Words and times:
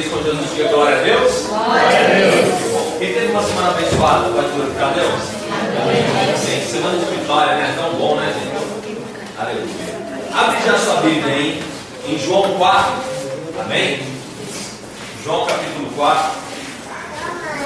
feliz 0.00 0.08
com 0.08 0.22
Jesus? 0.22 0.50
Diga 0.54 0.68
glória 0.68 0.98
a 0.98 1.02
Deus. 1.02 1.46
Glória 1.46 1.82
a 1.82 2.14
Deus. 2.14 2.98
Quem 2.98 3.12
teve 3.12 3.26
uma 3.26 3.42
semana 3.42 3.70
abençoada, 3.70 4.28
pode 4.30 4.48
glorificar 4.48 4.90
a 4.90 4.92
Deus? 4.92 5.20
Sim, 6.38 6.72
semana 6.72 6.98
de 6.98 7.04
vitória, 7.04 7.56
né? 7.56 7.74
Tão 7.78 7.94
bom, 7.94 8.16
né, 8.16 8.32
gente? 8.32 8.50
Aleluia. 9.38 10.00
Abre 10.32 10.56
já 10.64 10.78
sua 10.78 11.00
Bíblia 11.00 11.34
aí, 11.34 11.62
em 12.08 12.18
João 12.18 12.54
4. 12.54 12.92
Amém? 13.60 14.00
João 15.24 15.46
capítulo 15.46 15.90
4. 15.96 16.30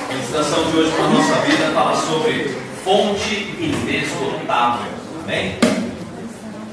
A 0.09 0.13
ministração 0.13 0.65
de 0.71 0.77
hoje 0.77 0.93
para 0.93 1.05
a 1.05 1.09
nossa 1.09 1.35
vida 1.43 1.71
fala 1.73 1.97
sobre 1.97 2.57
fonte 2.85 3.35
inesgotável. 3.59 4.93
Amém? 5.23 5.59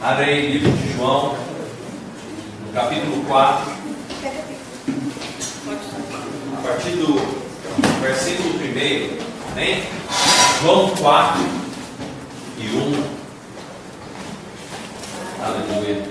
Abre 0.01 0.25
aí, 0.25 0.51
livro 0.51 0.71
de 0.71 0.93
João, 0.97 1.35
capítulo 2.73 3.23
4. 3.25 3.80
Partir 6.71 6.91
do 6.91 7.19
versículo 8.01 8.53
1. 8.53 9.51
Amém? 9.51 9.83
João 10.61 10.87
4 10.91 11.41
e 12.57 12.65
1. 12.65 13.03
Aleluia. 15.43 16.03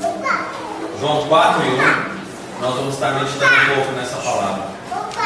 João 1.01 1.27
4 1.29 1.63
e 1.65 1.69
1. 1.71 2.61
Nós 2.61 2.75
vamos 2.75 2.93
estar 2.93 3.15
meditando 3.15 3.55
um 3.55 3.75
pouco 3.75 3.93
nessa 3.93 4.17
palavra. 4.17 4.65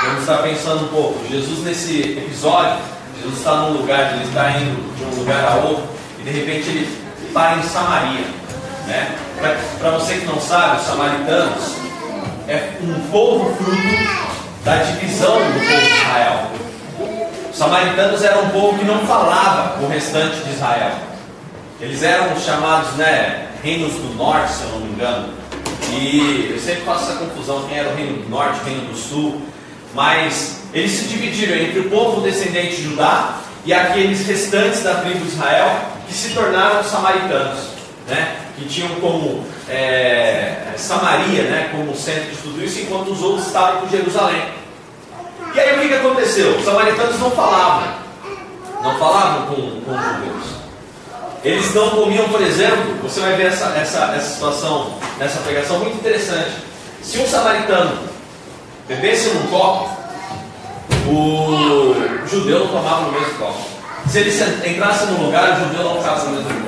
Vamos 0.05 0.21
estar 0.21 0.39
pensando 0.39 0.85
um 0.85 0.89
pouco. 0.89 1.27
Jesus, 1.29 1.65
nesse 1.65 2.01
episódio, 2.17 2.79
Jesus 3.21 3.39
está 3.39 3.57
num 3.57 3.79
lugar, 3.79 4.13
ele 4.13 4.25
está 4.27 4.53
indo 4.53 4.97
de 4.97 5.03
um 5.03 5.19
lugar 5.19 5.45
a 5.49 5.57
outro, 5.57 5.89
e 6.21 6.23
de 6.23 6.31
repente 6.31 6.69
ele 6.69 7.05
para 7.33 7.57
em 7.57 7.63
Samaria. 7.65 8.25
Né? 8.87 9.19
Para 9.81 9.91
você 9.91 10.15
que 10.15 10.27
não 10.27 10.41
sabe, 10.41 10.77
os 10.77 10.87
samaritanos 10.87 11.75
é 12.47 12.79
um 12.85 13.11
povo 13.11 13.53
fruto 13.57 14.34
da 14.65 14.77
divisão 14.77 15.37
do 15.37 15.61
povo 15.61 15.81
de 15.81 16.01
Israel. 16.01 16.51
Os 17.51 17.57
samaritanos 17.57 18.25
eram 18.25 18.45
um 18.45 18.49
povo 18.49 18.79
que 18.79 18.85
não 18.85 19.07
falava 19.07 19.79
com 19.79 19.85
o 19.85 19.89
restante 19.89 20.37
de 20.37 20.55
Israel. 20.55 20.93
Eles 21.81 22.03
eram 22.03 22.35
chamados, 22.41 22.93
né, 22.95 23.49
reinos 23.63 23.93
do 23.93 24.15
norte, 24.17 24.53
se 24.53 24.63
eu 24.63 24.71
não 24.71 24.81
me 24.81 24.93
engano. 24.95 25.35
E 25.91 26.51
eu 26.53 26.59
sempre 26.59 26.83
faço 26.83 27.11
essa 27.11 27.19
confusão 27.19 27.67
quem 27.69 27.79
era 27.79 27.91
o 27.91 27.95
reino 27.95 28.23
do 28.23 28.29
norte, 28.29 28.61
o 28.61 28.65
reino 28.65 28.87
do 28.87 28.97
sul. 28.97 29.43
Mas 29.93 30.63
eles 30.73 30.91
se 30.91 31.05
dividiram 31.05 31.55
entre 31.57 31.81
o 31.81 31.91
povo 31.91 32.23
descendente 32.23 32.77
de 32.77 32.85
Judá 32.85 33.37
e 33.65 33.73
aqueles 33.73 34.27
restantes 34.27 34.83
da 34.83 34.95
tribo 34.95 35.21
de 35.21 35.29
Israel 35.29 35.79
que 36.09 36.15
se 36.15 36.31
tornaram 36.31 36.83
samaritanos, 36.83 37.69
né? 38.09 38.37
que 38.57 38.65
tinham 38.67 38.89
como 38.97 39.45
é, 39.69 40.75
Samaria 40.77 41.45
né? 41.45 41.69
como 41.73 41.95
centro 41.97 42.31
de 42.31 42.37
tudo 42.37 42.65
isso, 42.65 42.81
enquanto 42.81 43.13
os 43.13 43.23
outros 43.23 43.47
estavam 43.47 43.81
com 43.81 43.89
Jerusalém. 43.89 44.43
E 45.55 45.61
aí 45.61 45.77
o 45.77 45.81
que, 45.81 45.89
que 45.89 45.95
aconteceu? 45.95 46.57
Os 46.57 46.65
samaritanos 46.65 47.19
não 47.21 47.31
falavam, 47.31 47.95
não 48.83 48.99
falavam 48.99 49.47
com, 49.47 49.81
com 49.81 49.91
os 49.93 50.05
judeus. 50.05 50.65
Eles 51.45 51.75
não 51.75 51.91
comiam, 51.91 52.29
por 52.29 52.41
exemplo, 52.41 52.95
você 53.03 53.21
vai 53.21 53.35
ver 53.35 53.47
essa, 53.47 53.67
essa, 53.77 54.15
essa 54.17 54.35
situação, 54.35 54.95
nessa 55.19 55.41
pregação 55.41 55.79
muito 55.79 55.97
interessante. 55.97 56.53
Se 57.03 57.19
um 57.19 57.27
samaritano 57.27 57.99
bebesse 58.89 59.29
num 59.29 59.47
copo, 59.49 59.91
o 61.07 61.95
judeu 62.27 62.61
não 62.61 62.69
tomava 62.69 63.03
no 63.03 63.13
mesmo 63.13 63.35
copo. 63.35 63.61
Se 64.09 64.21
ele 64.21 64.31
entrasse 64.71 65.07
num 65.07 65.27
lugar, 65.27 65.53
o 65.53 65.69
judeu 65.69 65.85
não 65.85 65.97
ficava 65.99 66.25
no 66.25 66.31
mesmo 66.31 66.49
lugar. 66.49 66.64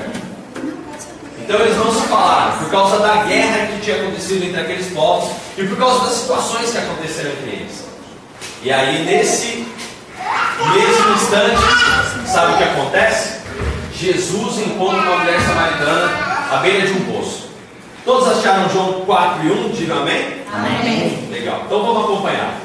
Então 1.47 1.61
eles 1.61 1.77
não 1.77 1.95
se 1.95 2.09
falaram 2.09 2.59
por 2.59 2.69
causa 2.73 2.99
da 2.99 3.23
guerra 3.23 3.69
que 3.69 3.81
tinha 3.81 4.03
acontecido 4.03 4.47
entre 4.47 4.61
aqueles 4.61 4.93
povos 4.93 5.31
e 5.57 5.63
por 5.63 5.79
causa 5.79 6.07
das 6.07 6.15
situações 6.15 6.73
que 6.73 6.79
aconteceram 6.79 7.31
entre 7.31 7.51
eles. 7.51 7.85
E 8.65 8.73
aí 8.73 9.05
nesse 9.05 9.65
mesmo 10.75 11.15
instante, 11.15 11.63
sabe 12.27 12.55
o 12.55 12.57
que 12.57 12.65
acontece? 12.65 13.43
Jesus 13.95 14.59
encontra 14.59 15.01
uma 15.03 15.19
mulher 15.19 15.41
samaritana 15.41 16.11
à 16.51 16.57
beira 16.57 16.85
de 16.85 16.95
um 16.95 17.13
poço. 17.13 17.49
Todos 18.05 18.27
acharam 18.27 18.69
João 18.69 19.03
4 19.03 19.47
e 19.47 19.53
1? 19.53 19.69
Diga 19.71 19.95
amém? 19.95 20.43
Amém. 20.53 21.29
Legal. 21.31 21.63
Então 21.65 21.81
vamos 21.81 22.05
acompanhar. 22.07 22.59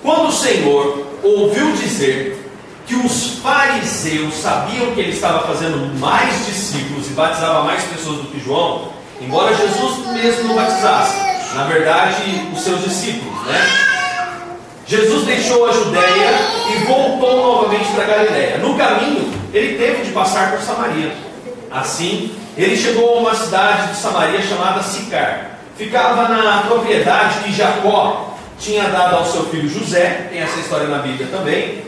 Quando 0.00 0.28
o 0.28 0.32
Senhor 0.32 1.08
ouviu 1.24 1.72
dizer 1.72 2.43
que 2.86 2.94
os 2.94 3.38
fariseus 3.38 4.34
sabiam 4.34 4.92
que 4.92 5.00
ele 5.00 5.12
estava 5.12 5.46
fazendo 5.46 5.98
mais 5.98 6.46
discípulos 6.46 7.06
e 7.06 7.14
batizava 7.14 7.62
mais 7.62 7.82
pessoas 7.84 8.18
do 8.18 8.24
que 8.24 8.40
João, 8.44 8.88
embora 9.20 9.54
Jesus 9.54 10.06
mesmo 10.12 10.48
não 10.48 10.56
batizasse, 10.56 11.16
na 11.54 11.64
verdade, 11.64 12.48
os 12.52 12.60
seus 12.60 12.82
discípulos, 12.82 13.40
né? 13.46 13.94
Jesus 14.86 15.24
deixou 15.24 15.66
a 15.66 15.72
Judéia 15.72 16.30
e 16.74 16.84
voltou 16.84 17.36
novamente 17.36 17.90
para 17.94 18.04
Galiléia. 18.04 18.58
No 18.58 18.76
caminho, 18.76 19.32
ele 19.52 19.78
teve 19.78 20.04
de 20.04 20.10
passar 20.10 20.50
por 20.50 20.60
Samaria. 20.60 21.16
Assim, 21.70 22.36
ele 22.56 22.76
chegou 22.76 23.16
a 23.16 23.20
uma 23.20 23.34
cidade 23.34 23.92
de 23.92 23.96
Samaria 23.96 24.42
chamada 24.42 24.82
Sicar. 24.82 25.58
Ficava 25.76 26.28
na 26.28 26.64
propriedade 26.66 27.40
que 27.44 27.52
Jacó 27.52 28.36
tinha 28.58 28.84
dado 28.84 29.16
ao 29.16 29.26
seu 29.26 29.46
filho 29.46 29.68
José, 29.68 30.28
tem 30.30 30.40
essa 30.40 30.60
história 30.60 30.86
na 30.86 30.98
Bíblia 30.98 31.28
também, 31.32 31.82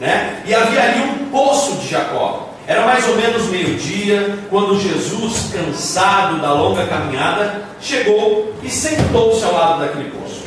né? 0.00 0.42
E 0.44 0.54
havia 0.54 0.82
ali 0.82 1.00
um 1.02 1.30
poço 1.30 1.76
de 1.76 1.88
Jacó. 1.88 2.48
Era 2.66 2.84
mais 2.84 3.08
ou 3.08 3.16
menos 3.16 3.46
meio-dia, 3.46 4.38
quando 4.50 4.78
Jesus, 4.78 5.52
cansado 5.52 6.40
da 6.40 6.52
longa 6.52 6.86
caminhada, 6.86 7.62
chegou 7.80 8.54
e 8.62 8.68
sentou-se 8.68 9.42
ao 9.44 9.54
lado 9.54 9.80
daquele 9.80 10.10
poço. 10.10 10.42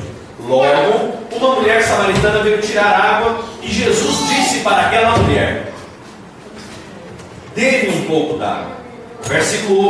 Logo, 0.47 1.13
uma 1.31 1.55
mulher 1.55 1.81
samaritana 1.83 2.43
veio 2.43 2.61
tirar 2.61 2.91
água 2.91 3.43
e 3.61 3.67
Jesus 3.67 4.27
disse 4.27 4.59
para 4.59 4.87
aquela 4.87 5.17
mulher: 5.17 5.71
Dê-me 7.55 7.89
um 7.97 8.05
pouco 8.05 8.37
d'água. 8.37 8.77
Versículo 9.23 9.89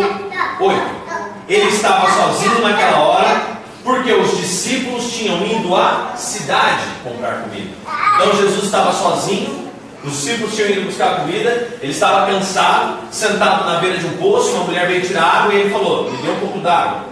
8. 0.59 1.01
Ele 1.47 1.69
estava 1.69 2.09
sozinho 2.09 2.61
naquela 2.61 2.99
hora, 2.99 3.41
porque 3.83 4.11
os 4.13 4.37
discípulos 4.37 5.11
tinham 5.11 5.45
ido 5.45 5.75
à 5.75 6.13
cidade 6.15 6.83
comprar 7.03 7.43
comida. 7.43 7.71
Então 8.15 8.35
Jesus 8.35 8.63
estava 8.65 8.93
sozinho, 8.93 9.69
os 10.03 10.13
discípulos 10.13 10.55
tinham 10.55 10.69
ido 10.69 10.81
buscar 10.81 11.21
comida, 11.21 11.69
ele 11.81 11.91
estava 11.91 12.31
cansado, 12.31 12.99
sentado 13.11 13.65
na 13.65 13.79
beira 13.79 13.97
de 13.97 14.05
um 14.05 14.17
poço, 14.17 14.51
uma 14.51 14.65
mulher 14.65 14.87
veio 14.87 15.01
tirar 15.01 15.23
água 15.23 15.53
e 15.53 15.61
ele 15.61 15.69
falou: 15.69 16.11
Me 16.11 16.17
dê 16.17 16.29
um 16.29 16.39
pouco 16.39 16.59
d'água. 16.59 17.05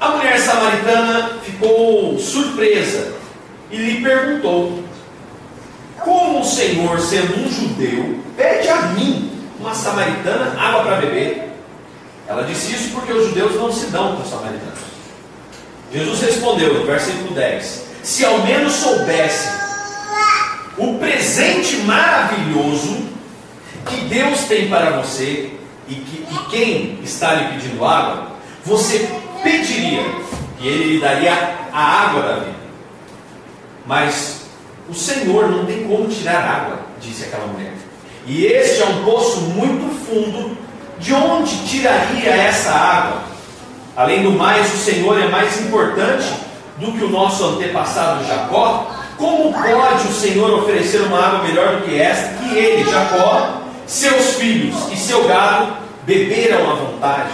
A 0.00 0.08
mulher 0.08 0.38
samaritana 0.38 1.38
ficou 1.42 2.18
surpresa 2.18 3.14
e 3.70 3.76
lhe 3.76 4.02
perguntou: 4.02 4.82
Como 6.00 6.40
o 6.40 6.44
Senhor, 6.44 6.98
sendo 7.00 7.38
um 7.38 7.50
judeu, 7.50 8.20
pede 8.36 8.68
a 8.68 8.82
mim, 8.88 9.30
uma 9.60 9.74
samaritana, 9.74 10.60
água 10.60 10.82
para 10.82 10.96
beber? 10.96 11.52
Ela 12.26 12.44
disse 12.44 12.72
isso 12.74 12.90
porque 12.94 13.12
os 13.12 13.28
judeus 13.28 13.56
não 13.56 13.72
se 13.72 13.86
dão 13.86 14.16
com 14.16 14.22
os 14.22 14.30
samaritanos. 14.30 14.91
Jesus 15.92 16.22
respondeu 16.22 16.72
no 16.74 16.86
versículo 16.86 17.34
10: 17.34 17.84
Se 18.02 18.24
ao 18.24 18.38
menos 18.38 18.72
soubesse 18.72 19.48
o 20.78 20.94
presente 20.94 21.76
maravilhoso 21.78 23.02
que 23.86 23.96
Deus 24.02 24.44
tem 24.44 24.68
para 24.68 25.02
você 25.02 25.52
e, 25.86 25.94
que, 25.94 26.26
e 26.30 26.50
quem 26.50 26.98
está 27.02 27.34
lhe 27.34 27.52
pedindo 27.52 27.84
água, 27.84 28.32
você 28.64 29.06
pediria 29.42 30.02
e 30.60 30.66
ele 30.66 30.94
lhe 30.94 31.00
daria 31.00 31.32
a 31.72 31.82
água 31.82 32.22
da 32.22 32.34
vida. 32.36 32.62
Mas 33.84 34.42
o 34.88 34.94
Senhor 34.94 35.50
não 35.50 35.66
tem 35.66 35.84
como 35.84 36.08
tirar 36.08 36.42
água, 36.42 36.86
disse 37.00 37.24
aquela 37.24 37.48
mulher. 37.48 37.72
E 38.26 38.46
este 38.46 38.80
é 38.80 38.86
um 38.86 39.04
poço 39.04 39.40
muito 39.40 39.92
fundo, 40.06 40.56
de 41.00 41.12
onde 41.12 41.66
tiraria 41.66 42.30
essa 42.30 42.70
água? 42.70 43.31
Além 43.96 44.22
do 44.22 44.32
mais, 44.32 44.72
o 44.72 44.76
Senhor 44.78 45.20
é 45.20 45.28
mais 45.28 45.60
importante 45.60 46.32
do 46.78 46.92
que 46.92 47.04
o 47.04 47.10
nosso 47.10 47.44
antepassado 47.44 48.26
Jacó. 48.26 48.90
Como 49.18 49.52
pode 49.52 50.08
o 50.08 50.12
Senhor 50.12 50.50
oferecer 50.60 51.02
uma 51.02 51.18
água 51.18 51.44
melhor 51.44 51.76
do 51.76 51.82
que 51.82 52.00
esta, 52.00 52.34
que 52.42 52.56
ele, 52.56 52.90
Jacó, 52.90 53.62
seus 53.86 54.36
filhos 54.36 54.74
e 54.90 54.96
seu 54.96 55.24
gado 55.28 55.74
beberam 56.04 56.70
à 56.70 56.74
vontade? 56.74 57.30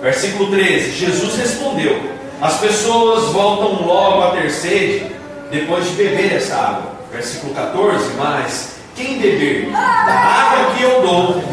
Versículo 0.00 0.50
13: 0.50 0.92
Jesus 0.92 1.36
respondeu: 1.36 2.00
As 2.40 2.58
pessoas 2.58 3.32
voltam 3.32 3.84
logo 3.84 4.22
a 4.22 4.30
ter 4.30 4.50
sede 4.50 5.06
depois 5.50 5.84
de 5.84 5.92
beber 5.94 6.36
essa 6.36 6.54
água. 6.54 6.92
Versículo 7.12 7.52
14: 7.52 8.14
Mas 8.16 8.76
quem 8.94 9.18
beber 9.18 9.70
da 9.72 9.80
água 9.80 10.74
que 10.74 10.82
eu 10.84 11.02
dou, 11.02 11.44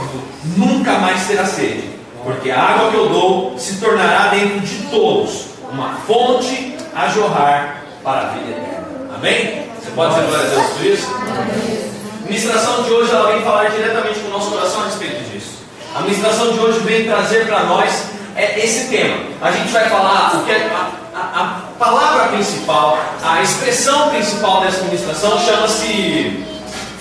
nunca 0.55 0.99
mais 0.99 1.27
terá 1.27 1.45
sede, 1.45 1.96
porque 2.27 2.51
a 2.51 2.61
água 2.61 2.91
que 2.91 2.97
eu 2.97 3.07
dou 3.07 3.57
se 3.57 3.77
tornará 3.77 4.27
dentro 4.27 4.59
de 4.59 4.83
todos 4.89 5.45
uma 5.71 5.93
fonte 6.05 6.75
a 6.93 7.07
jorrar 7.07 7.83
para 8.03 8.19
a 8.19 8.25
vida 8.31 8.49
eterna. 8.49 8.87
Amém? 9.15 9.65
Você 9.79 9.91
pode 9.91 10.13
dizer 10.13 10.27
glória 10.27 10.45
a 10.45 10.49
Deus 10.49 10.67
por 10.67 10.85
isso? 10.85 11.07
A 11.07 12.27
ministração 12.27 12.83
de 12.83 12.91
hoje 12.91 13.11
ela 13.13 13.31
vem 13.31 13.41
falar 13.43 13.69
diretamente 13.69 14.19
com 14.19 14.27
o 14.27 14.31
nosso 14.31 14.51
coração 14.51 14.81
a 14.81 14.85
respeito 14.87 15.31
disso. 15.31 15.59
A 15.95 16.01
ministração 16.01 16.51
de 16.51 16.59
hoje 16.59 16.79
vem 16.79 17.05
trazer 17.05 17.47
para 17.47 17.63
nós 17.63 18.07
é 18.35 18.59
esse 18.59 18.89
tema. 18.89 19.23
A 19.41 19.49
gente 19.49 19.71
vai 19.71 19.89
falar 19.89 20.35
o 20.35 20.43
que 20.43 20.51
é 20.51 20.69
a, 21.15 21.19
a, 21.19 21.61
palavra 21.79 22.27
principal, 22.27 22.99
a 23.23 23.41
expressão 23.41 24.09
principal 24.09 24.61
dessa 24.61 24.83
ministração 24.83 25.39
chama-se 25.39 26.45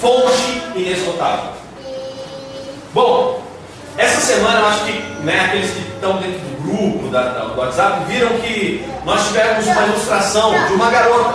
fonte 0.00 0.62
inesgotável. 0.76 1.50
Bom, 2.94 3.45
essa 3.98 4.20
semana 4.20 4.60
eu 4.60 4.66
acho 4.66 4.84
que 4.84 4.92
né, 5.24 5.46
aqueles 5.46 5.70
que 5.70 5.80
estão 5.80 6.18
dentro 6.18 6.38
do 6.40 6.62
grupo 6.62 7.08
da, 7.08 7.22
da, 7.22 7.40
do 7.44 7.58
WhatsApp 7.58 8.04
viram 8.06 8.28
que 8.40 8.84
nós 9.04 9.26
tivemos 9.28 9.66
uma 9.66 9.86
ilustração 9.86 10.52
de 10.66 10.72
uma 10.74 10.90
garota 10.90 11.34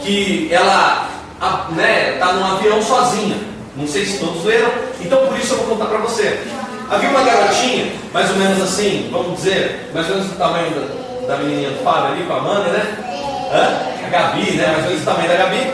que 0.00 0.48
ela 0.52 1.08
está 1.34 1.66
né, 1.70 2.16
tá 2.18 2.32
num 2.32 2.44
avião 2.44 2.82
sozinha. 2.82 3.36
Não 3.76 3.86
sei 3.86 4.04
se 4.04 4.18
todos 4.18 4.44
leram, 4.44 4.70
então 5.00 5.26
por 5.26 5.38
isso 5.38 5.54
eu 5.54 5.58
vou 5.58 5.76
contar 5.76 5.86
para 5.86 5.98
você. 5.98 6.40
Havia 6.90 7.08
uma 7.08 7.22
garotinha, 7.22 7.92
mais 8.12 8.30
ou 8.30 8.36
menos 8.36 8.62
assim, 8.62 9.08
vamos 9.10 9.36
dizer, 9.36 9.90
mais 9.94 10.08
ou 10.10 10.16
menos 10.16 10.30
do 10.30 10.36
tamanho 10.36 10.70
da, 10.70 11.26
da 11.26 11.36
menininha 11.38 11.70
do 11.70 11.82
Fábio 11.82 12.12
ali, 12.12 12.24
com 12.24 12.34
a 12.34 12.36
Amanda, 12.36 12.68
né? 12.68 12.96
Hã? 13.50 14.06
A 14.06 14.10
Gabi, 14.10 14.52
né? 14.52 14.66
Mais 14.66 14.78
ou 14.78 14.90
menos 14.90 15.00
do 15.00 15.04
tamanho 15.04 15.28
da 15.28 15.36
Gabi. 15.36 15.72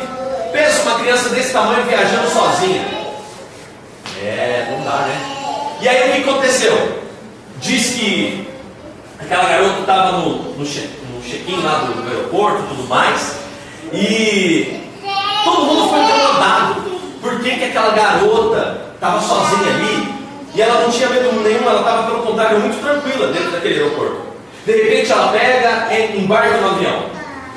Pensa 0.52 0.82
uma 0.82 0.98
criança 1.00 1.28
desse 1.30 1.52
tamanho 1.52 1.84
viajando 1.84 2.30
sozinha. 2.30 2.84
É, 4.22 4.68
não 4.70 4.84
dá, 4.84 5.06
né? 5.06 5.38
E 5.80 5.88
aí 5.88 6.10
o 6.10 6.14
que 6.14 6.28
aconteceu? 6.28 7.02
Diz 7.60 7.94
que 7.94 8.48
aquela 9.19 9.44
garota 9.44 9.80
estava 9.80 10.12
no, 10.19 10.54
no 10.56 10.66
check-in 10.66 11.62
lá 11.62 11.78
do, 11.80 12.02
do 12.02 12.08
aeroporto 12.08 12.62
e 12.62 12.66
tudo 12.69 12.88
mais. 12.88 13.36
E 13.92 14.80
todo 15.44 15.64
mundo 15.64 15.88
foi 15.88 16.00
incomodado. 16.00 16.82
Por 17.20 17.40
que, 17.40 17.50
que 17.56 17.64
aquela 17.64 17.90
garota 17.90 18.92
estava 18.94 19.20
sozinha 19.20 19.75
ali? 19.75 20.14
E 20.54 20.62
ela 20.62 20.82
não 20.82 20.90
tinha 20.90 21.08
medo 21.08 21.32
nenhum, 21.42 21.69
ela 21.69 21.80
estava, 21.80 22.10
pelo 22.10 22.22
contrário, 22.22 22.58
muito 22.60 22.80
tranquila 22.82 23.28
dentro 23.28 23.52
daquele 23.52 23.80
aeroporto. 23.80 24.22
De 24.66 24.72
repente 24.72 25.12
ela 25.12 25.28
pega, 25.28 25.88
embarca 26.16 26.56
no 26.58 26.70
avião. 26.70 27.04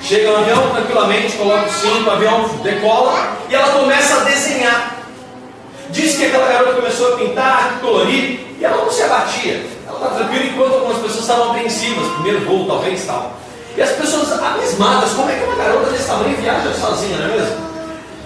Chega 0.01 0.31
no 0.31 0.38
avião 0.38 0.69
tranquilamente, 0.69 1.38
coloca 1.38 1.65
o 1.65 1.71
cinto, 1.71 2.07
o 2.07 2.12
avião 2.12 2.47
decola 2.63 3.38
e 3.50 3.56
ela 3.56 3.69
começa 3.69 4.21
a 4.21 4.23
desenhar. 4.23 5.00
Diz 5.91 6.15
que 6.15 6.25
aquela 6.25 6.47
garota 6.47 6.73
começou 6.73 7.13
a 7.13 7.17
pintar, 7.17 7.79
colorir, 7.81 8.39
e 8.59 8.63
ela 8.63 8.77
não 8.77 8.91
se 8.91 9.03
abatia. 9.03 9.65
Ela 9.88 9.97
estava 9.97 10.15
tranquila 10.15 10.45
enquanto 10.45 10.73
algumas 10.73 10.97
pessoas 10.97 11.21
estavam 11.21 11.51
apreensivas, 11.51 12.11
primeiro 12.13 12.45
voo 12.45 12.65
talvez 12.65 13.05
tal. 13.05 13.33
E 13.75 13.81
as 13.81 13.91
pessoas 13.91 14.31
abismadas, 14.31 15.11
como 15.11 15.29
é 15.29 15.35
que 15.35 15.43
uma 15.43 15.55
garota 15.55 15.91
desse 15.91 16.07
tamanho 16.07 16.38
viaja 16.38 16.73
sozinha, 16.73 17.17
não 17.17 17.25
é 17.25 17.38
mesmo? 17.38 17.55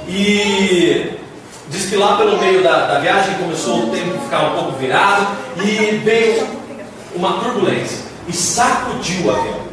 E 0.08 1.20
diz 1.70 1.90
que 1.90 1.96
lá 1.96 2.18
pelo 2.18 2.38
meio 2.38 2.64
da, 2.64 2.88
da 2.88 3.00
viagem 3.00 3.36
começou 3.36 3.86
o 3.86 3.90
tempo 3.90 4.20
ficar 4.24 4.44
um 4.44 4.56
pouco 4.56 4.72
virado 4.74 5.28
e 5.64 6.02
veio 6.04 6.48
uma 7.16 7.40
turbulência 7.40 8.06
e 8.28 8.34
sacudiu 8.34 9.26
o 9.26 9.32
avião. 9.32 9.66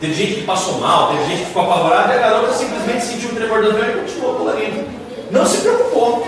Teve 0.00 0.14
gente 0.14 0.34
que 0.40 0.46
passou 0.46 0.78
mal, 0.78 1.08
teve 1.08 1.24
gente 1.26 1.40
que 1.40 1.46
ficou 1.46 1.62
apavorada 1.62 2.14
e 2.14 2.18
a 2.18 2.20
garota 2.20 2.52
simplesmente 2.52 3.04
sentiu 3.04 3.30
o 3.30 3.34
tremor 3.34 3.62
do 3.62 3.70
avião 3.70 3.88
e 3.88 4.00
continuou 4.00 4.34
colorindo. 4.34 4.88
Não 5.30 5.46
se 5.46 5.58
preocupou. 5.58 6.26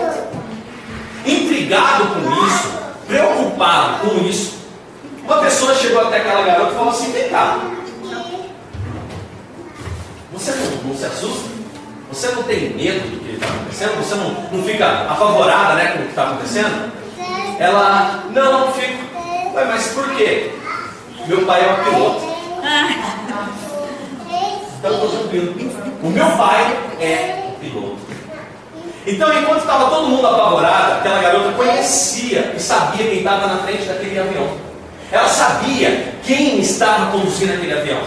Intrigado 1.24 2.06
com 2.06 2.46
isso, 2.46 2.72
preocupado 3.06 4.08
com 4.08 4.26
isso, 4.26 4.62
uma 5.24 5.38
pessoa 5.38 5.74
chegou 5.74 6.06
até 6.06 6.18
aquela 6.18 6.42
garota 6.42 6.72
e 6.72 6.74
falou 6.74 6.90
assim: 6.90 7.12
Vem 7.12 7.28
cá, 7.28 7.58
você 10.32 10.50
não, 10.52 10.88
não 10.88 10.96
se 10.96 11.04
assusta? 11.04 11.50
Você 12.10 12.28
não 12.32 12.42
tem 12.42 12.70
medo 12.70 13.08
do 13.10 13.24
que 13.24 13.34
está 13.34 13.46
acontecendo? 13.46 13.96
Você 13.98 14.14
não, 14.16 14.30
não 14.52 14.64
fica 14.64 15.02
apavorada 15.10 15.74
né, 15.76 15.92
com 15.92 15.98
o 16.00 16.02
que 16.02 16.08
está 16.10 16.24
acontecendo? 16.24 16.92
Ela, 17.58 18.24
não, 18.30 18.52
não 18.52 18.72
fico. 18.72 18.98
Ué, 19.54 19.64
mas 19.64 19.88
por 19.88 20.10
quê? 20.16 20.52
Meu 21.26 21.46
pai 21.46 21.64
é 21.64 21.72
um 21.72 21.84
piloto. 21.84 22.32
Então 24.82 24.94
estou 24.94 25.10
tranquilo. 25.10 25.54
O 26.02 26.10
meu 26.10 26.26
pai 26.32 26.76
é 27.00 27.52
piloto. 27.60 27.98
Então, 29.06 29.36
enquanto 29.36 29.60
estava 29.60 29.90
todo 29.90 30.08
mundo 30.08 30.26
apavorado, 30.26 30.92
aquela 30.94 31.20
garota 31.20 31.52
conhecia 31.52 32.54
e 32.56 32.60
sabia 32.60 33.04
quem 33.04 33.18
estava 33.18 33.48
na 33.48 33.58
frente 33.58 33.84
daquele 33.84 34.18
avião. 34.18 34.48
Ela 35.10 35.28
sabia 35.28 36.14
quem 36.24 36.60
estava 36.60 37.10
conduzindo 37.10 37.52
aquele 37.52 37.72
avião. 37.72 38.00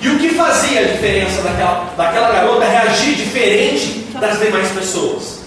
E 0.00 0.08
o 0.08 0.18
que 0.18 0.30
fazia 0.30 0.80
a 0.80 0.84
diferença 0.84 1.42
daquela, 1.42 1.92
daquela 1.96 2.30
garota 2.30 2.64
reagir 2.64 3.16
diferente 3.16 4.06
das 4.18 4.38
demais 4.38 4.68
pessoas? 4.70 5.40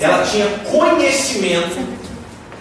Ela 0.00 0.24
tinha 0.24 0.46
conhecimento 0.70 1.86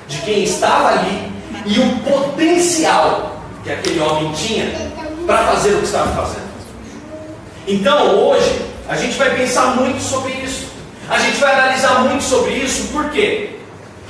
de 0.08 0.18
quem 0.20 0.44
estava 0.44 0.90
ali 0.90 1.32
e 1.66 1.80
o 1.80 2.00
potencial 2.00 3.42
que 3.64 3.72
aquele 3.72 4.00
homem 4.00 4.32
tinha 4.34 4.92
para 5.26 5.38
fazer 5.46 5.72
o 5.74 5.78
que 5.80 5.86
estava 5.86 6.16
fazendo. 6.16 6.46
Então, 7.68 8.16
hoje, 8.16 8.62
a 8.88 8.96
gente 8.96 9.18
vai 9.18 9.34
pensar 9.36 9.76
muito 9.76 10.00
sobre 10.02 10.32
isso. 10.34 10.65
A 11.10 11.20
gente 11.20 11.38
vai 11.38 11.54
analisar 11.54 12.00
muito 12.02 12.24
sobre 12.24 12.54
isso, 12.54 12.88
por 12.92 13.10
quê? 13.12 13.52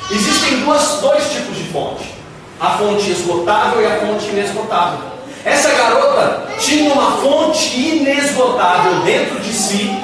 Existem 0.09 0.61
duas, 0.61 0.99
dois 1.01 1.29
tipos 1.31 1.57
de 1.57 1.63
fonte: 1.65 2.13
a 2.59 2.71
fonte 2.77 3.11
esgotável 3.11 3.81
e 3.81 3.85
a 3.85 3.99
fonte 3.99 4.27
inesgotável. 4.27 4.99
Essa 5.43 5.69
garota 5.69 6.47
tinha 6.59 6.91
uma 6.93 7.17
fonte 7.17 7.77
inesgotável 7.77 9.01
dentro 9.01 9.39
de 9.39 9.53
si 9.53 9.95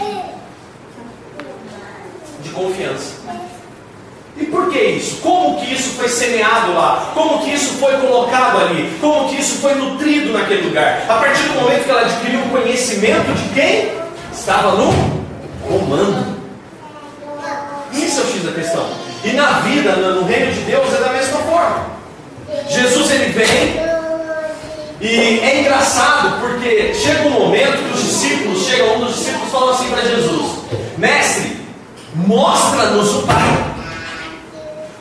de 2.44 2.50
confiança. 2.50 3.22
E 4.38 4.46
por 4.46 4.70
que 4.70 4.80
isso? 4.80 5.18
Como 5.22 5.60
que 5.60 5.74
isso 5.74 5.92
foi 5.92 6.10
semeado 6.10 6.74
lá? 6.74 7.12
Como 7.14 7.44
que 7.44 7.54
isso 7.54 7.74
foi 7.80 7.98
colocado 7.98 8.60
ali? 8.60 8.98
Como 9.00 9.30
que 9.30 9.40
isso 9.40 9.60
foi 9.60 9.76
nutrido 9.76 10.34
naquele 10.34 10.68
lugar? 10.68 11.06
A 11.08 11.16
partir 11.16 11.44
do 11.44 11.62
momento 11.62 11.84
que 11.84 11.92
ela 11.92 12.02
adquiriu 12.02 12.40
o 12.42 12.50
conhecimento 12.50 13.34
de 13.34 13.50
quem 13.54 13.92
estava 14.32 14.72
no 14.72 14.92
comando. 15.68 16.41
Isso 17.94 18.22
é 18.22 18.24
o 18.24 18.28
X 18.28 18.44
da 18.44 18.52
questão. 18.52 18.90
E 19.24 19.32
na 19.34 19.60
vida, 19.60 19.96
no 19.96 20.26
reino 20.26 20.52
de 20.52 20.62
Deus, 20.62 20.94
é 20.94 20.98
da 20.98 21.14
mesma 21.14 21.40
forma. 21.40 21.86
Jesus 22.68 23.12
ele 23.12 23.32
vem 23.32 23.92
e 25.02 25.40
é 25.40 25.62
engraçado 25.62 26.40
porque 26.40 26.94
chega 26.94 27.24
um 27.24 27.32
momento 27.32 27.78
que 27.78 27.94
os 27.96 28.04
discípulos, 28.04 28.68
chega 28.68 28.84
um 28.94 29.00
dos 29.00 29.16
discípulos 29.16 29.48
e 29.48 29.52
fala 29.52 29.72
assim 29.74 29.90
para 29.90 30.02
Jesus: 30.02 30.52
Mestre, 30.96 31.58
mostra-nos 32.14 33.16
o 33.16 33.22
Pai. 33.24 33.74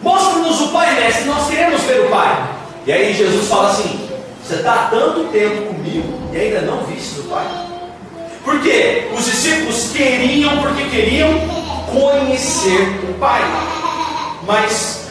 Mostra-nos 0.01 0.61
o 0.63 0.69
Pai, 0.69 0.95
mestre, 0.95 1.25
nós 1.25 1.47
queremos 1.51 1.83
ver 1.83 2.07
o 2.07 2.09
Pai. 2.09 2.49
E 2.87 2.93
aí 2.93 3.13
Jesus 3.13 3.47
fala 3.47 3.73
assim: 3.73 4.09
Você 4.43 4.55
está 4.55 4.89
tanto 4.91 5.25
tempo 5.25 5.67
comigo 5.67 6.19
e 6.33 6.37
ainda 6.39 6.63
não 6.63 6.83
viste 6.85 7.21
o 7.21 7.25
Pai? 7.25 7.47
Porque 8.43 9.09
os 9.15 9.27
discípulos 9.27 9.91
queriam, 9.93 10.63
porque 10.63 10.85
queriam 10.85 11.29
conhecer 11.91 13.01
o 13.09 13.15
Pai. 13.19 13.43
Mas 14.47 15.09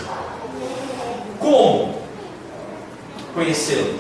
como 1.40 1.96
conhecê-lo? 3.34 4.00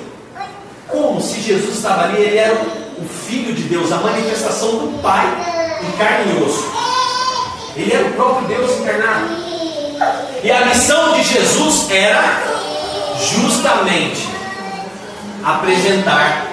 Como 0.88 1.21
se 1.21 1.39
Jesus 1.41 1.75
estava 1.75 2.05
ali, 2.05 2.21
ele 2.21 2.38
era 2.38 2.55
o 2.55 3.05
Filho 3.05 3.53
de 3.53 3.63
Deus, 3.63 3.91
a 3.91 3.98
manifestação 3.98 4.71
do 4.71 5.01
Pai 5.01 5.25
em 5.81 5.98
carne 5.98 6.33
e 6.33 6.43
osso. 6.43 6.67
Ele 7.75 7.93
era 7.93 8.07
o 8.07 8.13
próprio 8.13 8.48
Deus 8.48 8.71
encarnado. 8.79 9.27
E 10.43 10.51
a 10.51 10.65
missão 10.65 11.13
de 11.13 11.24
Jesus 11.24 11.89
era 11.91 12.41
justamente 13.19 14.27
apresentar 15.43 16.45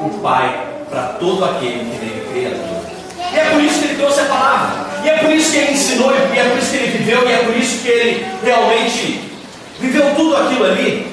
o 0.00 0.10
Pai 0.20 0.68
para 0.88 1.04
todo 1.14 1.44
aquele 1.44 1.78
que 1.78 2.04
nele 2.04 2.26
crê. 2.32 3.01
E 3.32 3.38
é 3.38 3.44
por 3.50 3.60
isso 3.62 3.78
que 3.78 3.84
ele 3.86 3.96
trouxe 3.96 4.20
a 4.20 4.24
palavra. 4.24 4.92
E 5.04 5.08
é 5.08 5.18
por 5.18 5.30
isso 5.30 5.50
que 5.50 5.56
ele 5.56 5.72
ensinou, 5.72 6.12
e 6.12 6.38
é 6.38 6.44
por 6.44 6.58
isso 6.58 6.70
que 6.70 6.76
ele 6.76 6.98
viveu, 6.98 7.28
e 7.28 7.32
é 7.32 7.38
por 7.38 7.56
isso 7.56 7.78
que 7.82 7.88
ele 7.88 8.26
realmente 8.44 9.32
viveu 9.80 10.14
tudo 10.14 10.36
aquilo 10.36 10.64
ali, 10.64 11.12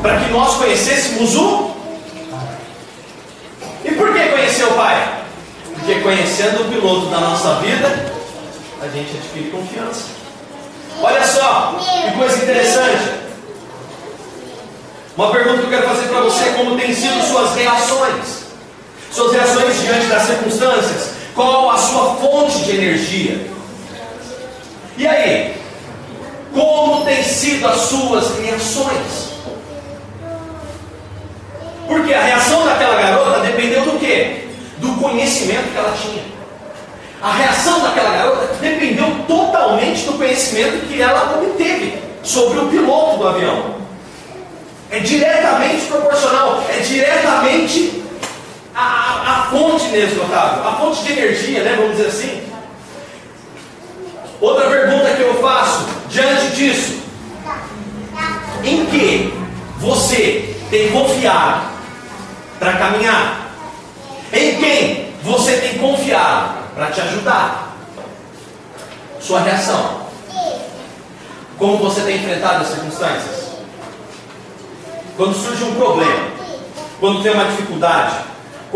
para 0.00 0.20
que 0.20 0.30
nós 0.30 0.54
conhecêssemos 0.54 1.36
o. 1.36 1.70
E 3.84 3.90
por 3.92 4.14
que 4.14 4.28
conhecer 4.28 4.64
o 4.64 4.72
Pai? 4.72 5.18
Porque 5.74 6.00
conhecendo 6.00 6.62
o 6.62 6.72
piloto 6.72 7.06
da 7.06 7.20
nossa 7.20 7.56
vida, 7.56 8.12
a 8.80 8.88
gente 8.88 9.16
adquire 9.18 9.50
confiança. 9.50 10.04
Olha 11.02 11.24
só, 11.26 11.78
que 11.78 12.16
coisa 12.16 12.42
interessante. 12.42 13.10
Uma 15.16 15.30
pergunta 15.30 15.58
que 15.58 15.64
eu 15.64 15.70
quero 15.70 15.88
fazer 15.88 16.08
para 16.08 16.20
você: 16.20 16.44
como 16.56 16.76
têm 16.76 16.94
sido 16.94 17.22
suas 17.22 17.54
reações? 17.54 18.46
Suas 19.10 19.32
reações 19.32 19.80
diante 19.82 20.06
das 20.06 20.22
circunstâncias? 20.22 21.15
Qual 21.36 21.70
a 21.70 21.76
sua 21.76 22.14
fonte 22.14 22.64
de 22.64 22.70
energia? 22.70 23.46
E 24.96 25.06
aí? 25.06 25.54
Como 26.54 27.04
têm 27.04 27.22
sido 27.22 27.68
as 27.68 27.76
suas 27.76 28.38
reações? 28.38 29.36
Porque 31.86 32.14
a 32.14 32.22
reação 32.22 32.64
daquela 32.64 32.96
garota 33.02 33.40
dependeu 33.40 33.82
do 33.82 33.98
quê? 34.00 34.46
Do 34.78 34.94
conhecimento 34.94 35.70
que 35.72 35.76
ela 35.76 35.94
tinha. 36.00 36.24
A 37.20 37.32
reação 37.32 37.80
daquela 37.80 38.16
garota 38.16 38.54
dependeu 38.58 39.06
totalmente 39.28 40.06
do 40.06 40.14
conhecimento 40.14 40.86
que 40.88 41.02
ela 41.02 41.38
obteve 41.38 41.98
sobre 42.22 42.60
o 42.60 42.68
piloto 42.68 43.18
do 43.18 43.28
avião. 43.28 43.76
É 44.90 45.00
diretamente 45.00 45.84
proporcional, 45.84 46.64
é 46.70 46.80
diretamente 46.80 48.05
a, 48.76 49.22
a 49.24 49.50
fonte 49.50 49.86
inesgotável, 49.86 50.68
a 50.68 50.76
fonte 50.76 51.02
de 51.02 51.12
energia, 51.12 51.62
né, 51.62 51.76
vamos 51.76 51.96
dizer 51.96 52.08
assim. 52.08 52.42
Outra 54.38 54.68
pergunta 54.68 55.14
que 55.14 55.22
eu 55.22 55.40
faço 55.40 55.86
diante 56.10 56.54
disso: 56.54 57.00
em 58.62 58.84
que 58.84 59.32
você 59.78 60.54
tem 60.68 60.90
confiado 60.90 61.70
para 62.58 62.74
caminhar? 62.74 63.46
Em 64.30 64.56
quem 64.56 65.14
você 65.22 65.56
tem 65.56 65.78
confiado 65.78 66.58
para 66.74 66.90
te 66.90 67.00
ajudar? 67.00 67.76
Sua 69.20 69.40
reação. 69.40 70.06
Como 71.56 71.78
você 71.78 72.02
tem 72.02 72.16
enfrentado 72.16 72.62
as 72.62 72.68
circunstâncias? 72.68 73.46
Quando 75.16 75.34
surge 75.34 75.64
um 75.64 75.74
problema, 75.76 76.28
quando 77.00 77.22
tem 77.22 77.32
uma 77.32 77.46
dificuldade, 77.46 78.16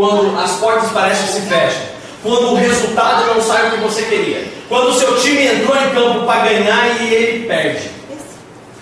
quando 0.01 0.41
as 0.41 0.53
portas 0.53 0.91
parecem 0.93 1.27
que 1.27 1.33
se 1.33 1.41
fecham, 1.43 1.83
quando 2.23 2.53
o 2.53 2.55
resultado 2.55 3.35
não 3.35 3.43
sai 3.43 3.69
o 3.69 3.73
que 3.73 3.81
você 3.81 4.03
queria, 4.05 4.51
quando 4.67 4.89
o 4.89 4.95
seu 4.95 5.21
time 5.21 5.47
entrou 5.47 5.77
em 5.77 5.91
campo 5.91 6.25
para 6.25 6.49
ganhar 6.49 7.03
e 7.03 7.13
ele 7.15 7.47
perde, 7.47 7.91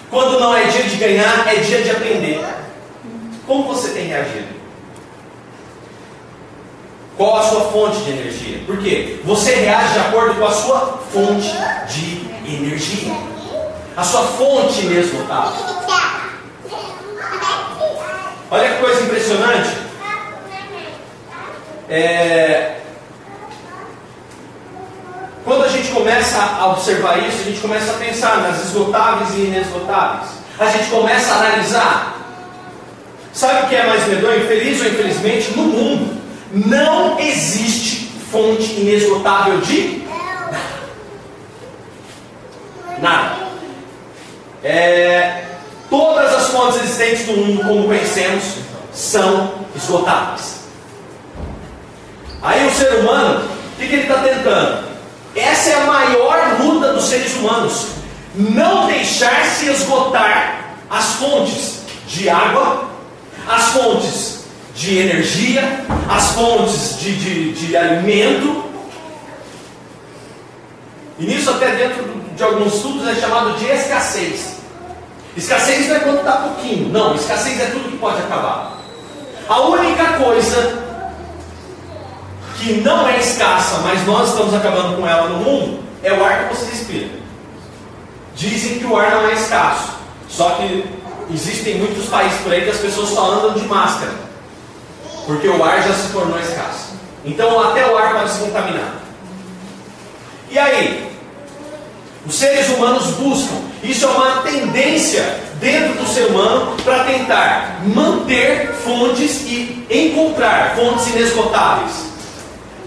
quando 0.09 0.39
não 0.39 0.57
é 0.57 0.63
dia 0.67 0.85
de 0.85 0.95
ganhar, 0.95 1.45
é 1.49 1.57
dia 1.57 1.83
de 1.83 1.91
aprender. 1.91 2.41
Como 3.49 3.65
você 3.65 3.89
tem 3.89 4.07
reagido? 4.07 4.47
Qual 7.17 7.37
a 7.37 7.43
sua 7.43 7.63
fonte 7.73 7.99
de 8.03 8.11
energia? 8.11 8.61
Por 8.65 8.79
quê? 8.79 9.19
Você 9.25 9.57
reage 9.57 9.95
de 9.95 9.99
acordo 9.99 10.39
com 10.39 10.47
a 10.47 10.53
sua 10.53 11.01
fonte 11.13 11.53
de 11.89 12.29
energia. 12.47 13.13
A 13.97 14.05
sua 14.05 14.23
fonte 14.23 14.83
inesgotável. 14.83 15.67
Olha 18.51 18.69
que 18.69 18.81
coisa 18.81 19.03
impressionante. 19.03 19.88
É... 21.89 22.77
Quando 25.45 25.65
a 25.65 25.69
gente 25.69 25.89
começa 25.91 26.39
a 26.39 26.73
observar 26.73 27.19
isso, 27.27 27.41
a 27.41 27.45
gente 27.45 27.61
começa 27.61 27.93
a 27.93 27.95
pensar 27.95 28.43
nas 28.43 28.65
esgotáveis 28.67 29.31
e 29.35 29.47
inesgotáveis. 29.47 30.31
A 30.59 30.67
gente 30.67 30.91
começa 30.91 31.33
a 31.33 31.39
analisar. 31.39 32.15
Sabe 33.33 33.65
o 33.65 33.69
que 33.69 33.77
é 33.77 33.87
mais 33.87 34.07
medonho? 34.07 34.47
Feliz 34.47 34.81
ou 34.81 34.89
infelizmente, 34.89 35.53
no 35.57 35.63
mundo 35.63 36.21
não 36.53 37.19
existe 37.19 38.11
fonte 38.31 38.81
inesgotável 38.81 39.61
de 39.61 40.07
nada. 43.01 43.49
É, 44.63 45.49
Todas 45.91 46.35
as 46.35 46.49
fontes 46.49 46.83
existentes 46.83 47.27
do 47.27 47.33
mundo, 47.33 47.65
como 47.65 47.87
conhecemos, 47.87 48.57
são 48.93 49.55
esgotáveis. 49.75 50.58
Aí 52.43 52.67
o 52.67 52.71
ser 52.71 53.01
humano, 53.01 53.45
o 53.45 53.77
que, 53.79 53.87
que 53.87 53.95
ele 53.95 54.03
está 54.03 54.23
tentando? 54.23 54.89
Essa 55.35 55.71
é 55.71 55.75
a 55.75 55.87
maior 55.87 56.57
luta 56.61 56.93
dos 56.93 57.05
seres 57.05 57.35
humanos. 57.37 57.89
Não 58.35 58.87
deixar 58.87 59.45
se 59.47 59.67
esgotar 59.67 60.75
as 60.89 61.15
fontes 61.15 61.81
de 62.07 62.29
água, 62.29 62.89
as 63.49 63.71
fontes 63.71 64.45
de 64.75 64.99
energia, 64.99 65.85
as 66.09 66.33
fontes 66.33 66.99
de, 67.01 67.17
de, 67.17 67.53
de 67.53 67.77
alimento. 67.77 68.65
E 71.19 71.27
nisso 71.27 71.51
até 71.51 71.75
dentro 71.75 72.05
de 72.37 72.43
alguns 72.43 72.75
estudos 72.75 73.09
é 73.09 73.15
chamado 73.17 73.59
de 73.59 73.67
escassez. 73.67 74.59
Escassez 75.37 75.89
não 75.89 75.97
é 75.97 76.01
quando 76.01 76.19
está 76.19 76.33
pouquinho. 76.33 76.89
Não, 76.91 77.15
escassez 77.17 77.61
é 77.61 77.67
tudo 77.67 77.91
que 77.91 77.99
pode 77.99 78.19
acabar. 78.19 78.79
A 79.49 79.61
única 79.63 80.13
coisa 80.13 80.88
que 82.59 82.81
não 82.81 83.09
é 83.09 83.19
escassa, 83.19 83.79
mas 83.79 84.07
nós 84.07 84.31
estamos 84.31 84.55
acabando 84.55 84.97
com 84.97 85.07
ela 85.07 85.29
no 85.29 85.39
mundo, 85.39 85.81
é 86.03 86.13
o 86.13 86.25
ar 86.25 86.49
que 86.49 86.57
você 86.57 86.71
respira. 86.71 87.09
Dizem 88.35 88.79
que 88.79 88.85
o 88.85 88.97
ar 88.97 89.11
não 89.11 89.29
é 89.29 89.35
escasso. 89.35 89.93
Só 90.29 90.51
que 90.51 90.85
existem 91.33 91.77
muitos 91.79 92.07
países 92.07 92.41
por 92.41 92.53
aí 92.53 92.63
que 92.63 92.71
as 92.71 92.79
pessoas 92.79 93.09
só 93.11 93.33
andam 93.33 93.55
de 93.55 93.67
máscara. 93.67 94.13
Porque 95.27 95.49
o 95.49 95.63
ar 95.65 95.83
já 95.83 95.93
se 95.93 96.13
tornou 96.13 96.39
escasso. 96.39 96.95
Então 97.25 97.61
até 97.71 97.87
o 97.87 97.97
ar 97.97 98.15
pode 98.15 98.31
se 98.31 98.39
contaminar. 98.41 98.95
E 100.51 100.59
aí? 100.59 101.11
Os 102.27 102.35
seres 102.35 102.69
humanos 102.69 103.07
buscam 103.13 103.69
isso 103.83 104.07
é 104.07 104.09
uma 104.09 104.43
tendência 104.43 105.39
dentro 105.61 106.03
do 106.03 106.09
ser 106.09 106.27
humano 106.27 106.77
para 106.83 107.05
tentar 107.05 107.81
manter 107.85 108.73
fontes 108.85 109.43
e 109.43 109.87
encontrar 109.89 110.75
fontes 110.75 111.07
inesgotáveis. 111.09 112.08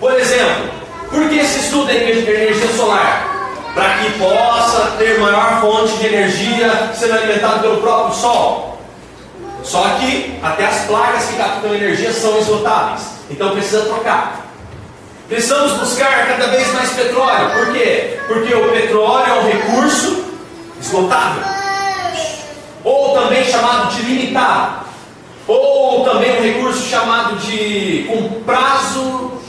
Por 0.02 0.20
exemplo, 0.20 0.72
por 1.12 1.30
que 1.30 1.46
se 1.46 1.60
estuda 1.60 1.94
energia 1.94 2.68
solar? 2.76 3.30
Para 3.76 4.00
que 4.00 4.18
possa 4.18 4.96
ter 4.98 5.20
maior 5.20 5.62
fonte 5.62 5.96
de 5.98 6.08
energia 6.08 6.92
sendo 6.96 7.14
alimentada 7.14 7.60
pelo 7.60 7.78
próprio 7.78 8.16
Sol. 8.16 8.82
Só 9.64 9.84
que 10.00 10.40
até 10.42 10.66
as 10.66 10.86
placas 10.88 11.26
que 11.26 11.36
captam 11.38 11.76
energia 11.76 12.12
são 12.12 12.36
esgotáveis. 12.40 13.04
Então 13.30 13.52
precisa 13.52 13.82
trocar. 13.82 14.48
Precisamos 15.30 15.74
buscar 15.74 16.28
cada 16.28 16.48
vez 16.48 16.74
mais 16.74 16.90
petróleo. 16.94 17.52
Por 17.52 17.72
quê? 17.72 18.20
Porque 18.28 18.56
o 18.56 18.72
petróleo 18.72 19.26
é 19.28 19.34
um 19.34 19.48
recurso 19.48 20.26
esgotável, 20.82 21.44
ou 22.84 23.14
também 23.14 23.46
chamado 23.46 23.94
de 23.94 24.02
limitado, 24.02 24.84
ou 25.48 26.04
também 26.04 26.40
um 26.40 26.42
recurso 26.42 26.90
chamado 26.90 27.36
de 27.36 28.10
com 28.10 28.42
prazo 28.42 29.41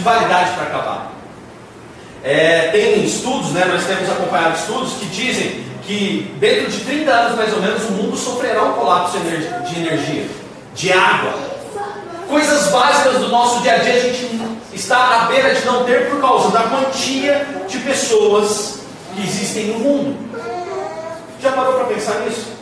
de 0.00 0.04
validade 0.04 0.52
para 0.52 0.62
acabar. 0.64 1.12
É, 2.24 2.68
tem 2.68 3.04
estudos, 3.04 3.52
né, 3.52 3.66
nós 3.66 3.84
temos 3.84 4.10
acompanhado 4.10 4.56
estudos 4.56 4.94
que 4.94 5.06
dizem 5.06 5.64
que 5.82 6.34
dentro 6.38 6.70
de 6.70 6.80
30 6.80 7.10
anos 7.10 7.36
mais 7.36 7.52
ou 7.52 7.60
menos 7.60 7.84
o 7.84 7.92
mundo 7.92 8.16
sofrerá 8.16 8.64
um 8.64 8.72
colapso 8.72 9.18
de 9.18 9.78
energia, 9.78 10.26
de 10.74 10.92
água. 10.92 11.34
Coisas 12.28 12.68
básicas 12.68 13.18
do 13.18 13.28
nosso 13.28 13.60
dia 13.62 13.74
a 13.74 13.78
dia 13.78 13.94
a 13.94 14.00
gente 14.00 14.40
está 14.72 15.22
à 15.22 15.24
beira 15.26 15.54
de 15.54 15.66
não 15.66 15.84
ter 15.84 16.08
por 16.08 16.20
causa 16.20 16.50
da 16.50 16.62
quantia 16.62 17.46
de 17.68 17.78
pessoas 17.78 18.80
que 19.14 19.22
existem 19.22 19.66
no 19.66 19.80
mundo. 19.80 20.30
Já 21.42 21.52
parou 21.52 21.74
para 21.74 21.84
pensar 21.84 22.20
nisso? 22.20 22.59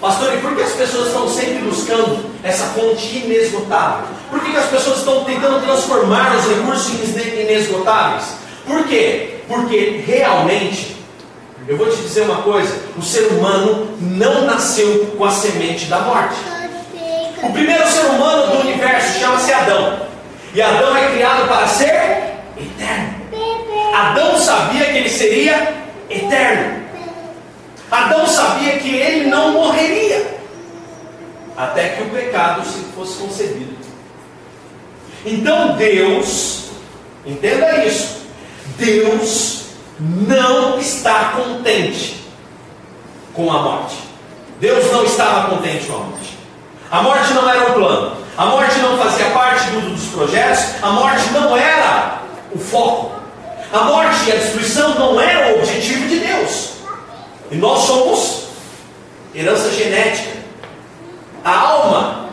Pastor, 0.00 0.34
e 0.34 0.38
por 0.38 0.54
que 0.54 0.62
as 0.62 0.72
pessoas 0.72 1.08
estão 1.08 1.28
sempre 1.28 1.62
buscando 1.64 2.24
essa 2.42 2.66
fonte 2.66 3.18
inesgotável? 3.18 4.06
Por 4.30 4.40
que, 4.40 4.50
que 4.50 4.56
as 4.56 4.66
pessoas 4.66 4.98
estão 4.98 5.24
tentando 5.24 5.64
transformar 5.64 6.36
os 6.36 6.46
recursos 6.46 6.92
inesgotáveis? 7.16 8.24
Por 8.66 8.86
quê? 8.86 9.40
Porque 9.48 10.02
realmente, 10.06 10.96
eu 11.66 11.76
vou 11.76 11.88
te 11.88 11.96
dizer 11.96 12.22
uma 12.22 12.42
coisa: 12.42 12.74
o 12.96 13.02
ser 13.02 13.28
humano 13.28 13.96
não 14.00 14.44
nasceu 14.44 15.06
com 15.16 15.24
a 15.24 15.30
semente 15.30 15.86
da 15.86 16.00
morte. 16.00 16.36
O 17.42 17.52
primeiro 17.52 17.86
ser 17.86 18.06
humano 18.06 18.52
do 18.52 18.60
universo 18.60 19.18
chama-se 19.18 19.52
Adão. 19.52 20.00
E 20.54 20.62
Adão 20.62 20.96
é 20.96 21.10
criado 21.10 21.48
para 21.48 21.66
ser 21.66 22.34
eterno. 22.56 23.14
Adão 23.94 24.38
sabia 24.38 24.84
que 24.86 24.98
ele 24.98 25.08
seria 25.08 25.74
eterno. 26.08 26.83
Adão 27.90 28.26
sabia 28.26 28.78
que 28.78 28.94
ele 28.94 29.30
não 29.30 29.52
morreria 29.52 30.34
até 31.56 31.90
que 31.90 32.02
o 32.02 32.10
pecado 32.10 32.66
se 32.66 32.80
fosse 32.94 33.18
concebido. 33.18 33.76
Então 35.24 35.76
Deus, 35.76 36.70
entenda 37.24 37.84
isso, 37.84 38.22
Deus 38.76 39.64
não 39.98 40.78
está 40.78 41.32
contente 41.36 42.24
com 43.32 43.50
a 43.50 43.62
morte. 43.62 43.96
Deus 44.60 44.90
não 44.92 45.04
estava 45.04 45.50
contente 45.50 45.86
com 45.86 45.94
a 45.94 46.00
morte. 46.00 46.38
A 46.90 47.02
morte 47.02 47.32
não 47.32 47.48
era 47.48 47.70
um 47.70 47.72
plano. 47.74 48.16
A 48.36 48.46
morte 48.46 48.78
não 48.80 48.98
fazia 48.98 49.26
parte 49.30 49.70
do, 49.70 49.90
dos 49.90 50.06
projetos. 50.06 50.82
A 50.82 50.90
morte 50.90 51.30
não 51.32 51.56
era 51.56 52.22
o 52.52 52.58
foco. 52.58 53.14
A 53.72 53.84
morte 53.84 54.28
e 54.28 54.32
a 54.32 54.36
destruição 54.36 54.94
não 54.94 55.20
era 55.20 55.54
o 55.54 55.58
objetivo 55.58 56.08
de 56.08 56.20
Deus. 56.20 56.73
E 57.50 57.56
nós 57.56 57.80
somos 57.80 58.44
herança 59.34 59.70
genética. 59.70 60.44
A 61.44 61.58
alma 61.58 62.28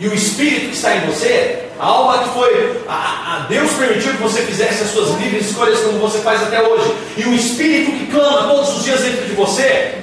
e 0.00 0.06
o 0.06 0.14
espírito 0.14 0.68
que 0.68 0.76
está 0.76 0.94
em 0.96 1.06
você, 1.06 1.64
a 1.78 1.84
alma 1.84 2.22
que 2.22 2.28
foi, 2.30 2.82
a, 2.88 2.92
a, 2.94 3.38
Deus 3.48 3.72
permitiu 3.72 4.12
que 4.12 4.22
você 4.22 4.42
fizesse 4.42 4.82
as 4.84 4.90
suas 4.90 5.20
livres 5.20 5.46
escolhas 5.46 5.80
como 5.80 5.98
você 5.98 6.18
faz 6.18 6.42
até 6.42 6.62
hoje, 6.62 6.94
e 7.16 7.24
o 7.24 7.34
espírito 7.34 7.90
que 7.90 8.06
clama 8.06 8.48
todos 8.48 8.76
os 8.76 8.84
dias 8.84 9.00
dentro 9.00 9.26
de 9.26 9.32
você, 9.32 9.94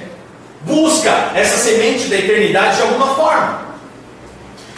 busca 0.62 1.32
essa 1.34 1.56
semente 1.56 2.08
da 2.08 2.16
eternidade 2.16 2.76
de 2.76 2.82
alguma 2.82 3.14
forma. 3.14 3.66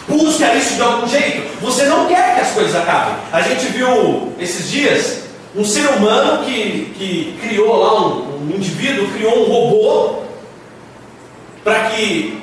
Busca 0.06 0.54
isso 0.54 0.74
de 0.74 0.82
algum 0.82 1.06
jeito. 1.06 1.60
Você 1.60 1.84
não 1.84 2.06
quer 2.06 2.34
que 2.34 2.40
as 2.40 2.52
coisas 2.52 2.74
acabem. 2.74 3.14
A 3.32 3.40
gente 3.42 3.66
viu 3.66 4.32
esses 4.38 4.70
dias 4.70 5.18
um 5.54 5.64
ser 5.64 5.86
humano 5.88 6.44
que, 6.44 6.94
que 6.96 7.38
criou 7.42 7.76
lá, 7.76 8.00
um, 8.00 8.27
um 8.40 8.50
indivíduo 8.54 9.08
criou 9.08 9.40
um 9.40 9.52
robô 9.52 10.22
para 11.64 11.90
que 11.90 12.42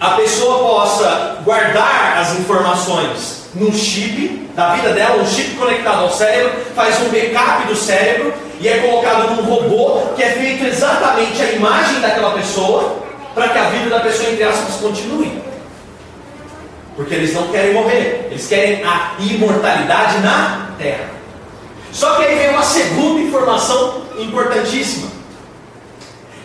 a 0.00 0.10
pessoa 0.10 0.58
possa 0.58 1.38
guardar 1.44 2.18
as 2.18 2.38
informações 2.38 3.46
num 3.54 3.72
chip 3.72 4.48
da 4.54 4.74
vida 4.74 4.92
dela, 4.92 5.22
um 5.22 5.26
chip 5.26 5.54
conectado 5.56 6.02
ao 6.02 6.10
cérebro, 6.10 6.52
faz 6.74 7.00
um 7.00 7.08
backup 7.08 7.66
do 7.68 7.76
cérebro 7.76 8.34
e 8.60 8.68
é 8.68 8.78
colocado 8.78 9.34
num 9.34 9.42
robô 9.42 10.14
que 10.14 10.22
é 10.22 10.30
feito 10.30 10.64
exatamente 10.64 11.40
a 11.40 11.52
imagem 11.52 12.00
daquela 12.00 12.32
pessoa 12.32 12.96
para 13.34 13.48
que 13.48 13.58
a 13.58 13.64
vida 13.64 13.90
da 13.90 14.00
pessoa, 14.00 14.30
entre 14.30 14.44
aspas, 14.44 14.76
continue. 14.76 15.42
Porque 16.96 17.14
eles 17.14 17.34
não 17.34 17.48
querem 17.48 17.74
morrer, 17.74 18.28
eles 18.30 18.46
querem 18.48 18.82
a 18.82 19.12
imortalidade 19.18 20.18
na 20.20 20.70
terra. 20.78 21.10
Só 21.92 22.14
que 22.14 22.24
aí 22.24 22.38
vem 22.38 22.50
uma 22.50 22.62
segunda 22.62 23.20
informação 23.20 24.02
importantíssima: 24.18 25.15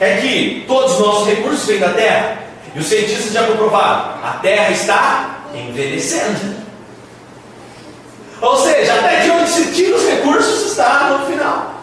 é 0.01 0.17
que 0.17 0.65
todos 0.67 0.93
os 0.93 0.99
nossos 0.99 1.27
recursos 1.27 1.67
vêm 1.67 1.79
da 1.79 1.89
terra, 1.89 2.39
e 2.73 2.79
os 2.79 2.87
cientistas 2.87 3.31
já 3.31 3.43
comprovaram, 3.45 4.15
a 4.23 4.39
terra 4.41 4.71
está 4.71 5.41
envelhecendo. 5.53 6.55
Ou 8.41 8.57
seja, 8.57 8.95
até 8.95 9.19
de 9.19 9.29
onde 9.29 9.47
se 9.47 9.71
tira 9.71 9.95
os 9.95 10.03
recursos 10.03 10.71
está 10.71 11.09
no 11.09 11.27
final. 11.27 11.75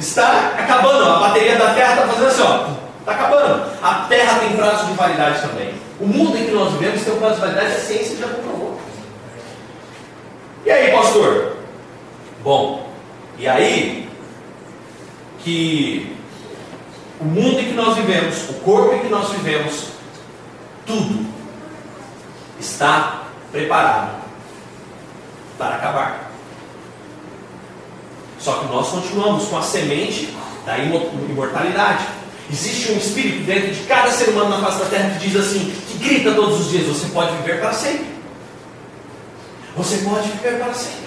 Está 0.00 0.54
acabando, 0.58 1.04
a 1.04 1.20
bateria 1.20 1.54
da 1.54 1.72
terra 1.74 1.94
está 1.94 2.08
fazendo 2.08 2.26
assim, 2.26 2.42
ó, 2.42 2.66
está 2.98 3.12
acabando. 3.12 3.70
A 3.80 3.94
terra 4.08 4.40
tem 4.40 4.56
prazo 4.56 4.86
de 4.86 4.94
validade 4.94 5.42
também. 5.42 5.74
O 6.00 6.06
mundo 6.06 6.36
em 6.36 6.46
que 6.46 6.50
nós 6.50 6.72
vivemos 6.72 7.04
tem 7.04 7.14
um 7.14 7.18
prazo 7.18 7.36
de 7.36 7.40
validade, 7.42 7.66
a 7.66 7.78
ciência 7.78 8.16
já 8.16 8.26
comprovou. 8.26 8.80
E 10.66 10.70
aí, 10.72 10.90
pastor? 10.90 11.56
Bom, 12.42 12.88
e 13.38 13.46
aí 13.46 14.08
que 15.44 16.16
o 17.22 17.24
mundo 17.24 17.60
em 17.60 17.66
que 17.66 17.74
nós 17.74 17.96
vivemos, 17.96 18.50
o 18.50 18.54
corpo 18.54 18.94
em 18.94 18.98
que 18.98 19.08
nós 19.08 19.30
vivemos, 19.30 19.86
tudo 20.84 21.24
está 22.58 23.28
preparado 23.52 24.22
para 25.56 25.76
acabar. 25.76 26.32
Só 28.40 28.54
que 28.54 28.66
nós 28.66 28.88
continuamos 28.88 29.44
com 29.44 29.56
a 29.56 29.62
semente 29.62 30.36
da 30.66 30.78
imortalidade. 30.78 32.08
Existe 32.50 32.90
um 32.90 32.96
espírito 32.96 33.44
dentro 33.44 33.72
de 33.72 33.84
cada 33.84 34.10
ser 34.10 34.30
humano 34.30 34.50
na 34.50 34.58
face 34.58 34.80
da 34.80 34.86
terra 34.86 35.10
que 35.10 35.28
diz 35.28 35.36
assim, 35.36 35.72
que 35.88 35.98
grita 35.98 36.34
todos 36.34 36.60
os 36.60 36.70
dias: 36.70 36.88
você 36.88 37.06
pode 37.10 37.36
viver 37.36 37.60
para 37.60 37.72
sempre. 37.72 38.06
Você 39.76 39.98
pode 39.98 40.28
viver 40.28 40.58
para 40.58 40.74
sempre. 40.74 41.02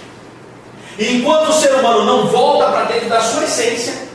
E 0.98 1.18
enquanto 1.18 1.50
o 1.50 1.54
ser 1.54 1.76
humano 1.76 2.06
não 2.06 2.28
volta 2.28 2.72
para 2.72 2.86
dentro 2.86 3.10
da 3.10 3.20
sua 3.22 3.44
essência, 3.44 4.06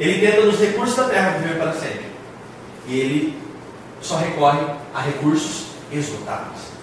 ele 0.00 0.26
tenta 0.26 0.42
nos 0.42 0.58
recursos 0.58 0.96
da 0.96 1.04
terra 1.04 1.38
viver 1.38 1.58
para 1.58 1.72
sempre. 1.72 2.06
E 2.86 2.98
ele 2.98 3.38
só 4.00 4.16
recorre 4.16 4.60
a 4.94 5.00
recursos 5.00 5.66
esgotáveis. 5.90 6.74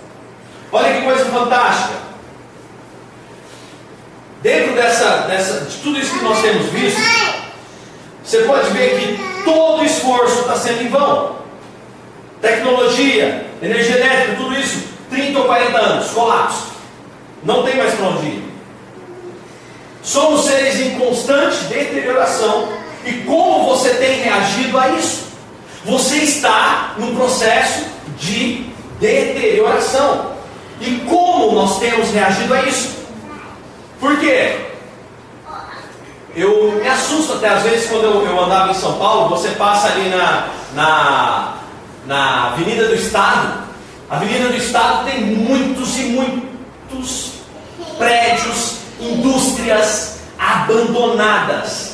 Olha 0.72 0.94
que 0.94 1.02
coisa 1.04 1.26
fantástica. 1.26 2.12
Dentro 4.42 4.74
dessa, 4.74 5.28
dessa, 5.28 5.66
de 5.66 5.78
tudo 5.78 6.00
isso 6.00 6.18
que 6.18 6.24
nós 6.24 6.42
temos 6.42 6.68
visto, 6.68 7.00
você 8.24 8.40
pode 8.44 8.70
ver 8.72 9.00
que 9.00 9.44
todo 9.44 9.84
esforço 9.84 10.42
está 10.42 10.56
sendo 10.56 10.82
em 10.82 10.88
vão. 10.88 11.42
Tecnologia, 12.42 13.46
energia 13.62 13.98
elétrica, 13.98 14.38
tudo 14.38 14.56
isso, 14.56 14.88
30 15.12 15.38
ou 15.38 15.46
40 15.46 15.78
anos, 15.78 16.12
colapso. 16.12 16.72
Não 17.44 17.64
tem 17.64 17.76
mais 17.76 17.94
para 17.94 18.08
onde 18.08 18.26
ir. 18.26 18.52
Somos 20.02 20.46
seres 20.46 20.80
em 20.80 20.98
constante 20.98 21.66
deterioração. 21.66 22.81
E 23.06 23.14
como 23.26 23.66
você 23.66 23.96
tem 23.96 24.22
reagido 24.22 24.78
a 24.78 24.90
isso? 24.90 25.32
Você 25.86 26.18
está 26.18 26.94
no 26.98 27.16
processo 27.16 27.86
de 28.20 28.66
deterioração. 29.00 30.32
E 30.80 31.04
como 31.08 31.54
nós 31.54 31.80
temos 31.80 32.12
reagido 32.12 32.54
a 32.54 32.64
isso? 32.64 33.02
Por 34.00 34.20
quê? 34.20 34.68
Eu 36.36 36.80
me 36.82 36.88
assusto 36.88 37.34
até 37.34 37.50
às 37.50 37.64
vezes 37.64 37.90
quando 37.90 38.04
eu, 38.04 38.26
eu 38.26 38.44
andava 38.44 38.72
em 38.72 38.76
São 38.76 38.94
Paulo, 38.94 39.30
você 39.30 39.50
passa 39.50 39.88
ali 39.88 40.10
na, 40.10 40.48
na, 40.74 41.54
na 42.06 42.48
Avenida 42.48 42.88
do 42.88 42.96
Estado. 42.96 43.64
A 44.10 44.16
Avenida 44.16 44.50
do 44.50 44.56
Estado 44.56 45.06
tem 45.06 45.22
muitos 45.22 45.98
e 45.98 46.04
muitos 46.04 47.32
prédios, 47.98 48.78
indústrias 49.00 50.20
abandonadas. 50.38 51.91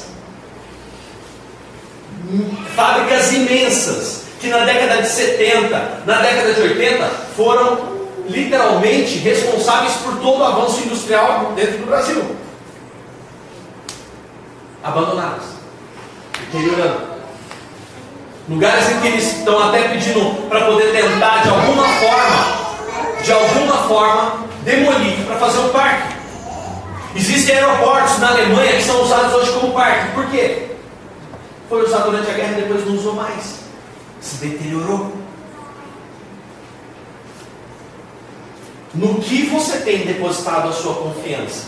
Fábricas 2.75 3.31
imensas 3.33 4.23
que 4.39 4.47
na 4.47 4.59
década 4.59 5.01
de 5.01 5.07
70, 5.07 6.01
na 6.05 6.21
década 6.21 6.53
de 6.53 6.61
80 6.61 7.05
foram 7.35 7.97
literalmente 8.27 9.17
responsáveis 9.19 9.93
por 10.03 10.17
todo 10.19 10.39
o 10.39 10.43
avanço 10.43 10.81
industrial 10.81 11.53
dentro 11.55 11.77
do 11.79 11.85
Brasil. 11.85 12.35
Abandonadas, 14.83 15.43
deteriorando. 16.51 17.17
Lugares 18.49 18.89
em 18.91 19.01
que 19.01 19.07
eles 19.07 19.37
estão 19.39 19.67
até 19.67 19.89
pedindo 19.89 20.47
para 20.47 20.65
poder 20.65 20.91
tentar 20.91 21.43
de 21.43 21.49
alguma 21.49 21.83
forma, 21.83 23.21
de 23.21 23.31
alguma 23.31 23.77
forma, 23.87 24.47
demolir 24.63 25.25
para 25.25 25.35
fazer 25.37 25.59
um 25.59 25.69
parque. 25.69 26.15
Existem 27.15 27.55
aeroportos 27.55 28.19
na 28.19 28.29
Alemanha 28.29 28.73
que 28.73 28.83
são 28.83 29.01
usados 29.01 29.33
hoje 29.33 29.51
como 29.53 29.73
parque. 29.73 30.13
Por 30.13 30.27
quê? 30.27 30.76
Foi 31.69 31.83
usado 31.83 32.11
durante 32.11 32.29
a 32.29 32.33
guerra 32.33 32.57
e 32.57 32.61
depois 32.61 32.85
não 32.85 32.95
usou 32.95 33.13
mais. 33.13 33.59
Se 34.21 34.37
deteriorou. 34.37 35.13
No 38.93 39.19
que 39.19 39.45
você 39.47 39.79
tem 39.79 40.05
depositado 40.05 40.69
a 40.69 40.71
sua 40.71 40.95
confiança? 40.95 41.67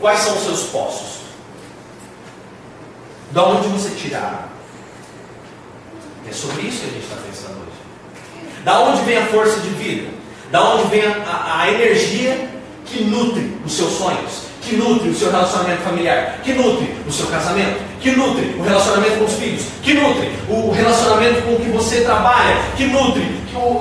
Quais 0.00 0.20
são 0.20 0.36
os 0.36 0.44
seus 0.44 0.62
poços? 0.64 1.20
Da 3.30 3.44
onde 3.44 3.68
você 3.68 3.90
tirar? 3.90 4.48
É 6.28 6.32
sobre 6.32 6.62
isso 6.62 6.80
que 6.80 6.86
a 6.86 6.90
gente 6.90 7.04
está 7.04 7.16
pensando 7.16 7.58
hoje. 7.60 8.64
Da 8.64 8.80
onde 8.80 9.02
vem 9.02 9.18
a 9.18 9.26
força 9.26 9.60
de 9.60 9.68
vida? 9.70 10.10
Da 10.50 10.62
onde 10.74 10.88
vem 10.88 11.04
a, 11.06 11.22
a, 11.24 11.60
a 11.62 11.72
energia 11.72 12.50
que 12.84 13.04
nutre 13.04 13.56
os 13.64 13.72
seus 13.72 13.92
sonhos? 13.92 14.46
Que 14.62 14.76
nutre 14.76 15.08
o 15.08 15.14
seu 15.14 15.30
relacionamento 15.30 15.82
familiar? 15.82 16.40
Que 16.42 16.52
nutre 16.52 16.96
o 17.06 17.12
seu 17.12 17.26
casamento? 17.26 17.80
Que 18.00 18.10
nutre 18.12 18.56
o 18.58 18.62
relacionamento 18.62 19.18
com 19.18 19.24
os 19.24 19.34
filhos? 19.34 19.66
Que 19.82 19.94
nutre 19.94 20.30
o 20.48 20.70
relacionamento 20.70 21.42
com 21.42 21.54
o 21.54 21.60
que 21.60 21.70
você 21.70 22.02
trabalha? 22.02 22.56
Que 22.76 22.86
nutre 22.86 23.24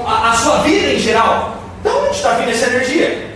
a, 0.06 0.32
a 0.32 0.34
sua 0.34 0.58
vida 0.60 0.93
em 0.93 0.99
geral? 0.99 1.58
De 1.84 1.89
onde 1.89 2.15
está 2.15 2.34
vindo 2.34 2.51
essa 2.51 2.67
energia? 2.67 3.36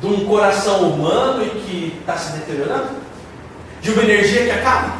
De 0.00 0.06
um 0.06 0.24
coração 0.26 0.90
humano 0.90 1.44
e 1.44 1.50
que 1.60 1.98
está 2.00 2.16
se 2.16 2.32
deteriorando? 2.32 2.90
De 3.80 3.90
uma 3.90 4.02
energia 4.02 4.44
que 4.44 4.50
acaba? 4.50 4.94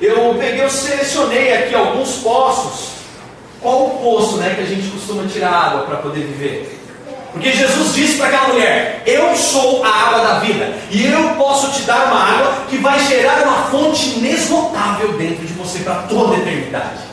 Eu 0.00 0.34
peguei, 0.38 0.64
eu 0.64 0.70
selecionei 0.70 1.52
aqui 1.54 1.74
alguns 1.74 2.16
poços. 2.16 2.90
Qual 3.60 3.86
o 3.86 3.90
poço 3.98 4.38
né, 4.38 4.54
que 4.54 4.62
a 4.62 4.66
gente 4.66 4.88
costuma 4.88 5.28
tirar 5.28 5.52
água 5.52 5.82
para 5.82 5.96
poder 5.98 6.20
viver? 6.20 6.79
Porque 7.32 7.52
Jesus 7.52 7.94
disse 7.94 8.16
para 8.16 8.26
aquela 8.26 8.48
mulher: 8.48 9.02
Eu 9.06 9.34
sou 9.36 9.84
a 9.84 9.88
água 9.88 10.20
da 10.20 10.38
vida, 10.40 10.72
e 10.90 11.06
eu 11.06 11.30
posso 11.36 11.70
te 11.72 11.82
dar 11.82 12.06
uma 12.06 12.22
água 12.22 12.52
que 12.68 12.76
vai 12.78 12.98
gerar 13.06 13.42
uma 13.42 13.62
fonte 13.64 14.18
inesgotável 14.18 15.12
dentro 15.12 15.46
de 15.46 15.52
você 15.52 15.80
para 15.80 15.94
toda 16.08 16.34
a 16.34 16.38
eternidade. 16.38 17.10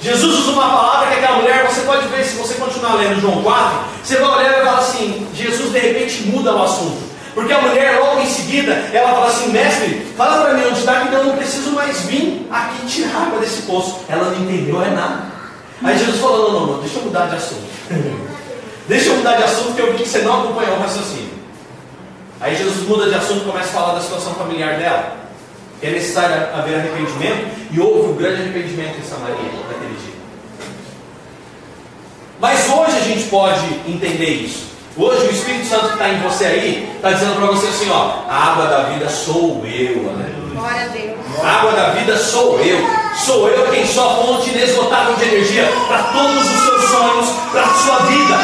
Jesus 0.00 0.38
usa 0.38 0.52
uma 0.52 0.68
palavra 0.68 1.08
que 1.08 1.14
aquela 1.14 1.38
mulher, 1.38 1.66
você 1.66 1.80
pode 1.80 2.06
ver 2.08 2.24
se 2.24 2.36
você 2.36 2.54
continuar 2.54 2.94
lendo 2.94 3.20
João 3.20 3.42
4, 3.42 3.78
você 4.04 4.16
vai 4.16 4.38
olhar 4.38 4.50
e 4.50 4.54
vai 4.54 4.64
falar 4.64 4.78
assim: 4.78 5.26
Jesus 5.34 5.72
de 5.72 5.78
repente 5.78 6.22
muda 6.28 6.54
o 6.54 6.62
assunto. 6.62 7.06
Porque 7.34 7.52
a 7.52 7.60
mulher, 7.60 7.98
logo 8.00 8.20
em 8.20 8.26
seguida, 8.26 8.72
ela 8.92 9.10
fala 9.10 9.26
assim: 9.26 9.50
Mestre, 9.50 10.06
fala 10.16 10.44
para 10.44 10.54
mim 10.54 10.66
onde 10.66 10.78
está, 10.78 11.00
que 11.00 11.14
eu 11.14 11.24
não 11.24 11.36
preciso 11.36 11.72
mais 11.72 12.02
vir 12.02 12.46
aqui 12.50 12.86
tirar 12.86 13.26
água 13.26 13.40
desse 13.40 13.62
poço. 13.62 14.00
Ela 14.08 14.30
não 14.30 14.42
entendeu 14.42 14.80
é 14.82 14.90
nada. 14.90 15.24
Aí 15.82 15.98
Jesus 15.98 16.20
falou: 16.20 16.52
Não, 16.52 16.60
não, 16.60 16.72
não, 16.74 16.80
deixa 16.80 16.98
eu 16.98 17.02
mudar 17.02 17.26
de 17.26 17.36
assunto. 17.36 17.66
deixa 18.88 19.10
eu 19.10 19.16
mudar 19.16 19.36
de 19.36 19.44
assunto, 19.44 19.74
que 19.74 19.80
eu 19.80 19.92
vi 19.92 20.02
que 20.02 20.08
você 20.08 20.18
não 20.20 20.44
acompanhou 20.44 20.76
o 20.76 20.80
raciocínio. 20.80 21.30
Aí 22.40 22.54
Jesus 22.54 22.86
muda 22.88 23.08
de 23.08 23.14
assunto 23.14 23.42
e 23.42 23.50
começa 23.50 23.68
a 23.68 23.72
falar 23.72 23.94
da 23.94 24.00
situação 24.00 24.34
familiar 24.34 24.78
dela. 24.78 25.16
É 25.82 25.90
necessário 25.90 26.54
haver 26.54 26.76
arrependimento, 26.76 27.48
e 27.70 27.80
houve 27.80 28.08
um 28.10 28.16
grande 28.16 28.42
arrependimento 28.42 28.98
em 28.98 29.02
Samaria 29.02 29.36
naquele 29.36 29.94
dia. 29.94 30.14
Mas 32.40 32.68
hoje 32.70 32.96
a 32.96 33.00
gente 33.00 33.24
pode 33.24 33.64
entender 33.86 34.30
isso. 34.30 34.66
Hoje 34.96 35.26
o 35.26 35.30
Espírito 35.30 35.66
Santo 35.66 35.88
que 35.88 35.92
está 35.92 36.08
em 36.08 36.20
você 36.20 36.44
aí, 36.46 36.90
está 36.96 37.12
dizendo 37.12 37.36
para 37.36 37.46
você 37.46 37.66
assim, 37.66 37.90
ó, 37.90 38.22
a 38.28 38.52
água 38.52 38.66
da 38.66 38.82
vida 38.84 39.08
sou 39.08 39.62
eu, 39.66 40.36
Glória 40.56 40.84
a 40.84 40.88
Deus. 40.88 41.16
A 41.42 41.48
água 41.48 41.72
da 41.72 41.90
vida 41.90 42.16
sou 42.16 42.58
eu. 42.60 42.78
Sou 43.14 43.48
eu 43.48 43.70
quem 43.70 43.86
sou 43.86 44.08
a 44.08 44.14
fonte 44.14 44.50
inesgotável 44.50 45.14
de 45.16 45.24
energia 45.24 45.70
para 45.86 46.02
todos 46.04 46.44
os 46.44 46.60
seus 46.64 46.84
sonhos, 46.90 47.28
para 47.52 47.62
a 47.62 47.74
sua 47.74 47.98
vida. 48.06 48.36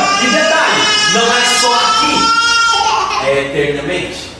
Não 1.12 1.20
é 1.20 1.44
só 1.60 1.74
aqui, 1.74 3.26
é 3.26 3.40
eternamente. 3.40 4.30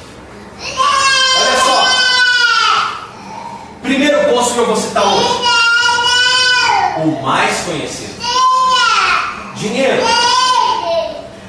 Olha 1.39 1.61
só. 1.67 1.87
Primeiro 3.83 4.31
poço 4.31 4.55
que 4.55 4.59
eu 4.61 4.67
vou 4.67 4.77
citar 4.77 5.05
hoje. 5.05 5.43
mais 7.23 7.61
conhecido. 7.61 8.15
Dinheiro. 9.57 10.03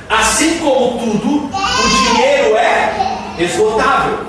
Assim 0.10 0.60
como 0.60 1.00
tudo, 1.00 1.46
o 1.46 2.14
dinheiro 2.14 2.58
é 2.58 2.94
esgotável. 3.40 4.26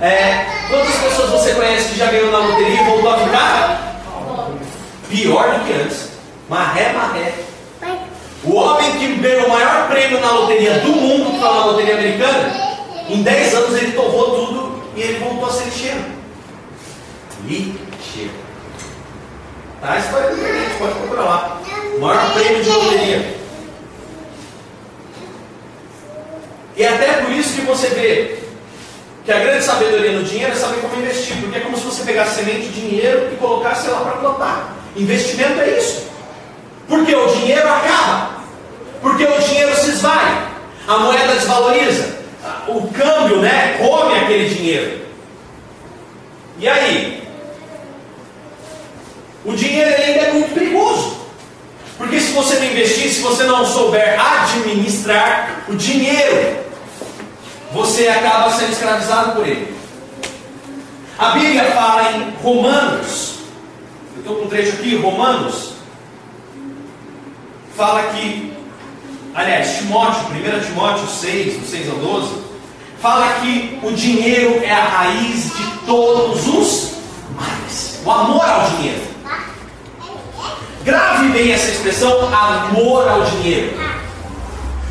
É, 0.00 0.46
quantas 0.68 0.94
pessoas 0.94 1.30
você 1.30 1.54
conhece 1.54 1.88
que 1.90 1.98
já 1.98 2.06
ganhou 2.06 2.30
na 2.30 2.38
loteria 2.38 2.82
e 2.82 2.84
voltou 2.84 3.14
a 3.14 3.18
ficar? 3.18 3.98
Pior 5.08 5.58
do 5.58 5.64
que 5.64 5.72
antes. 5.72 6.08
Marré, 6.48 6.92
marré. 6.92 7.51
O 8.44 8.56
homem 8.56 8.92
que 8.98 9.14
ganhou 9.16 9.46
o 9.46 9.50
maior 9.50 9.88
prêmio 9.88 10.20
na 10.20 10.32
loteria 10.32 10.78
do 10.80 10.88
mundo, 10.88 11.30
que 11.30 11.38
foi 11.38 11.48
na 11.48 11.64
loteria 11.64 11.94
americana, 11.94 12.78
em 13.08 13.22
10 13.22 13.54
anos 13.54 13.76
ele 13.80 13.92
torrou 13.92 14.46
tudo 14.46 14.82
e 14.96 15.00
ele 15.00 15.18
voltou 15.18 15.48
a 15.48 15.52
ser 15.52 15.64
lixeiro. 15.64 16.04
Lixeiro. 17.44 18.32
Tá? 19.80 19.92
A 19.92 19.98
história 19.98 20.34
diferente, 20.34 20.74
pode 20.78 20.94
procurar 20.94 21.22
lá. 21.22 21.60
O 21.96 22.00
maior 22.00 22.32
prêmio 22.32 22.64
de 22.64 22.70
loteria. 22.70 23.36
E 26.76 26.82
é 26.82 26.88
até 26.88 27.12
por 27.22 27.30
isso 27.30 27.54
que 27.54 27.60
você 27.62 27.88
vê 27.88 28.38
que 29.24 29.30
a 29.30 29.38
grande 29.38 29.64
sabedoria 29.64 30.12
no 30.12 30.24
dinheiro 30.24 30.52
é 30.52 30.56
saber 30.56 30.80
como 30.80 30.96
investir, 30.96 31.36
porque 31.36 31.58
é 31.58 31.60
como 31.60 31.76
se 31.76 31.84
você 31.84 32.02
pegasse 32.02 32.36
semente 32.36 32.68
de 32.68 32.88
dinheiro 32.88 33.30
e 33.32 33.36
colocasse 33.36 33.86
ela 33.86 34.00
para 34.00 34.12
plantar. 34.12 34.76
Investimento 34.96 35.60
é 35.60 35.78
isso. 35.78 36.10
Porque 36.88 37.14
o 37.14 37.26
dinheiro 37.28 37.68
acaba. 37.68 38.31
Porque 39.02 39.24
o 39.24 39.40
dinheiro 39.40 39.76
se 39.76 39.90
esvai. 39.90 40.48
A 40.88 40.98
moeda 40.98 41.34
desvaloriza. 41.34 42.22
O 42.68 42.88
câmbio, 42.92 43.40
né, 43.40 43.76
come 43.78 44.18
aquele 44.18 44.48
dinheiro. 44.48 45.02
E 46.58 46.68
aí? 46.68 47.28
O 49.44 49.52
dinheiro 49.52 49.90
ainda 49.90 50.20
é 50.20 50.32
muito 50.32 50.54
perigoso. 50.54 51.16
Porque 51.98 52.20
se 52.20 52.32
você 52.32 52.56
não 52.56 52.64
investir, 52.64 53.10
se 53.10 53.20
você 53.20 53.44
não 53.44 53.64
souber 53.66 54.18
administrar 54.18 55.64
o 55.68 55.74
dinheiro, 55.74 56.58
você 57.72 58.08
acaba 58.08 58.50
sendo 58.50 58.72
escravizado 58.72 59.32
por 59.32 59.46
ele. 59.46 59.74
A 61.18 61.30
Bíblia 61.30 61.64
fala 61.72 62.12
em 62.12 62.30
Romanos, 62.42 63.34
eu 64.14 64.20
estou 64.20 64.36
com 64.36 64.44
um 64.44 64.48
trecho 64.48 64.72
aqui, 64.72 64.96
Romanos, 64.96 65.74
fala 67.76 68.02
que, 68.14 68.51
aliás, 69.34 69.78
Timóteo, 69.78 70.22
1 70.30 70.66
Timóteo 70.66 71.06
6, 71.06 71.58
do 71.58 71.66
6 71.66 71.90
ao 71.90 71.96
12, 71.96 72.32
fala 73.00 73.32
que 73.40 73.78
o 73.82 73.92
dinheiro 73.92 74.60
é 74.62 74.72
a 74.72 74.84
raiz 74.84 75.44
de 75.54 75.66
todos 75.86 76.46
os 76.46 76.92
males. 77.34 78.00
O 78.04 78.10
amor 78.10 78.44
ao 78.44 78.70
dinheiro. 78.70 79.12
Grave 80.84 81.28
bem 81.28 81.52
essa 81.52 81.70
expressão, 81.70 82.28
amor 82.34 83.08
ao 83.08 83.22
dinheiro. 83.24 83.72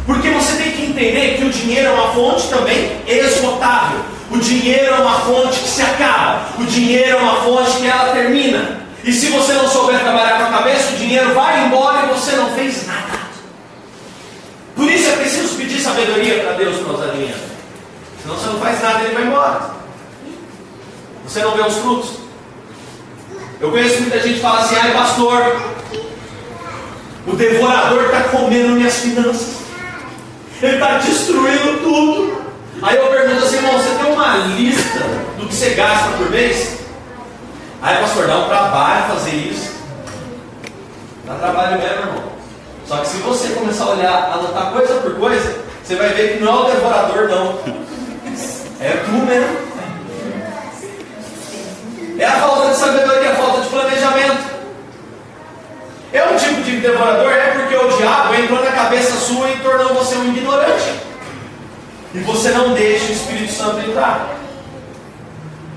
Porque 0.06 0.30
você 0.30 0.56
tem 0.56 0.71
que 0.71 0.86
entender 0.86 1.38
que 1.38 1.45
o 1.45 1.49
dinheiro 1.49 1.89
é 1.89 1.91
uma 1.91 2.13
fonte 2.13 2.47
também 2.47 3.01
esgotável. 3.08 3.99
O 4.32 4.38
dinheiro 4.38 4.93
é 4.93 4.99
uma 4.99 5.19
fonte 5.19 5.60
que 5.60 5.69
se 5.69 5.82
acaba. 5.82 6.47
O 6.58 6.63
dinheiro 6.63 7.17
é 7.17 7.21
uma 7.21 7.41
fonte 7.41 7.77
que 7.77 7.88
ela 7.88 8.13
termina. 8.13 8.82
E 9.04 9.12
se 9.12 9.27
você 9.27 9.54
não 9.54 9.67
souber 9.67 9.99
trabalhar 9.99 10.38
com 10.38 10.43
a 10.43 10.58
cabeça, 10.58 10.93
o 10.93 10.97
dinheiro 10.97 11.34
vai 11.34 11.65
embora 11.65 12.06
e 12.06 12.10
você 12.13 12.32
não 12.36 12.51
fez 12.51 12.88
nada. 12.88 13.19
Por 14.75 14.89
isso 14.89 15.10
é 15.10 15.15
preciso 15.17 15.56
pedir 15.56 15.80
sabedoria 16.02 16.44
para 16.44 16.54
Deus 16.54 16.78
para 16.78 17.12
dinheiro. 17.12 17.40
Senão 18.22 18.36
você 18.36 18.48
não 18.48 18.60
faz 18.60 18.82
nada 18.82 19.04
ele 19.04 19.14
vai 19.14 19.24
embora. 19.24 19.72
Você 21.28 21.40
não 21.42 21.52
vê 21.52 21.62
os 21.62 21.78
frutos. 21.78 22.12
Eu 23.60 23.70
conheço 23.70 24.02
muita 24.02 24.20
gente 24.20 24.36
que 24.36 24.42
fala 24.42 24.62
assim, 24.62 24.76
ai 24.76 24.92
pastor, 24.92 25.62
o 27.28 27.36
devorador 27.36 28.06
está 28.06 28.24
comendo 28.24 28.70
minhas 28.70 28.96
finanças. 28.96 29.62
Ele 30.62 30.74
está 30.74 30.98
destruindo 30.98 31.80
tudo. 31.84 32.42
Aí 32.82 32.98
eu 32.98 33.08
pergunto 33.08 33.46
assim, 33.46 33.58
irmão, 33.58 33.74
você 33.74 34.04
tem 34.04 34.14
uma 34.14 34.38
lista 34.38 35.00
do 35.38 35.48
que 35.48 35.54
você 35.54 35.70
gasta 35.72 36.10
por 36.18 36.32
mês? 36.32 36.80
Aí, 37.82 37.98
pastor, 37.98 38.28
dá 38.28 38.38
um 38.38 38.48
trabalho 38.48 39.14
fazer 39.14 39.36
isso. 39.36 39.72
Dá 41.26 41.36
trabalho 41.36 41.80
mesmo, 41.80 42.00
irmão. 42.00 42.24
Só 42.88 42.98
que 42.98 43.08
se 43.08 43.18
você 43.18 43.50
começar 43.50 43.86
a 43.86 43.90
olhar, 43.92 44.32
anotar 44.34 44.72
coisa 44.72 44.96
por 44.96 45.16
coisa, 45.16 45.70
você 45.91 45.95
vai 45.97 46.10
ver 46.13 46.38
que 46.38 46.43
não 46.43 46.54
é 46.54 46.62
o 46.62 46.71
devorador, 46.71 47.27
não. 47.27 47.60
É 48.80 49.04
tu 49.04 49.12
mesmo. 49.12 49.58
É 52.17 52.25
a 52.25 52.32
falta 52.32 52.69
de 52.69 52.75
sabedoria, 52.77 53.32
a 53.32 53.36
falta 53.36 53.62
de 53.62 53.67
planejamento. 53.67 54.51
É 56.13 56.23
um 56.30 56.38
tipo 56.38 56.62
de 56.62 56.77
devorador? 56.77 57.32
É 57.34 57.51
porque 57.51 57.75
o 57.75 57.97
diabo 57.97 58.36
entrou 58.36 58.63
na 58.63 58.71
cabeça 58.71 59.17
sua 59.17 59.49
e 59.49 59.58
tornou 59.58 59.93
você 59.93 60.15
um 60.15 60.30
ignorante. 60.30 60.95
E 62.13 62.19
você 62.19 62.51
não 62.51 62.73
deixa 62.73 63.08
o 63.08 63.12
Espírito 63.12 63.51
Santo 63.51 63.80
entrar. 63.82 64.38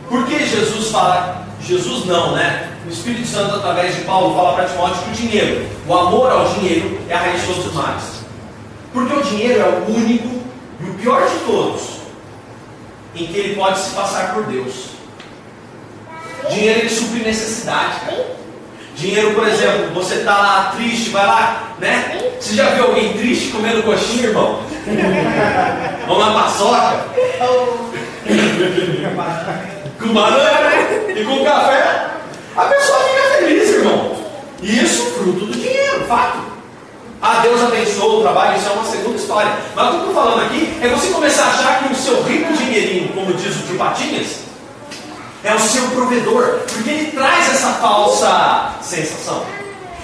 Por 0.08 0.26
que 0.26 0.46
Jesus 0.46 0.92
fala? 0.92 1.44
Jesus 1.60 2.04
não, 2.04 2.36
né? 2.36 2.70
O 2.86 2.88
Espírito 2.88 3.26
Santo, 3.26 3.56
através 3.56 3.96
de 3.96 4.02
Paulo, 4.02 4.36
fala 4.36 4.54
para 4.54 4.66
Timóteo 4.66 5.02
que 5.02 5.10
o 5.10 5.28
dinheiro, 5.28 5.66
o 5.88 5.94
amor 5.94 6.30
ao 6.30 6.48
dinheiro, 6.50 7.00
é 7.08 7.14
a 7.14 7.18
raiz 7.18 7.40
de 7.40 7.46
todos 7.48 7.66
os 7.66 7.74
males. 7.74 8.23
Porque 8.94 9.12
o 9.12 9.22
dinheiro 9.22 9.60
é 9.60 9.68
o 9.68 9.92
único 9.92 10.40
e 10.80 10.88
o 10.88 10.94
pior 10.94 11.28
de 11.28 11.38
todos 11.40 11.94
em 13.16 13.26
que 13.26 13.36
ele 13.36 13.56
pode 13.56 13.78
se 13.80 13.90
passar 13.90 14.32
por 14.32 14.44
Deus. 14.44 14.90
Dinheiro 16.48 16.80
ele 16.80 16.88
supre 16.88 17.24
necessidade, 17.24 18.00
cara. 18.00 18.36
Dinheiro, 18.94 19.34
por 19.34 19.48
exemplo, 19.48 19.92
você 19.92 20.14
está 20.16 20.38
lá 20.38 20.72
triste, 20.76 21.10
vai 21.10 21.26
lá, 21.26 21.74
né? 21.80 22.30
Você 22.38 22.54
já 22.54 22.70
viu 22.70 22.84
alguém 22.84 23.14
triste 23.14 23.50
comendo 23.50 23.82
coxinha, 23.82 24.28
irmão? 24.28 24.60
Ou 26.08 26.16
uma 26.16 26.32
paçoca? 26.32 27.04
com 30.00 30.08
banana 30.12 30.70
e 31.08 31.24
com 31.24 31.44
café? 31.44 32.10
A 32.56 32.64
pessoa 32.66 33.00
fica 33.00 33.22
feliz, 33.38 33.70
irmão. 33.70 34.16
Isso 34.62 35.06
fruto 35.12 35.46
do 35.46 35.52
dinheiro, 35.52 36.04
fato. 36.06 36.53
Ah, 37.20 37.40
Deus 37.42 37.62
abençoou 37.62 38.18
o 38.18 38.22
trabalho, 38.22 38.58
isso 38.58 38.68
é 38.68 38.72
uma 38.72 38.84
segunda 38.84 39.16
história. 39.16 39.52
Mas 39.74 39.86
o 39.86 39.90
que 39.90 39.96
eu 39.96 40.08
estou 40.08 40.14
falando 40.14 40.44
aqui 40.44 40.78
é 40.80 40.88
você 40.88 41.08
começar 41.08 41.44
a 41.44 41.48
achar 41.48 41.78
que 41.78 41.92
o 41.92 41.96
seu 41.96 42.22
rico 42.22 42.52
dinheirinho, 42.52 43.12
como 43.12 43.32
diz 43.32 43.56
o 43.56 43.66
tio 43.66 43.78
Patinhas, 43.78 44.44
é 45.42 45.54
o 45.54 45.60
seu 45.60 45.88
provedor, 45.90 46.60
porque 46.72 46.90
ele 46.90 47.12
traz 47.12 47.50
essa 47.50 47.72
falsa 47.74 48.76
sensação, 48.80 49.44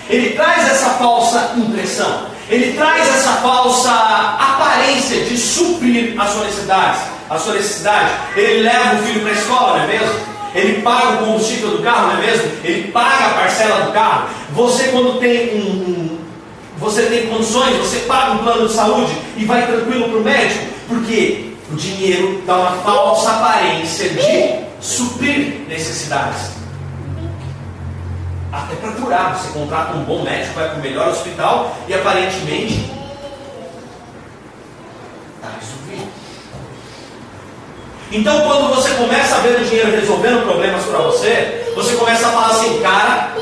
ele 0.09 0.35
traz 0.35 0.70
essa 0.70 0.90
falsa 0.90 1.53
impressão, 1.57 2.27
ele 2.49 2.75
traz 2.75 3.09
essa 3.09 3.35
falsa 3.35 3.90
aparência 3.90 5.25
de 5.25 5.38
suprir 5.38 6.20
as 6.20 6.31
sua 6.31 6.44
necessidade, 6.44 6.99
a 7.31 7.38
sua 7.38 7.55
necessidade. 7.55 8.11
Ele 8.37 8.62
leva 8.62 8.96
o 8.96 8.99
filho 9.07 9.20
para 9.20 9.31
a 9.31 9.35
escola, 9.35 9.77
não 9.79 9.85
é 9.85 9.87
mesmo? 9.87 10.20
Ele 10.53 10.83
paga 10.83 11.09
o 11.11 11.18
combustível 11.18 11.70
do 11.77 11.83
carro, 11.83 12.09
não 12.09 12.23
é 12.23 12.27
mesmo? 12.27 12.51
Ele 12.64 12.90
paga 12.90 13.27
a 13.27 13.35
parcela 13.35 13.85
do 13.87 13.92
carro. 13.92 14.29
Você 14.53 14.88
quando 14.88 15.20
tem 15.20 15.55
um, 15.55 15.61
um 15.61 16.10
você 16.81 17.03
tem 17.03 17.27
condições, 17.27 17.77
você 17.77 18.01
paga 18.01 18.33
um 18.33 18.38
plano 18.38 18.66
de 18.66 18.73
saúde 18.73 19.12
e 19.37 19.45
vai 19.45 19.66
tranquilo 19.66 20.09
para 20.09 20.19
o 20.19 20.25
médico, 20.25 20.64
porque 20.88 21.53
o 21.71 21.77
dinheiro 21.77 22.43
dá 22.47 22.57
uma 22.57 22.71
falsa 22.79 23.33
aparência 23.33 24.09
de 24.09 24.64
suprir 24.81 25.66
necessidades. 25.69 26.53
Até 28.51 28.75
para 28.77 28.93
curar, 28.93 29.37
você 29.37 29.53
contrata 29.53 29.95
um 29.95 30.05
bom 30.05 30.25
médico, 30.25 30.55
vai 30.55 30.71
para 30.71 30.79
o 30.79 30.83
melhor 30.83 31.09
hospital 31.09 31.77
e 31.87 31.93
aparentemente 31.93 32.90
está 35.37 35.51
resolvido. 35.61 36.09
Então, 38.11 38.40
quando 38.40 38.75
você 38.75 38.90
começa 38.95 39.37
a 39.37 39.40
ver 39.40 39.61
o 39.61 39.64
dinheiro 39.64 39.93
resolvendo 39.93 40.45
problemas 40.45 40.83
para 40.85 40.99
você, 40.99 41.73
você 41.77 41.95
começa 41.95 42.27
a 42.27 42.31
falar 42.31 42.49
assim, 42.49 42.81
cara, 42.81 43.37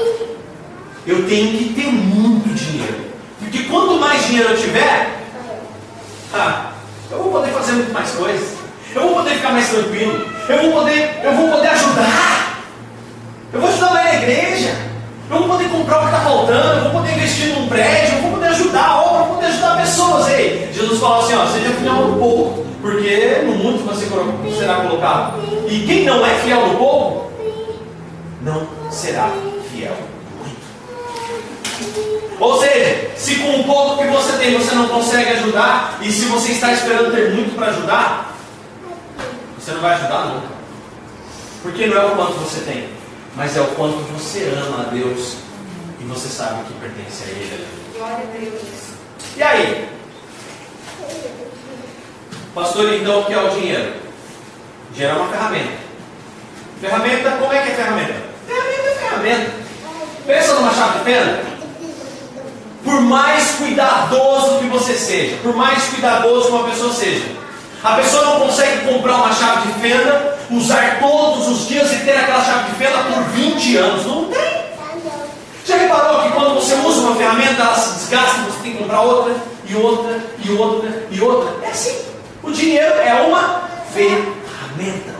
eu 1.07 1.27
tenho 1.27 1.57
que 1.57 1.73
ter 1.73 1.87
muito 1.87 2.38
quanto 3.69 4.01
mais 4.01 4.27
dinheiro 4.27 4.51
eu 4.51 4.57
tiver, 4.57 5.19
ah, 6.35 6.73
eu 7.11 7.23
vou 7.23 7.33
poder 7.33 7.53
fazer 7.53 7.73
muito 7.73 7.93
mais 7.93 8.11
coisas. 8.11 8.59
Eu 8.95 9.03
vou 9.03 9.15
poder 9.17 9.35
ficar 9.35 9.53
mais 9.53 9.69
tranquilo. 9.69 10.27
Eu 10.49 10.63
vou 10.63 10.73
poder, 10.73 11.21
eu 11.23 11.33
vou 11.35 11.49
poder 11.51 11.69
ajudar. 11.69 12.63
Eu 13.53 13.61
vou 13.61 13.71
ajudar 13.71 13.93
lá 13.93 14.05
na 14.05 14.15
igreja. 14.15 14.75
Eu 15.31 15.39
vou 15.39 15.49
poder 15.49 15.69
comprar 15.69 15.99
o 15.99 16.01
que 16.01 16.07
está 16.07 16.21
faltando. 16.21 16.77
Eu 16.77 16.83
vou 16.85 17.01
poder 17.01 17.13
investir 17.13 17.49
num 17.55 17.69
prédio. 17.69 18.17
Eu 18.17 18.23
vou 18.23 18.31
poder 18.33 18.47
ajudar 18.49 18.85
a 18.85 19.03
obra. 19.03 19.21
Eu 19.21 19.27
vou 19.27 19.35
poder 19.37 19.47
ajudar 19.47 19.77
pessoas. 19.77 20.29
Ei, 20.29 20.71
Jesus 20.73 21.01
fala 21.01 21.25
assim: 21.25 21.35
ó, 21.35 21.47
seja 21.47 21.71
fiel 21.71 21.95
no 21.95 22.19
pouco, 22.19 22.67
porque 22.81 23.43
no 23.45 23.55
mundo 23.57 23.85
você 23.85 24.07
será 24.59 24.77
colocado. 24.77 25.39
E 25.69 25.85
quem 25.87 26.05
não 26.05 26.25
é 26.25 26.35
fiel 26.37 26.69
no 26.69 26.77
pouco, 26.77 27.33
não 28.43 28.67
será 28.91 29.31
fiel 29.71 30.08
ou 32.41 32.61
seja, 32.61 33.11
se 33.17 33.37
com 33.37 33.61
o 33.61 33.65
pouco 33.65 34.03
que 34.03 34.09
você 34.09 34.39
tem 34.39 34.57
você 34.57 34.75
não 34.75 34.89
consegue 34.89 35.31
ajudar, 35.31 35.99
e 36.01 36.11
se 36.13 36.27
você 36.27 36.53
está 36.53 36.73
esperando 36.73 37.13
ter 37.13 37.35
muito 37.35 37.57
para 37.57 37.69
ajudar, 37.69 38.37
você 39.59 39.73
não 39.73 39.81
vai 39.81 39.95
ajudar 39.95 40.27
nunca. 40.27 40.49
Porque 41.63 41.87
não 41.87 42.01
é 42.01 42.05
o 42.07 42.11
quanto 42.11 42.35
você 42.35 42.61
tem, 42.61 42.89
mas 43.35 43.57
é 43.57 43.61
o 43.61 43.67
quanto 43.69 43.97
você 44.13 44.53
ama 44.57 44.83
a 44.83 44.91
Deus 44.95 45.37
e 46.01 46.05
você 46.05 46.29
sabe 46.29 46.65
que 46.65 46.75
pertence 46.75 47.25
a 47.25 47.29
Ele. 47.29 47.67
Glória 47.97 48.17
a 48.17 48.39
Deus. 48.39 48.63
E 49.37 49.43
aí? 49.43 49.89
Pastor, 52.55 52.95
então 52.95 53.21
o 53.21 53.25
que 53.25 53.33
é 53.33 53.39
o 53.41 53.51
dinheiro? 53.51 53.95
O 54.91 54.95
dinheiro 54.95 55.17
é 55.17 55.21
uma 55.21 55.31
ferramenta. 55.31 55.79
Ferramenta, 56.81 57.31
como 57.33 57.53
é 57.53 57.63
que 57.63 57.73
é 57.73 57.75
ferramenta? 57.75 58.15
Ferramenta 58.47 58.89
é 58.89 58.95
ferramenta. 58.95 59.51
Pensa 60.27 60.55
numa 60.55 60.75
chave 60.75 60.99
de 60.99 61.05
fenda. 61.05 61.58
Por 62.89 63.03
mais 63.03 63.51
cuidadoso 63.57 64.61
que 64.61 64.67
você 64.69 64.95
seja, 64.95 65.37
por 65.43 65.55
mais 65.55 65.85
cuidadoso 65.89 66.47
que 66.47 66.53
uma 66.53 66.65
pessoa 66.71 66.91
seja, 66.91 67.27
a 67.85 67.93
pessoa 67.97 68.25
não 68.25 68.41
consegue 68.41 68.87
comprar 68.87 69.17
uma 69.17 69.35
chave 69.35 69.71
de 69.71 69.79
fenda, 69.79 70.39
usar 70.51 70.99
todos 70.99 71.49
os 71.49 71.69
dias 71.69 71.93
e 71.93 71.97
ter 71.97 72.17
aquela 72.17 72.43
chave 72.43 72.71
de 72.71 72.77
fenda 72.77 72.99
por 73.13 73.23
20 73.25 73.77
anos. 73.77 74.07
Não 74.07 74.25
tem. 74.25 74.65
Já 75.67 75.77
reparou 75.77 76.23
que 76.23 76.33
quando 76.33 76.55
você 76.55 76.77
usa 76.77 77.01
uma 77.03 77.17
ferramenta, 77.17 77.63
ela 77.63 77.75
se 77.75 77.99
desgasta, 77.99 78.41
você 78.51 78.63
tem 78.63 78.73
que 78.73 78.79
comprar 78.79 79.03
outra, 79.03 79.35
e 79.69 79.75
outra, 79.77 80.25
e 80.43 80.51
outra, 80.51 81.07
e 81.11 81.21
outra? 81.21 81.67
É 81.67 81.71
assim. 81.71 81.95
O 82.43 82.51
dinheiro 82.51 82.95
é 82.95 83.15
uma 83.29 83.69
ferramenta. 83.93 85.15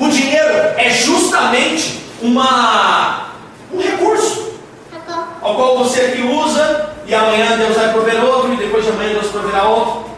O 0.00 0.08
dinheiro 0.08 0.54
é 0.76 0.90
justamente 0.90 2.02
uma, 2.20 3.28
um 3.72 3.80
recurso 3.80 4.46
ao 5.40 5.54
qual 5.54 5.78
você 5.78 6.00
aqui 6.00 6.22
usa, 6.22 6.85
e 7.06 7.14
amanhã 7.14 7.56
Deus 7.56 7.76
vai 7.76 7.92
prover 7.92 8.24
outro, 8.24 8.52
e 8.52 8.56
depois 8.56 8.84
de 8.84 8.90
amanhã 8.90 9.12
Deus 9.12 9.28
proverá 9.28 9.68
outro. 9.68 10.10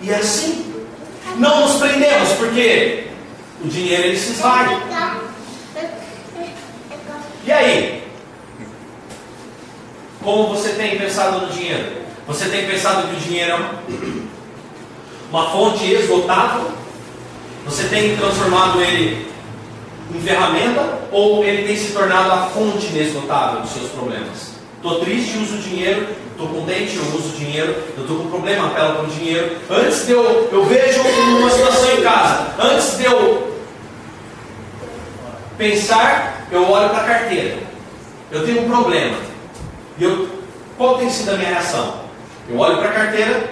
E 0.00 0.10
é 0.10 0.16
assim. 0.16 0.74
Não 1.36 1.60
nos 1.60 1.76
prendemos, 1.76 2.32
porque 2.32 3.08
o 3.62 3.68
dinheiro 3.68 4.04
ele 4.04 4.18
se 4.18 4.32
esvai. 4.32 4.82
E 7.44 7.52
aí? 7.52 8.04
Como 10.22 10.48
você 10.48 10.70
tem 10.70 10.98
pensado 10.98 11.46
no 11.46 11.52
dinheiro? 11.52 12.00
Você 12.26 12.48
tem 12.48 12.66
pensado 12.66 13.08
que 13.08 13.16
o 13.16 13.20
dinheiro 13.20 13.52
é 13.52 13.58
uma 15.30 15.50
fonte 15.50 15.90
esgotável? 15.92 16.70
Você 17.64 17.84
tem 17.84 18.16
transformado 18.16 18.80
ele 18.80 19.30
em 20.14 20.20
ferramenta 20.20 20.98
ou 21.12 21.44
ele 21.44 21.66
tem 21.66 21.76
se 21.76 21.92
tornado 21.92 22.32
a 22.32 22.46
fonte 22.46 22.86
inesgotável 22.86 23.60
dos 23.60 23.70
seus 23.70 23.90
problemas? 23.90 24.49
Estou 24.82 25.00
triste, 25.00 25.36
uso 25.36 25.58
dinheiro. 25.58 26.08
Estou 26.30 26.48
contente, 26.48 26.96
eu 26.96 27.02
uso 27.14 27.36
dinheiro. 27.36 27.84
Eu 27.98 28.02
estou 28.02 28.16
com 28.16 28.30
problema, 28.30 28.68
apelo 28.68 28.94
para 28.94 29.04
o 29.04 29.06
dinheiro. 29.08 29.58
Antes 29.68 30.06
de 30.06 30.12
eu, 30.12 30.48
eu 30.50 30.64
vejo 30.64 31.02
uma 31.02 31.50
situação 31.50 31.98
em 31.98 32.02
casa. 32.02 32.54
Antes 32.58 32.96
de 32.96 33.04
eu 33.04 33.56
pensar, 35.58 36.46
eu 36.50 36.66
olho 36.70 36.88
para 36.88 37.02
a 37.02 37.04
carteira. 37.04 37.58
Eu 38.32 38.46
tenho 38.46 38.62
um 38.62 38.70
problema. 38.70 39.18
E 39.98 40.04
eu, 40.04 40.28
qual 40.78 40.96
tem 40.96 41.10
sido 41.10 41.32
a 41.32 41.36
minha 41.36 41.50
reação? 41.50 42.00
Eu 42.48 42.58
olho 42.58 42.78
para 42.78 42.88
a 42.88 42.92
carteira, 42.92 43.50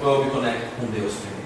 ou 0.00 0.14
eu 0.14 0.24
me 0.24 0.30
conecto 0.30 0.66
com 0.80 0.86
Deus 0.86 1.12
primeiro? 1.12 1.40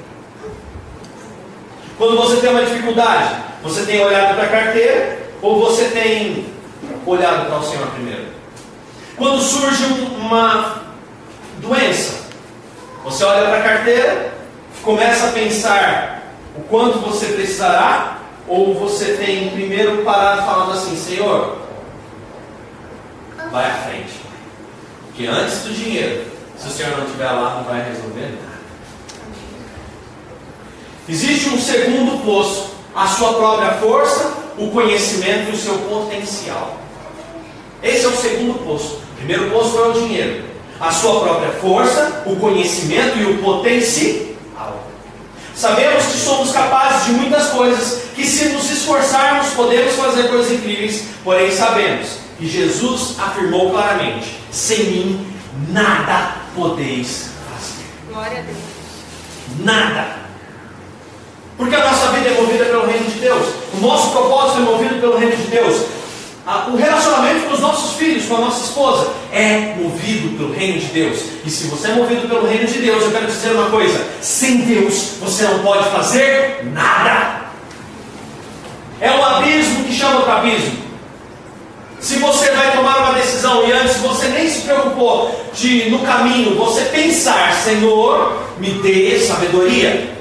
Quando 1.99 2.17
você 2.17 2.37
tem 2.37 2.51
uma 2.51 2.65
dificuldade, 2.65 3.35
você 3.65 3.85
tem 3.85 4.01
olhado 4.01 4.37
para 4.37 4.45
a 4.45 4.49
carteira 4.49 5.19
ou 5.43 5.61
você 5.61 5.87
tem 5.87 6.47
olhado 7.05 7.47
para 7.47 7.59
o 7.59 7.65
Senhor 7.65 7.89
primeiro? 7.89 8.44
Quando 9.17 9.41
surge 9.41 9.85
uma 10.19 10.83
doença, 11.59 12.25
você 13.05 13.25
olha 13.25 13.47
para 13.47 13.59
a 13.59 13.63
carteira, 13.63 14.35
começa 14.83 15.29
a 15.29 15.33
pensar 15.33 16.23
o 16.57 16.63
quanto 16.63 16.99
você 16.99 17.27
precisará, 17.27 18.19
ou 18.47 18.75
você 18.75 19.15
tem 19.15 19.51
primeiro 19.51 20.03
parado 20.05 20.43
falando 20.43 20.73
assim, 20.73 20.97
Senhor, 20.97 21.59
vai 23.51 23.71
à 23.71 23.75
frente. 23.75 24.21
Porque 25.07 25.27
antes 25.27 25.63
do 25.63 25.73
dinheiro, 25.73 26.25
se 26.59 26.69
o 26.69 26.71
Senhor 26.71 26.97
não 26.97 27.05
estiver 27.05 27.31
lá, 27.31 27.57
não 27.57 27.65
vai 27.65 27.83
resolver 27.85 28.37
nada. 28.43 28.55
Existe 31.09 31.51
um 31.51 31.61
segundo 31.61 32.25
poço, 32.25 32.75
a 32.95 33.07
sua 33.07 33.35
própria 33.35 33.73
força, 33.73 34.33
o 34.59 34.71
conhecimento 34.71 35.51
e 35.51 35.55
o 35.55 35.59
seu 35.59 35.79
potencial. 35.79 36.84
Segundo 38.25 38.55
poço. 38.65 39.01
O 39.13 39.17
primeiro 39.17 39.51
poço 39.51 39.77
é 39.77 39.89
o 39.89 39.93
dinheiro. 39.93 40.45
A 40.81 40.91
sua 40.91 41.21
própria 41.21 41.51
força, 41.61 42.23
o 42.25 42.37
conhecimento 42.37 43.19
e 43.19 43.27
o 43.27 43.39
potencial. 43.43 44.83
Sabemos 45.55 46.07
que 46.07 46.17
somos 46.17 46.51
capazes 46.51 47.05
de 47.05 47.13
muitas 47.13 47.49
coisas, 47.51 48.01
que 48.15 48.25
se 48.27 48.47
nos 48.47 48.71
esforçarmos 48.71 49.51
podemos 49.51 49.93
fazer 49.93 50.29
coisas 50.29 50.53
incríveis, 50.53 51.05
porém 51.23 51.51
sabemos 51.51 52.09
que 52.39 52.49
Jesus 52.49 53.17
afirmou 53.19 53.71
claramente: 53.71 54.39
sem 54.51 54.85
mim 54.85 55.27
nada 55.69 56.37
podeis 56.57 57.29
fazer. 57.53 57.85
Glória 58.09 58.39
a 58.39 58.43
Deus. 58.43 58.59
Nada. 59.61 60.17
Porque 61.59 61.75
a 61.75 61.85
nossa 61.85 62.09
vida 62.09 62.31
é 62.31 62.41
movida 62.41 62.65
pelo 62.65 62.87
reino 62.87 63.05
de 63.05 63.21
Deus. 63.21 63.49
O 63.75 63.81
nosso 63.81 64.11
propósito 64.13 64.61
é 64.61 64.63
movido 64.63 64.95
pelo 64.99 65.19
reino 65.19 65.37
de 65.37 65.47
Deus. 65.47 66.04
O 66.47 66.77
relacionamento 66.77 67.47
com 67.47 67.55
os 67.55 67.61
nossos 67.61 67.97
filhos, 67.97 68.27
com 68.27 68.37
a 68.37 68.41
nossa 68.41 68.65
esposa, 68.65 69.11
é 69.33 69.75
movido 69.79 70.37
pelo 70.37 70.53
reino 70.53 70.79
de 70.79 70.87
Deus. 70.87 71.21
E 71.43 71.49
se 71.49 71.69
você 71.69 71.89
é 71.89 71.95
movido 71.95 72.29
pelo 72.29 72.47
reino 72.47 72.67
de 72.67 72.81
Deus, 72.81 73.03
eu 73.03 73.11
quero 73.11 73.27
dizer 73.27 73.53
uma 73.53 73.71
coisa: 73.71 74.07
sem 74.21 74.59
Deus 74.59 75.13
você 75.21 75.45
não 75.45 75.61
pode 75.61 75.89
fazer 75.89 76.69
nada. 76.73 77.45
É 79.01 79.11
um 79.11 79.25
abismo 79.25 79.85
que 79.85 79.95
chama 79.95 80.21
para 80.21 80.37
abismo. 80.37 80.85
Se 81.99 82.17
você 82.19 82.51
vai 82.51 82.73
tomar 82.77 82.99
uma 82.99 83.15
decisão 83.15 83.67
e 83.67 83.73
antes 83.73 83.97
você 83.97 84.29
nem 84.29 84.47
se 84.47 84.61
preocupou 84.61 85.49
de 85.55 85.89
no 85.89 86.01
caminho 86.01 86.55
você 86.57 86.83
pensar, 86.83 87.55
Senhor, 87.55 88.37
me 88.59 88.71
dê 88.83 89.19
sabedoria, 89.21 90.13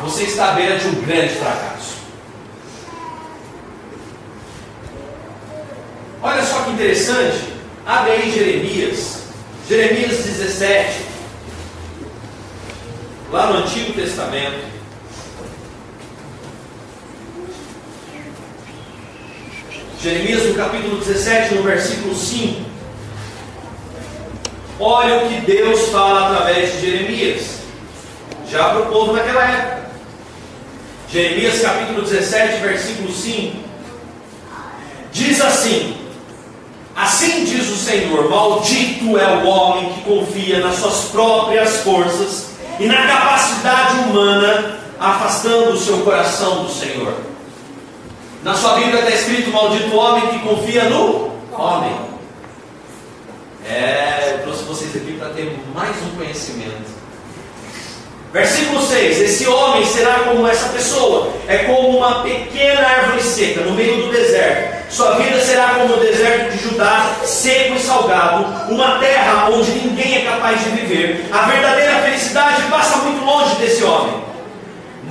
você 0.00 0.24
está 0.24 0.48
à 0.48 0.52
beira 0.54 0.76
de 0.76 0.88
um 0.88 0.94
grande 1.02 1.34
fracasso. 1.34 1.91
Olha 6.22 6.44
só 6.44 6.62
que 6.62 6.70
interessante. 6.70 7.52
Abre 7.84 8.12
aí 8.12 8.30
Jeremias. 8.30 9.22
Jeremias 9.68 10.18
17. 10.18 11.00
Lá 13.32 13.46
no 13.46 13.58
Antigo 13.58 13.92
Testamento. 13.92 14.72
Jeremias 20.00 20.44
no 20.44 20.54
capítulo 20.54 20.96
17, 20.98 21.54
no 21.54 21.62
versículo 21.62 22.14
5. 22.14 22.60
Olha 24.78 25.24
o 25.24 25.28
que 25.28 25.40
Deus 25.42 25.88
fala 25.88 26.28
através 26.28 26.72
de 26.72 26.80
Jeremias. 26.80 27.58
Já 28.48 28.70
para 28.70 28.82
o 28.82 28.86
povo 28.86 29.12
naquela 29.12 29.44
época. 29.44 29.90
Jeremias 31.08 31.60
capítulo 31.60 32.02
17, 32.02 32.60
versículo 32.60 33.12
5. 33.12 33.56
Diz 35.12 35.40
assim: 35.40 36.01
Assim 36.94 37.44
diz 37.44 37.68
o 37.68 37.76
Senhor: 37.76 38.28
Maldito 38.28 39.18
é 39.18 39.26
o 39.28 39.46
homem 39.46 39.92
que 39.92 40.00
confia 40.02 40.60
nas 40.60 40.76
suas 40.76 41.04
próprias 41.06 41.78
forças 41.78 42.50
e 42.78 42.86
na 42.86 43.06
capacidade 43.06 43.98
humana, 44.00 44.78
afastando 44.98 45.70
o 45.70 45.78
seu 45.78 45.98
coração 45.98 46.64
do 46.64 46.70
Senhor. 46.70 47.14
Na 48.42 48.54
sua 48.54 48.74
Bíblia 48.74 49.00
está 49.00 49.10
escrito: 49.10 49.50
Maldito 49.50 49.94
o 49.94 49.96
homem 49.96 50.28
que 50.28 50.38
confia 50.40 50.84
no 50.84 51.30
homem. 51.52 52.12
É, 53.68 54.34
eu 54.34 54.42
trouxe 54.42 54.64
vocês 54.64 54.96
aqui 54.96 55.12
para 55.18 55.30
ter 55.30 55.56
mais 55.74 55.96
um 56.02 56.16
conhecimento. 56.16 56.92
Versículo 58.32 58.80
6: 58.82 59.20
Esse 59.20 59.46
homem 59.46 59.84
será 59.86 60.20
como 60.20 60.46
essa 60.46 60.70
pessoa, 60.70 61.32
é 61.46 61.58
como 61.58 61.98
uma 61.98 62.22
pequena 62.22 62.80
árvore 62.80 63.22
seca 63.22 63.60
no 63.60 63.72
meio 63.72 64.02
do 64.02 64.12
deserto. 64.12 64.71
Sua 64.92 65.12
vida 65.12 65.40
será 65.40 65.70
como 65.70 65.94
o 65.94 66.00
deserto 66.00 66.52
de 66.52 66.64
Judá, 66.64 67.16
seco 67.24 67.76
e 67.76 67.80
salgado, 67.80 68.44
uma 68.70 68.98
terra 68.98 69.48
onde 69.48 69.70
ninguém 69.70 70.18
é 70.18 70.20
capaz 70.20 70.62
de 70.62 70.68
viver. 70.68 71.30
A 71.32 71.46
verdadeira 71.46 72.02
felicidade 72.02 72.60
passa 72.70 72.98
muito 72.98 73.24
longe 73.24 73.54
desse 73.54 73.82
homem. 73.82 74.22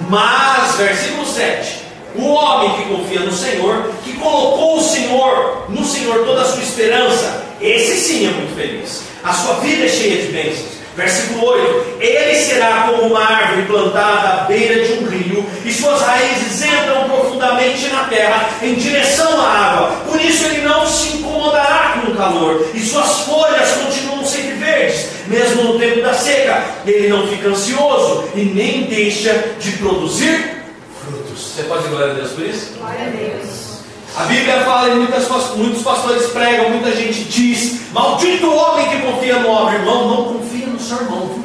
Mas, 0.07 0.75
versículo 0.75 1.25
7: 1.25 1.79
O 2.15 2.27
homem 2.27 2.75
que 2.75 2.95
confia 2.95 3.21
no 3.21 3.31
Senhor, 3.31 3.91
que 4.03 4.13
colocou 4.13 4.77
o 4.77 4.83
Senhor, 4.83 5.65
no 5.69 5.83
Senhor 5.83 6.25
toda 6.25 6.43
a 6.43 6.45
sua 6.45 6.61
esperança, 6.61 7.43
esse 7.59 7.97
sim 7.97 8.27
é 8.27 8.29
muito 8.29 8.55
feliz. 8.55 9.01
A 9.23 9.33
sua 9.33 9.55
vida 9.55 9.85
é 9.85 9.89
cheia 9.89 10.21
de 10.21 10.31
bênçãos. 10.31 10.80
Versículo 11.01 11.45
8: 11.45 11.97
Ele 11.99 12.35
será 12.35 12.87
como 12.87 13.07
uma 13.07 13.23
árvore 13.23 13.63
plantada 13.63 14.29
à 14.29 14.45
beira 14.45 14.85
de 14.85 14.93
um 14.93 15.07
rio, 15.07 15.45
e 15.65 15.73
suas 15.73 15.99
raízes 15.99 16.63
entram 16.63 17.09
profundamente 17.09 17.87
na 17.87 18.03
terra, 18.03 18.49
em 18.61 18.75
direção 18.75 19.41
à 19.41 19.47
água. 19.47 19.87
Por 20.07 20.21
isso 20.21 20.45
ele 20.45 20.61
não 20.61 20.85
se 20.85 21.17
incomodará 21.17 22.01
com 22.01 22.11
o 22.11 22.15
calor, 22.15 22.67
e 22.73 22.79
suas 22.79 23.21
folhas 23.21 23.71
continuam 23.71 24.23
sempre 24.23 24.53
verdes, 24.53 25.07
mesmo 25.27 25.63
no 25.63 25.79
tempo 25.79 26.01
da 26.01 26.13
seca. 26.13 26.63
Ele 26.85 27.07
não 27.07 27.27
fica 27.27 27.49
ansioso 27.49 28.29
e 28.35 28.41
nem 28.41 28.83
deixa 28.83 29.55
de 29.59 29.71
produzir 29.73 30.61
frutos. 31.01 31.53
Você 31.55 31.63
pode 31.63 31.87
glória 31.87 32.11
a 32.11 32.13
Deus 32.13 32.31
por 32.31 32.45
isso? 32.45 32.73
Glória 32.77 33.07
a 33.07 33.09
Deus. 33.09 33.71
A 34.17 34.23
Bíblia 34.25 34.61
fala 34.65 34.89
e 34.89 34.95
muitas, 34.95 35.27
muitos 35.55 35.81
pastores 35.83 36.27
pregam, 36.27 36.69
muita 36.69 36.93
gente 36.93 37.23
diz: 37.23 37.91
Maldito 37.93 38.47
o 38.47 38.55
homem 38.55 38.89
que 38.89 38.97
confia 38.97 39.39
no 39.39 39.49
homem. 39.49 39.75
Irmão, 39.75 40.07
não 40.09 40.33
confia 40.33 40.60
no 40.81 40.87
seu 40.87 40.97
irmão. 40.97 41.43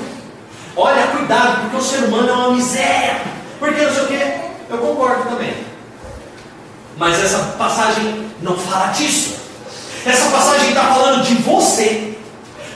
Olha, 0.75 1.07
cuidado, 1.09 1.63
porque 1.63 1.77
o 1.77 1.83
ser 1.83 2.05
humano 2.05 2.29
é 2.29 2.33
uma 2.33 2.51
miséria. 2.53 3.21
Porque 3.59 3.83
não 3.83 3.93
sei 3.93 4.03
o 4.03 4.07
quê. 4.07 4.35
Eu 4.71 4.79
concordo 4.79 5.29
também. 5.29 5.55
Mas 6.97 7.23
essa 7.23 7.39
passagem 7.59 8.31
não 8.41 8.57
fala 8.57 8.89
disso. 8.89 9.37
Essa 10.05 10.31
passagem 10.31 10.71
está 10.71 10.85
falando 10.85 11.23
de 11.23 11.35
você. 11.43 12.17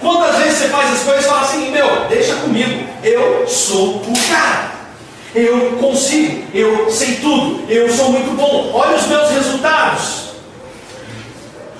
Quantas 0.01 0.37
vezes 0.37 0.59
você 0.59 0.68
faz 0.68 0.92
as 0.92 1.01
coisas 1.01 1.25
e 1.25 1.29
fala 1.29 1.40
assim, 1.42 1.70
meu, 1.70 2.09
deixa 2.09 2.35
comigo, 2.37 2.88
eu 3.03 3.46
sou 3.46 3.96
o 3.96 4.12
cara. 4.31 4.70
Eu 5.35 5.77
consigo, 5.79 6.44
eu 6.53 6.90
sei 6.90 7.16
tudo, 7.16 7.70
eu 7.70 7.88
sou 7.90 8.11
muito 8.11 8.37
bom. 8.37 8.73
Olha 8.75 8.96
os 8.96 9.07
meus 9.07 9.31
resultados. 9.31 10.31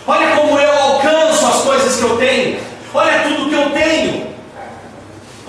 Olha 0.07 0.37
como 0.37 0.59
eu 0.59 0.73
alcanço 0.73 1.47
as 1.47 1.63
coisas 1.63 1.97
que 1.97 2.03
eu 2.03 2.17
tenho. 2.17 2.61
Olha 2.93 3.23
tudo 3.23 3.49
que 3.49 3.55
eu 3.55 3.71
tenho. 3.71 4.30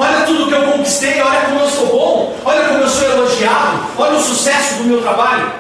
Olha 0.02 0.26
tudo 0.26 0.48
que 0.48 0.54
eu 0.56 0.72
conquistei, 0.72 1.22
olha 1.22 1.42
como 1.42 1.60
eu 1.60 1.70
sou 1.70 1.86
bom, 1.86 2.36
olha 2.44 2.68
como 2.70 2.80
eu 2.80 2.90
sou 2.90 3.08
elogiado, 3.08 3.86
olha 4.00 4.18
o 4.18 4.20
sucesso 4.20 4.80
do 4.80 4.86
meu 4.86 5.00
trabalho. 5.00 5.52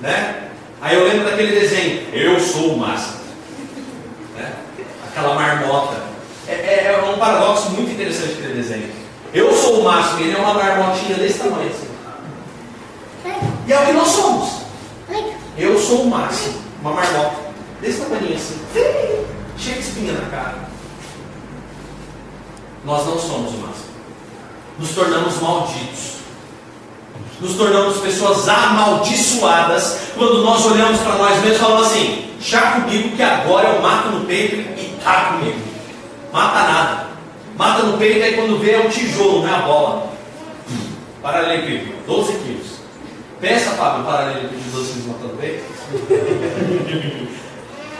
Né? 0.00 0.50
Aí 0.80 0.94
eu 0.94 1.04
lembro 1.04 1.28
daquele 1.28 1.58
desenho, 1.58 2.06
eu 2.12 2.38
sou 2.38 2.74
o 2.74 2.78
máximo. 2.78 3.16
Né? 4.36 4.52
Aquela 5.08 5.34
marmota. 5.34 5.96
É, 6.46 6.52
é, 6.52 6.94
é, 6.94 7.10
um 7.10 7.18
paradoxo 7.18 7.70
muito 7.70 7.90
interessante 7.90 8.34
aquele 8.34 8.54
desenho. 8.54 8.88
Eu 9.34 9.52
sou 9.52 9.80
o 9.80 9.84
máximo, 9.84 10.20
ele 10.20 10.36
é 10.36 10.38
uma 10.38 10.54
marmotinha 10.54 11.18
desse 11.18 11.40
tamanho 11.40 11.68
assim. 11.68 11.88
E 13.66 13.72
é 13.72 13.80
o 13.80 13.84
que 13.84 13.92
nós 13.94 14.08
somos. 14.08 14.60
Eu 15.58 15.76
sou 15.76 16.02
o 16.02 16.06
máximo, 16.06 16.62
uma 16.80 16.92
marmota 16.92 17.36
desse 17.80 18.00
tamanho 18.02 18.32
assim, 18.32 18.60
cheia 19.56 19.74
de 19.74 19.80
espinha 19.80 20.12
na 20.12 20.30
cara. 20.30 20.75
Nós 22.86 23.04
não 23.04 23.18
somos 23.18 23.52
máximo. 23.56 23.86
Nos 24.78 24.90
tornamos 24.90 25.42
malditos. 25.42 26.16
Nos 27.40 27.56
tornamos 27.56 27.98
pessoas 27.98 28.48
amaldiçoadas 28.48 29.98
quando 30.14 30.42
nós 30.42 30.64
olhamos 30.64 31.00
para 31.00 31.16
nós 31.16 31.40
mesmos 31.40 31.56
e 31.56 31.58
falamos 31.58 31.86
assim: 31.88 32.30
chá 32.40 32.80
comigo 32.80 33.16
que 33.16 33.22
agora 33.22 33.70
eu 33.70 33.82
mato 33.82 34.10
no 34.10 34.24
peito 34.24 34.54
e 34.54 34.96
tá 35.02 35.32
comigo. 35.32 35.58
Mata 36.32 36.62
nada. 36.62 37.06
Mata 37.56 37.82
no 37.82 37.98
peito 37.98 38.24
aí 38.24 38.34
quando 38.34 38.60
vê 38.60 38.72
é 38.72 38.86
um 38.86 38.88
tijolo, 38.88 39.42
não 39.42 39.48
é 39.48 39.54
a 39.54 39.62
bola. 39.62 40.12
Paralelepípedo, 41.20 41.92
12 42.06 42.32
quilos. 42.34 42.66
Pensa, 43.40 43.70
Fábio, 43.70 44.04
paralelepípedo 44.04 44.62
de 44.62 44.70
12 44.70 44.92
quilos 44.92 45.06
matando 45.08 45.36
peito. 45.40 45.64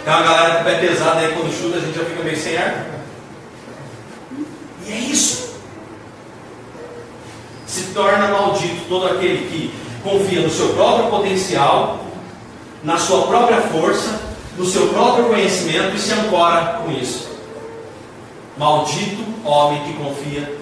Tem 0.05 0.14
uma 0.14 0.22
galera 0.22 0.55
com 0.55 0.61
o 0.61 0.64
pé 0.64 0.75
pesado 0.79 1.18
aí 1.18 1.33
quando 1.33 1.53
chuta 1.53 1.79
a 1.79 1.81
gente 1.81 1.99
já 1.99 2.05
fica 2.05 2.22
meio 2.22 2.37
sem 2.37 2.57
ar. 2.57 2.95
E 4.87 4.92
é 4.92 4.99
isso. 4.99 5.57
Se 7.66 7.83
torna 7.94 8.29
maldito 8.29 8.87
todo 8.88 9.07
aquele 9.07 9.49
que 9.49 9.75
confia 10.03 10.40
no 10.40 10.51
seu 10.51 10.68
próprio 10.75 11.11
potencial, 11.11 11.99
na 12.85 12.96
sua 12.96 13.27
própria 13.27 13.61
força, 13.62 14.20
no 14.57 14.64
seu 14.64 14.88
próprio 14.88 15.27
conhecimento 15.27 15.96
e 15.96 15.99
se 15.99 16.12
ancora 16.12 16.81
com 16.83 16.92
isso. 16.92 17.29
Maldito 18.57 19.25
homem 19.44 19.83
que 19.85 19.92
confia 19.94 20.59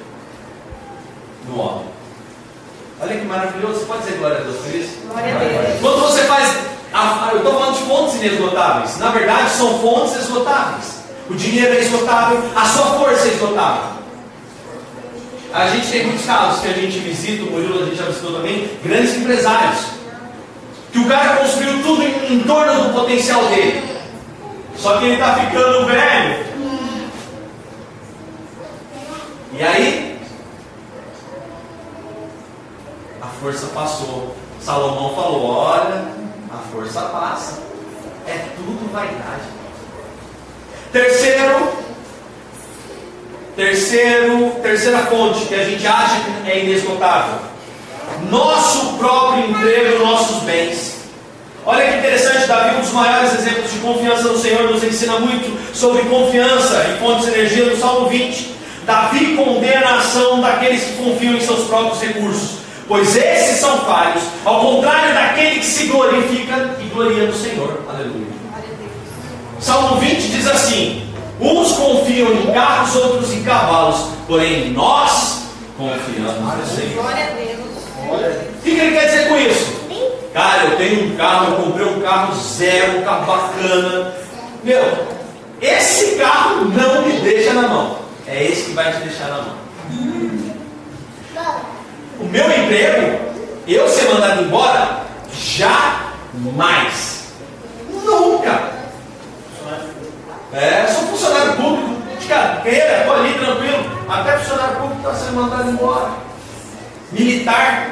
no 1.47 1.61
homem. 1.61 1.85
Olha 3.01 3.19
que 3.19 3.25
maravilhoso. 3.27 3.81
Você 3.81 3.85
pode 3.85 4.03
dizer 4.03 4.19
glória 4.19 4.39
a 4.39 4.41
Deus 4.41 4.57
por 4.57 4.75
isso? 4.75 4.99
Glória 5.07 5.35
a 5.35 5.39
Deus. 5.39 5.81
Quando 5.81 6.01
você 6.01 6.25
faz. 6.25 6.57
eu 7.33 7.39
estou 7.39 7.55
falando 7.55 7.77
de 7.77 7.85
fontes 7.85 8.15
inesgotáveis. 8.17 8.99
Na 8.99 9.11
verdade, 9.11 9.51
são 9.51 9.79
fontes 9.79 10.17
esgotáveis. 10.17 11.05
O 11.29 11.35
dinheiro 11.35 11.75
é 11.75 11.81
esgotável, 11.81 12.43
a 12.55 12.67
sua 12.67 12.85
força 12.99 13.29
é 13.29 13.33
esgotável. 13.33 14.04
A 15.55 15.69
gente 15.69 15.88
tem 15.88 16.07
muitos 16.07 16.27
casos 16.27 16.62
que 16.62 16.67
a 16.67 16.73
gente 16.73 16.99
visita, 16.99 17.45
o 17.45 17.53
Murilo 17.53 17.81
a 17.81 17.87
gente 17.87 17.95
já 17.95 18.07
visitou 18.07 18.33
também, 18.33 18.77
grandes 18.83 19.14
empresários. 19.14 19.87
Que 20.90 20.99
o 20.99 21.07
cara 21.07 21.37
construiu 21.37 21.81
tudo 21.81 22.03
em, 22.03 22.35
em 22.35 22.40
torno 22.40 22.83
do 22.83 22.93
potencial 22.93 23.47
dele. 23.47 23.88
Só 24.77 24.99
que 24.99 25.05
ele 25.05 25.14
está 25.14 25.37
ficando 25.37 25.87
velho. 25.87 26.45
E 29.53 29.62
aí, 29.62 30.21
a 33.23 33.27
força 33.27 33.69
passou. 33.69 34.35
Salomão 34.61 35.14
falou: 35.14 35.51
Olha, 35.51 36.05
a 36.53 36.59
força 36.73 37.01
passa. 37.01 37.62
É 38.27 38.49
tudo 38.57 38.93
vaidade. 38.93 39.45
Terceiro, 40.90 41.73
Terceiro, 43.57 44.51
terceira 44.62 44.99
fonte 45.07 45.45
que 45.45 45.55
a 45.55 45.64
gente 45.64 45.87
acha 45.87 46.17
que 46.45 46.51
é 46.51 46.64
inesgotável. 46.64 47.38
Nosso 48.29 48.95
próprio 48.99 49.51
emprego, 49.51 50.05
nossos 50.05 50.43
bens. 50.43 50.95
Olha 51.64 51.87
que 51.87 51.99
interessante, 51.99 52.47
Davi, 52.47 52.77
um 52.77 52.81
dos 52.81 52.93
maiores 52.93 53.33
exemplos 53.38 53.73
de 53.73 53.79
confiança 53.79 54.25
no 54.25 54.38
Senhor, 54.38 54.71
nos 54.71 54.83
ensina 54.83 55.19
muito 55.21 55.57
sobre 55.75 56.03
confiança 56.03 56.85
e 56.90 56.99
fontes 56.99 57.27
de 57.27 57.31
energia 57.31 57.67
no 57.67 57.77
Salmo 57.77 58.09
20. 58.09 58.55
Davi 58.85 59.37
condena 59.37 59.87
a 59.87 59.99
ação 59.99 60.40
daqueles 60.40 60.83
que 60.83 61.03
confiam 61.05 61.35
em 61.35 61.40
seus 61.40 61.64
próprios 61.64 62.03
recursos, 62.03 62.59
pois 62.87 63.17
esses 63.17 63.61
são 63.61 63.79
falhos, 63.79 64.23
ao 64.45 64.61
contrário 64.61 65.14
daquele 65.14 65.61
que 65.61 65.67
se 65.67 65.87
glorifica 65.87 66.77
e 66.81 66.88
gloria 66.93 67.27
no 67.27 67.35
Senhor. 67.35 67.81
Aleluia. 67.88 68.27
Salmo 69.59 69.97
20 69.97 70.21
diz 70.29 70.47
assim: 70.47 71.04
Uns 71.40 71.73
confiam 71.73 72.33
em 72.33 72.53
carros, 72.53 72.94
outros 72.97 73.33
em 73.33 73.42
cavalos, 73.42 74.09
porém 74.27 74.70
nós 74.70 75.42
confiamos 75.77 76.59
no 76.59 76.66
Senhor. 76.66 77.03
Glória 77.03 77.25
a 77.25 77.31
Deus. 77.31 77.64
O 78.59 78.62
que 78.62 78.70
ele 78.70 78.97
quer 78.97 79.07
dizer 79.07 79.29
com 79.29 79.37
isso? 79.37 79.75
Cara, 80.33 80.64
eu 80.64 80.77
tenho 80.77 81.12
um 81.12 81.16
carro, 81.16 81.53
eu 81.53 81.64
comprei 81.64 81.87
um 81.87 82.01
carro 82.01 82.35
zero, 82.35 82.99
um 82.99 83.03
carro 83.05 83.27
bacana. 83.27 84.14
Meu, 84.62 85.07
esse 85.61 86.16
carro 86.16 86.64
não 86.64 87.03
me 87.03 87.20
deixa 87.20 87.53
na 87.53 87.68
mão. 87.68 87.99
É 88.27 88.44
esse 88.44 88.64
que 88.64 88.73
vai 88.73 88.92
te 88.92 88.99
deixar 89.01 89.29
na 89.29 89.42
mão. 89.42 89.57
O 92.20 92.25
meu 92.25 92.44
emprego, 92.51 93.18
eu 93.66 93.88
ser 93.88 94.09
mandado 94.12 94.42
embora, 94.42 95.03
jamais. 95.33 97.25
Nunca. 97.90 98.84
É, 100.55 100.87
sou 100.87 101.09
funcionário 101.09 101.55
público 101.55 101.97
de 102.21 102.27
carreira, 102.29 102.99
estou 102.99 103.17
ali 103.17 103.35
tranquilo. 103.35 104.05
Até 104.09 104.38
funcionário 104.38 104.77
público 104.77 105.01
está 105.01 105.14
sendo 105.14 105.35
mandado 105.35 105.69
embora. 105.69 106.11
Militar. 107.11 107.90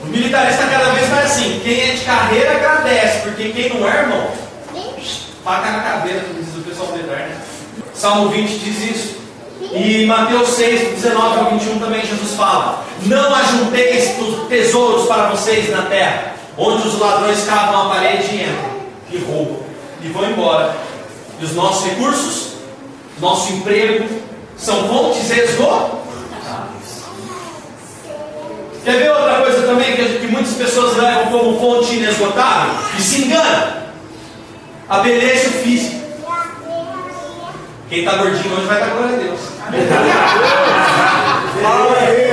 O 0.00 0.06
militarista 0.06 0.66
cada 0.68 0.90
vez 0.90 1.08
mais 1.08 1.26
assim. 1.26 1.60
Quem 1.64 1.90
é 1.90 1.94
de 1.94 2.04
carreira 2.04 2.52
agradece, 2.52 3.22
porque 3.22 3.48
quem 3.48 3.68
não 3.68 3.88
é, 3.88 4.02
irmão, 4.02 4.28
faca 5.42 5.72
na 5.72 5.80
cabeça, 5.80 6.20
como 6.20 6.40
diz 6.40 6.54
o 6.54 6.60
pessoal 6.60 6.92
militar. 6.92 7.16
Né? 7.16 7.36
Salmo 7.94 8.28
20 8.28 8.58
diz 8.60 8.78
isso. 8.78 9.18
E 9.72 10.06
Mateus 10.06 10.50
6, 10.50 11.02
19 11.02 11.38
ao 11.40 11.50
21 11.50 11.80
também 11.80 12.06
Jesus 12.06 12.34
fala: 12.36 12.84
Não 13.02 13.34
ajunteis 13.34 14.14
tesouros 14.48 15.08
para 15.08 15.30
vocês 15.30 15.68
na 15.68 15.82
terra, 15.82 16.34
onde 16.56 16.86
os 16.86 16.96
ladrões 16.96 17.44
cavam 17.44 17.86
a 17.86 17.94
parede 17.94 18.36
e 18.36 18.42
entram, 18.44 18.70
e 19.10 19.18
roubam, 19.18 19.66
e 20.00 20.08
vão 20.10 20.30
embora 20.30 20.88
e 21.40 21.44
os 21.44 21.54
nossos 21.54 21.88
recursos, 21.88 22.52
nosso 23.20 23.52
emprego, 23.52 24.08
são 24.56 24.88
fontes 24.88 25.30
esgotáveis. 25.30 25.98
Quer 28.84 28.98
ver 28.98 29.10
outra 29.10 29.42
coisa 29.42 29.66
também 29.66 29.94
que, 29.96 30.18
que 30.20 30.26
muitas 30.28 30.54
pessoas 30.54 30.96
levam 30.96 31.26
como 31.26 31.60
fonte 31.60 31.94
inesgotável 31.94 32.74
e 32.98 33.02
se 33.02 33.24
enganam? 33.24 33.78
A 34.88 34.98
beleza 35.00 35.48
o 35.48 35.52
físico. 35.52 35.98
Quem 37.88 38.00
está 38.00 38.16
gordinho 38.16 38.54
hoje 38.54 38.66
vai 38.66 38.80
dar 38.80 38.90
glória 38.90 39.16
a 39.16 39.18
Deus. 39.18 39.40
Fala 41.62 42.06
Deus. 42.06 42.27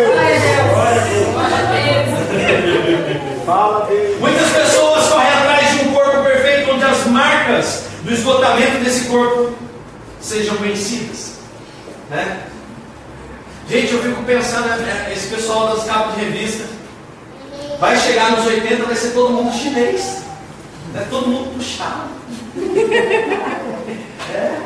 Marcas 7.16 7.84
do 8.04 8.14
esgotamento 8.14 8.84
desse 8.84 9.06
corpo 9.06 9.56
sejam 10.22 10.56
vencidas. 10.58 11.36
Né? 12.10 12.42
Gente, 13.70 13.94
eu 13.94 14.04
fico 14.04 14.22
pensando, 14.24 14.68
né, 14.68 15.12
esse 15.16 15.28
pessoal 15.28 15.76
das 15.76 15.86
capas 15.86 16.16
de 16.16 16.26
revista 16.26 16.66
vai 17.80 17.98
chegar 17.98 18.32
nos 18.32 18.46
80, 18.46 18.84
vai 18.84 18.96
ser 18.96 19.12
todo 19.12 19.34
mundo 19.34 19.56
chinês. 19.56 20.24
Né? 20.94 21.08
Todo 21.10 21.28
mundo 21.28 21.56
puxado. 21.56 22.10
É. 24.34 24.58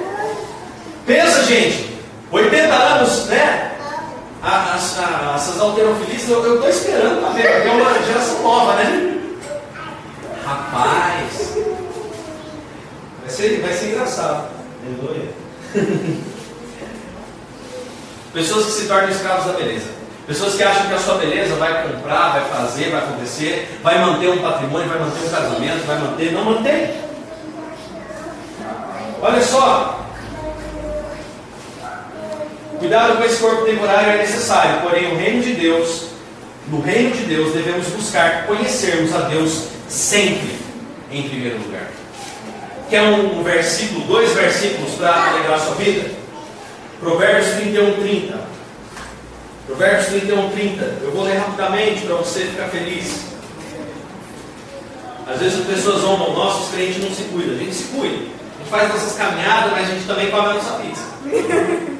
Pensa, 1.06 1.43
gente, 1.43 1.95
80 2.32 2.74
anos, 2.74 3.26
né? 3.26 3.72
As, 4.41 4.97
as, 4.97 5.36
essas 5.36 5.60
alterofilistas, 5.60 6.30
eu 6.30 6.56
estou 6.56 6.70
esperando 6.70 7.22
para 7.22 7.30
ver, 7.32 7.56
porque 7.56 7.68
é 7.68 7.72
uma 7.72 8.04
geração 8.04 8.41
nova, 8.41 8.76
né? 8.76 9.20
Rapaz, 10.45 11.49
vai 13.30 13.36
ser, 13.36 13.61
vai 13.61 13.73
ser 13.73 13.86
engraçado. 13.89 14.49
Aleluia. 14.84 15.30
Pessoas 18.34 18.65
que 18.65 18.71
se 18.71 18.88
tornam 18.88 19.09
escravos 19.09 19.45
da 19.45 19.53
beleza. 19.53 19.99
Pessoas 20.25 20.55
que 20.55 20.63
acham 20.63 20.88
que 20.88 20.93
a 20.93 20.99
sua 20.99 21.15
beleza 21.15 21.55
vai 21.55 21.88
comprar, 21.88 22.34
vai 22.34 22.45
fazer, 22.45 22.91
vai 22.91 22.99
acontecer, 22.99 23.80
vai 23.82 23.99
manter 23.99 24.30
um 24.30 24.38
patrimônio, 24.39 24.88
vai 24.88 24.99
manter 24.99 25.25
um 25.25 25.30
casamento, 25.30 25.86
vai 25.86 25.99
manter. 25.99 26.32
Não 26.32 26.45
mantém. 26.45 26.93
Olha 29.21 29.41
só. 29.41 30.05
Cuidado 32.77 33.17
com 33.17 33.23
esse 33.23 33.38
corpo 33.38 33.65
temporário 33.65 34.11
é 34.11 34.17
necessário, 34.17 34.82
porém 34.82 35.11
o 35.11 35.17
reino 35.17 35.43
de 35.43 35.53
Deus, 35.53 36.05
no 36.67 36.80
reino 36.80 37.11
de 37.11 37.23
Deus 37.23 37.53
devemos 37.53 37.88
buscar 37.88 38.45
conhecermos 38.47 39.13
a 39.13 39.21
Deus 39.21 39.65
sempre 39.89 40.57
em 41.11 41.27
primeiro 41.27 41.57
lugar. 41.57 41.99
Quer 42.89 43.03
um, 43.03 43.39
um 43.39 43.43
versículo, 43.43 44.05
dois 44.05 44.33
versículos 44.33 44.95
para 44.95 45.29
alegrar 45.29 45.53
a 45.53 45.59
sua 45.59 45.75
vida? 45.75 46.09
Provérbios 46.99 47.53
31, 47.55 48.01
30. 48.01 48.39
Provérbios 49.67 50.07
31, 50.07 50.49
30. 50.49 50.83
Eu 51.03 51.11
vou 51.11 51.23
ler 51.23 51.37
rapidamente 51.37 52.01
para 52.01 52.15
você 52.15 52.45
ficar 52.45 52.67
feliz. 52.69 53.25
Às 55.27 55.39
vezes 55.39 55.59
as 55.59 55.67
pessoas 55.67 56.01
zombam, 56.01 56.33
nossa, 56.33 56.63
os 56.63 56.71
crentes 56.71 57.03
não 57.03 57.11
se 57.13 57.21
cuidam. 57.23 57.53
A 57.53 57.59
gente 57.59 57.75
se 57.75 57.83
cuida. 57.83 58.15
A 58.15 58.57
gente 58.57 58.69
faz 58.71 58.89
nossas 58.89 59.15
caminhadas, 59.15 59.71
mas 59.71 59.87
a 59.87 59.91
gente 59.91 60.07
também 60.07 60.31
come 60.31 60.47
a 60.47 60.53
nossa 60.53 60.79
pizza. 60.79 61.03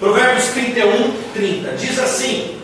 Provérbios 0.00 0.46
31, 0.48 1.14
30. 1.32 1.76
Diz 1.76 1.98
assim: 2.00 2.60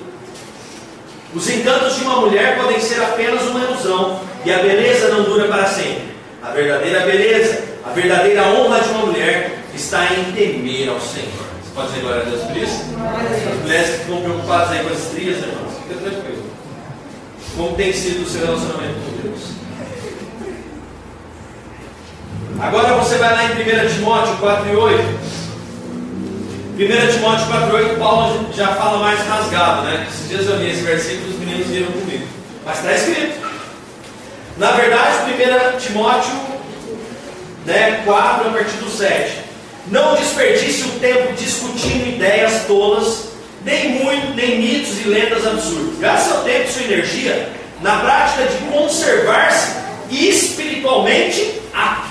Os 1.33 1.49
encantos 1.49 1.95
de 1.95 2.03
uma 2.03 2.17
mulher 2.17 2.59
podem 2.59 2.81
ser 2.81 3.01
apenas 3.01 3.43
uma 3.43 3.61
ilusão, 3.61 4.21
e 4.49 4.53
a 4.55 4.63
beleza 4.63 5.11
não 5.11 5.25
dura 5.25 5.47
para 5.47 5.67
sempre. 5.67 6.09
A 6.43 6.49
verdadeira 6.53 7.01
beleza, 7.01 7.65
a 7.85 7.91
verdadeira 7.91 8.45
honra 8.45 8.81
de 8.81 8.89
uma 8.89 9.07
mulher 9.07 9.59
está 9.75 10.07
em 10.07 10.33
temer 10.33 10.89
ao 10.89 10.99
Senhor. 10.99 11.29
Você 11.63 11.75
pode 11.75 11.89
dizer 11.89 12.01
glória 12.01 12.23
a 12.23 12.25
Deus 12.25 12.43
por 12.45 12.57
isso? 12.57 12.85
As 13.51 13.61
mulheres 13.61 13.91
que 13.91 13.99
ficam 13.99 14.23
preocupadas 14.23 14.71
aí 14.71 14.83
com 14.83 14.89
as 14.89 14.99
estrias, 15.01 15.37
irmãos, 15.37 15.75
fica 15.83 16.01
tranquilo. 16.01 16.45
Como 17.59 17.77
tem 17.77 17.93
sido 17.93 18.23
o 18.23 18.27
seu 18.27 18.47
relacionamento 18.47 18.95
com 18.95 19.29
Deus? 19.29 19.41
Agora 22.59 22.95
você 22.95 23.19
vai 23.19 23.35
lá 23.35 23.45
em 23.45 23.53
1 23.53 23.95
Timóteo 23.97 24.35
4 24.39 24.67
e 24.67 24.77
8. 24.77 25.05
1 26.79 27.13
Timóteo 27.13 27.47
4 27.49 27.69
e 27.69 27.73
8, 27.83 27.99
Paulo 27.99 28.49
já 28.55 28.69
fala 28.69 28.99
mais 29.01 29.21
rasgado, 29.27 29.83
né? 29.83 30.07
Esses 30.09 30.27
dias 30.27 30.47
eu 30.47 30.57
li 30.57 30.71
esse 30.71 30.81
versículo 30.81 31.27
e 31.27 31.35
os 31.35 31.39
meninos 31.39 31.67
viram 31.67 31.93
comigo. 31.93 32.27
Mas 32.65 32.79
está 32.79 32.95
escrito. 32.95 33.48
Na 34.59 34.73
verdade, 34.73 35.33
1 35.33 35.79
Timóteo 35.79 36.33
né, 37.65 38.03
4, 38.05 38.49
a 38.49 38.51
partir 38.51 38.77
do 38.79 38.91
7. 38.91 39.39
Não 39.87 40.17
desperdice 40.17 40.83
o 40.83 40.99
tempo 40.99 41.33
discutindo 41.35 42.09
ideias 42.09 42.65
tolas, 42.67 43.29
nem 43.65 44.03
muito, 44.03 44.35
nem 44.35 44.59
mitos 44.59 45.01
e 45.01 45.09
lendas 45.09 45.47
absurdas. 45.47 45.99
Gaste 46.01 46.29
seu 46.29 46.39
tempo 46.43 46.69
e 46.69 46.73
sua 46.73 46.83
energia 46.83 47.49
na 47.81 48.01
prática 48.01 48.45
de 48.47 48.57
conservar-se 48.73 49.77
espiritualmente 50.11 51.61
apto. 51.73 52.09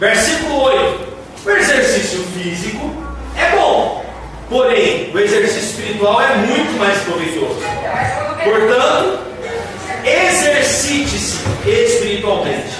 Versículo 0.00 0.62
8. 0.62 1.14
O 1.44 1.50
exercício 1.50 2.24
físico 2.34 2.90
é 3.36 3.54
bom, 3.56 4.02
porém 4.48 5.10
o 5.12 5.18
exercício 5.18 5.68
espiritual 5.68 6.22
é 6.22 6.36
muito 6.36 6.78
mais 6.78 6.98
proveitoso. 7.02 7.60
Portanto, 8.42 9.33
exercite-se 10.04 11.38
espiritualmente, 11.66 12.76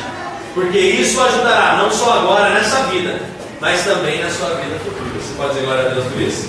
porque 0.52 0.78
isso 0.78 1.20
ajudará 1.20 1.78
não 1.82 1.90
só 1.90 2.18
agora 2.18 2.50
nessa 2.50 2.84
vida, 2.84 3.20
mas 3.60 3.82
também 3.84 4.22
na 4.22 4.30
sua 4.30 4.50
vida 4.56 4.76
futura. 4.84 5.04
Você 5.20 5.34
pode 5.36 5.54
dizer 5.54 5.64
glória 5.64 5.86
a 5.86 5.88
Deus 5.94 6.04
por 6.06 6.20
isso? 6.20 6.48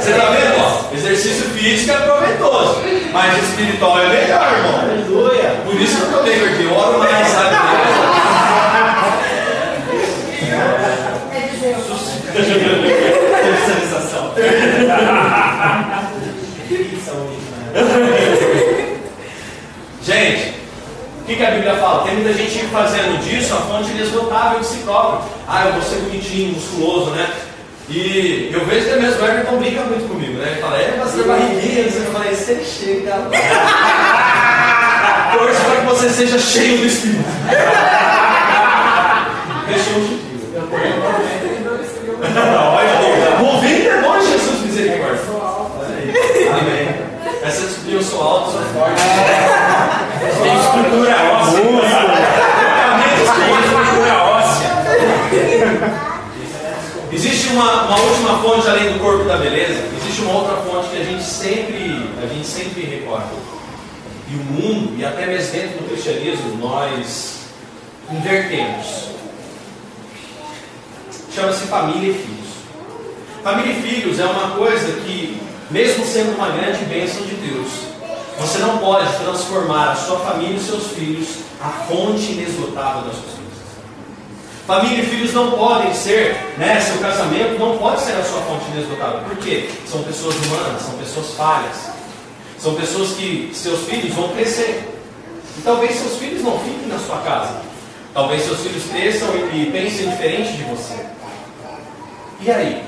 Você 0.00 0.10
está 0.10 0.30
vendo? 0.30 0.60
Ó, 0.60 0.94
exercício 0.94 1.44
físico 1.50 1.92
é 1.92 1.96
proveitoso, 1.96 2.82
mas 3.12 3.42
espiritual 3.42 3.98
é 4.00 4.08
melhor, 4.08 4.52
irmão. 4.52 4.80
Aleluia. 4.80 5.56
Por 5.64 5.80
isso 5.80 5.96
que 5.96 6.02
eu 6.02 6.12
também, 6.18 6.38
porque 6.38 6.62
eu 6.64 6.74
oro 6.74 6.98
mais, 6.98 7.26
sabe? 7.32 7.56
Sensação. 13.66 14.32
Gente, 20.04 20.54
o 21.20 21.21
que, 21.32 21.36
que 21.36 21.46
a 21.46 21.50
Bíblia 21.50 21.74
fala? 21.76 22.04
Tem 22.04 22.14
muita 22.14 22.32
gente 22.34 22.66
fazendo 22.66 23.18
disso 23.22 23.54
a 23.54 23.58
fonte 23.58 23.90
inesgotável 23.90 24.60
de 24.60 24.66
si 24.66 24.78
próprio. 24.78 25.30
Ah, 25.48 25.66
eu 25.66 25.72
vou 25.72 25.82
ser 25.82 25.96
bonitinho, 25.96 26.52
musculoso, 26.54 27.10
né? 27.12 27.30
E 27.88 28.50
eu 28.52 28.64
vejo 28.66 28.88
que 28.88 28.96
mesmo 28.96 29.22
o 29.22 29.24
Everton 29.26 29.56
brinca 29.56 29.80
muito 29.82 30.08
comigo, 30.08 30.34
né? 30.34 30.52
Ele 30.52 30.60
fala, 30.60 30.76
é, 30.78 30.92
pastor 30.98 31.26
barriguinha, 31.26 31.84
você 31.84 32.00
fala, 32.00 32.24
você 32.26 32.64
chega 32.64 33.16
lá. 33.16 33.30
Torço 35.36 35.60
para 35.62 35.76
que 35.76 35.86
você 35.86 36.10
seja 36.10 36.38
cheio 36.38 36.78
do 36.78 36.86
Espírito. 36.86 37.24
Deixa 39.68 39.90
eu 39.90 40.22
Olha, 42.74 43.42
o 43.42 43.60
vendedor 43.60 44.18
de 44.20 44.26
Jesus 44.26 44.60
misericórdia. 44.64 45.20
Amém. 46.52 46.88
Essa 47.44 47.68
eu 47.88 48.02
sou 48.02 48.22
alto, 48.22 48.52
sou 48.52 48.62
forte. 48.62 49.41
Estrutura 50.92 51.16
óssea. 51.32 51.62
Óssea. 54.22 54.68
Existe 57.10 57.48
uma, 57.48 57.84
uma 57.84 57.98
última 57.98 58.38
fonte 58.42 58.68
além 58.68 58.92
do 58.92 59.00
corpo 59.00 59.24
da 59.24 59.38
beleza. 59.38 59.84
Existe 60.00 60.20
uma 60.22 60.34
outra 60.34 60.56
fonte 60.58 60.90
que 60.90 61.00
a 61.00 61.04
gente 61.04 61.24
sempre, 61.24 62.10
a 62.22 62.26
gente 62.26 62.46
sempre 62.46 62.82
recorda. 62.82 63.32
E 64.30 64.34
o 64.34 64.38
mundo, 64.38 64.98
e 64.98 65.04
até 65.04 65.26
mesmo 65.26 65.52
dentro 65.52 65.78
do 65.78 65.88
cristianismo, 65.88 66.56
nós 66.58 67.38
invertemos. 68.10 69.12
Chama-se 71.34 71.66
família 71.66 72.10
e 72.10 72.14
filhos. 72.14 72.52
Família 73.42 73.72
e 73.72 73.82
filhos 73.82 74.20
é 74.20 74.24
uma 74.24 74.50
coisa 74.56 74.92
que, 75.00 75.40
mesmo 75.70 76.04
sendo 76.04 76.36
uma 76.36 76.50
grande 76.50 76.84
bênção 76.84 77.22
de 77.22 77.34
Deus, 77.34 77.91
você 78.42 78.58
não 78.58 78.78
pode 78.78 79.08
transformar 79.18 79.92
a 79.92 79.94
sua 79.94 80.18
família 80.18 80.56
e 80.56 80.60
seus 80.60 80.88
filhos 80.88 81.28
a 81.60 81.68
fonte 81.86 82.32
inesgotável 82.32 83.02
das 83.02 83.12
suas 83.12 83.34
coisas. 83.34 83.42
Família 84.66 85.04
e 85.04 85.06
filhos 85.06 85.32
não 85.32 85.52
podem 85.52 85.94
ser, 85.94 86.34
né? 86.58 86.80
Seu 86.80 86.98
casamento 86.98 87.56
não 87.58 87.78
pode 87.78 88.00
ser 88.00 88.12
a 88.12 88.24
sua 88.24 88.40
fonte 88.42 88.64
inesgotável. 88.72 89.20
Por 89.20 89.36
quê? 89.36 89.70
São 89.88 90.02
pessoas 90.02 90.34
humanas, 90.34 90.82
são 90.82 90.94
pessoas 90.98 91.34
falhas. 91.36 91.76
São 92.58 92.74
pessoas 92.74 93.10
que 93.10 93.52
seus 93.54 93.84
filhos 93.84 94.12
vão 94.12 94.28
crescer. 94.30 94.88
E 95.56 95.62
talvez 95.62 95.94
seus 95.94 96.16
filhos 96.16 96.42
não 96.42 96.58
fiquem 96.58 96.88
na 96.88 96.98
sua 96.98 97.18
casa. 97.18 97.60
Talvez 98.12 98.42
seus 98.42 98.60
filhos 98.60 98.82
cresçam 98.90 99.28
e, 99.36 99.62
e 99.62 99.70
pensem 99.70 100.10
diferente 100.10 100.52
de 100.52 100.64
você. 100.64 101.06
E 102.40 102.50
aí? 102.50 102.82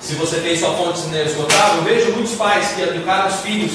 Se 0.00 0.14
você 0.14 0.38
tem 0.40 0.56
sua 0.56 0.74
fonte 0.74 1.00
inesgotável, 1.06 1.76
eu 1.76 1.82
vejo 1.84 2.12
muitos 2.12 2.34
pais 2.34 2.72
que 2.74 2.82
educaram 2.82 3.28
os 3.28 3.36
filhos, 3.36 3.72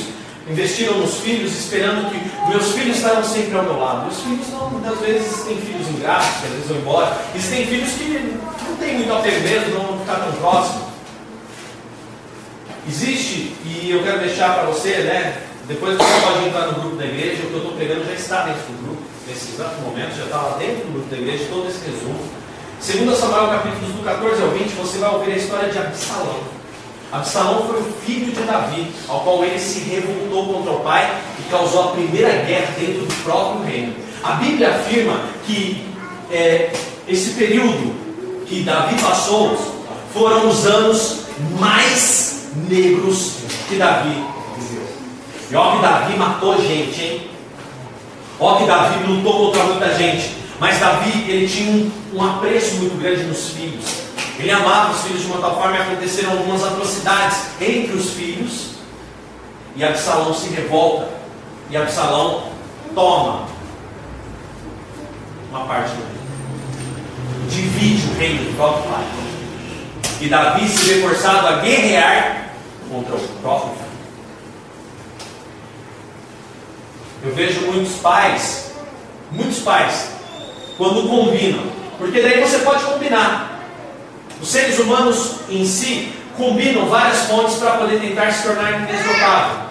investiram 0.50 0.98
nos 0.98 1.20
filhos, 1.20 1.52
esperando 1.52 2.10
que 2.10 2.50
meus 2.50 2.72
filhos 2.72 2.98
estarão 2.98 3.24
sempre 3.24 3.58
ao 3.58 3.64
meu 3.64 3.80
lado. 3.80 4.10
Os 4.10 4.20
filhos 4.20 4.48
não, 4.50 4.70
muitas 4.72 5.00
vezes 5.00 5.44
têm 5.44 5.58
filhos 5.58 5.88
ingratos, 5.88 6.44
às 6.44 6.50
vezes 6.50 6.68
vão 6.68 6.78
embora. 6.78 7.18
Existem 7.36 7.68
filhos 7.68 7.92
que 7.92 8.40
não 8.68 8.76
têm 8.78 8.96
muito 8.96 9.14
apego 9.14 9.42
mesmo, 9.42 9.74
não 9.76 9.88
vão 9.88 10.00
ficar 10.00 10.16
tão 10.16 10.32
próximos. 10.34 10.90
Existe, 12.88 13.56
e 13.66 13.92
eu 13.92 14.02
quero 14.02 14.20
deixar 14.20 14.56
para 14.56 14.64
você, 14.64 14.90
né? 14.98 15.44
Depois 15.68 15.96
você 15.96 16.26
pode 16.26 16.48
entrar 16.48 16.66
no 16.68 16.82
grupo 16.82 16.96
da 16.96 17.06
igreja, 17.06 17.44
o 17.44 17.48
que 17.48 17.54
eu 17.54 17.58
estou 17.58 17.74
pregando 17.74 18.06
já 18.06 18.14
está 18.14 18.44
dentro 18.46 18.62
do 18.64 18.84
grupo, 18.84 19.04
nesse 19.28 19.54
exato 19.54 19.80
momento, 19.82 20.18
já 20.18 20.24
está 20.24 20.38
lá 20.38 20.58
dentro 20.58 20.88
do 20.88 20.94
grupo 20.94 21.10
da 21.12 21.18
igreja, 21.18 21.46
todo 21.48 21.70
esse 21.70 21.86
resumo. 21.86 22.20
Segundo 22.80 23.16
Samuel 23.16 23.50
capítulos 23.50 23.94
do 23.94 24.04
14 24.04 24.42
ao 24.42 24.50
20, 24.50 24.70
você 24.70 24.98
vai 24.98 25.14
ouvir 25.14 25.34
a 25.34 25.36
história 25.36 25.70
de 25.70 25.78
Absalão. 25.78 26.59
Absalão 27.12 27.66
foi 27.68 27.80
o 27.80 27.94
filho 28.06 28.32
de 28.32 28.42
Davi, 28.42 28.88
ao 29.08 29.22
qual 29.22 29.44
ele 29.44 29.60
se 29.60 29.80
revoltou 29.80 30.54
contra 30.54 30.72
o 30.74 30.80
pai 30.82 31.22
e 31.40 31.50
causou 31.50 31.86
a 31.86 31.92
primeira 31.92 32.30
guerra 32.44 32.76
dentro 32.80 33.06
do 33.06 33.24
próprio 33.24 33.64
reino. 33.64 33.96
A 34.24 34.34
Bíblia 34.34 34.70
afirma 34.76 35.22
que 35.46 35.84
é, 36.32 36.72
esse 37.08 37.32
período 37.32 37.96
que 38.46 38.62
Davi 38.62 39.02
passou 39.02 39.58
foram 40.14 40.48
os 40.48 40.66
anos 40.66 41.22
mais 41.60 42.50
negros 42.70 43.38
que 43.68 43.76
Davi 43.76 44.24
viveu. 44.58 44.88
E 45.50 45.56
ó 45.56 45.76
que 45.76 45.82
Davi 45.82 46.18
matou 46.18 46.62
gente, 46.62 47.02
hein? 47.02 47.28
Ó 48.40 48.56
que 48.56 48.66
Davi 48.66 49.04
lutou 49.08 49.48
contra 49.48 49.64
muita 49.64 49.96
gente. 49.96 50.38
Mas 50.60 50.80
Davi, 50.80 51.26
ele 51.28 51.48
tinha 51.48 51.72
um, 51.72 51.92
um 52.14 52.24
apreço 52.24 52.76
muito 52.76 53.00
grande 53.02 53.24
nos 53.24 53.50
filhos. 53.52 54.09
Ele 54.40 54.52
amava 54.52 54.94
os 54.94 55.02
filhos 55.04 55.22
de 55.22 55.28
uma 55.28 55.42
tal 55.42 55.56
forma 55.56 55.78
e 55.78 55.82
aconteceram 55.82 56.32
algumas 56.32 56.64
atrocidades 56.64 57.40
entre 57.60 57.94
os 57.94 58.12
filhos. 58.12 58.70
E 59.76 59.84
Absalão 59.84 60.34
se 60.34 60.48
revolta. 60.48 61.10
E 61.70 61.76
Absalão 61.76 62.46
toma 62.96 63.48
uma 65.50 65.66
parte 65.66 65.90
do 65.90 66.04
reino. 66.04 67.50
Divide 67.50 68.08
o 68.08 68.18
reino 68.18 68.50
do 68.50 68.56
próprio 68.56 68.90
pai. 68.90 69.04
E 70.22 70.30
Davi 70.30 70.70
se 70.70 70.86
vê 70.86 71.02
forçado 71.02 71.46
a 71.46 71.58
guerrear 71.58 72.52
contra 72.90 73.16
o 73.16 73.20
próprio 73.42 73.74
filho. 73.74 73.90
Eu 77.26 77.36
vejo 77.36 77.62
muitos 77.68 77.96
pais, 77.96 78.72
muitos 79.32 79.60
pais, 79.60 80.12
quando 80.78 81.10
combinam, 81.10 81.66
porque 81.98 82.22
daí 82.22 82.40
você 82.40 82.60
pode 82.60 82.86
combinar. 82.86 83.49
Os 84.42 84.50
seres 84.50 84.80
humanos 84.80 85.36
em 85.50 85.66
si 85.66 86.14
combinam 86.38 86.86
várias 86.86 87.26
fontes 87.26 87.56
para 87.56 87.72
poder 87.72 88.00
tentar 88.00 88.32
se 88.32 88.44
tornar 88.44 88.82
inesgotável. 88.82 89.70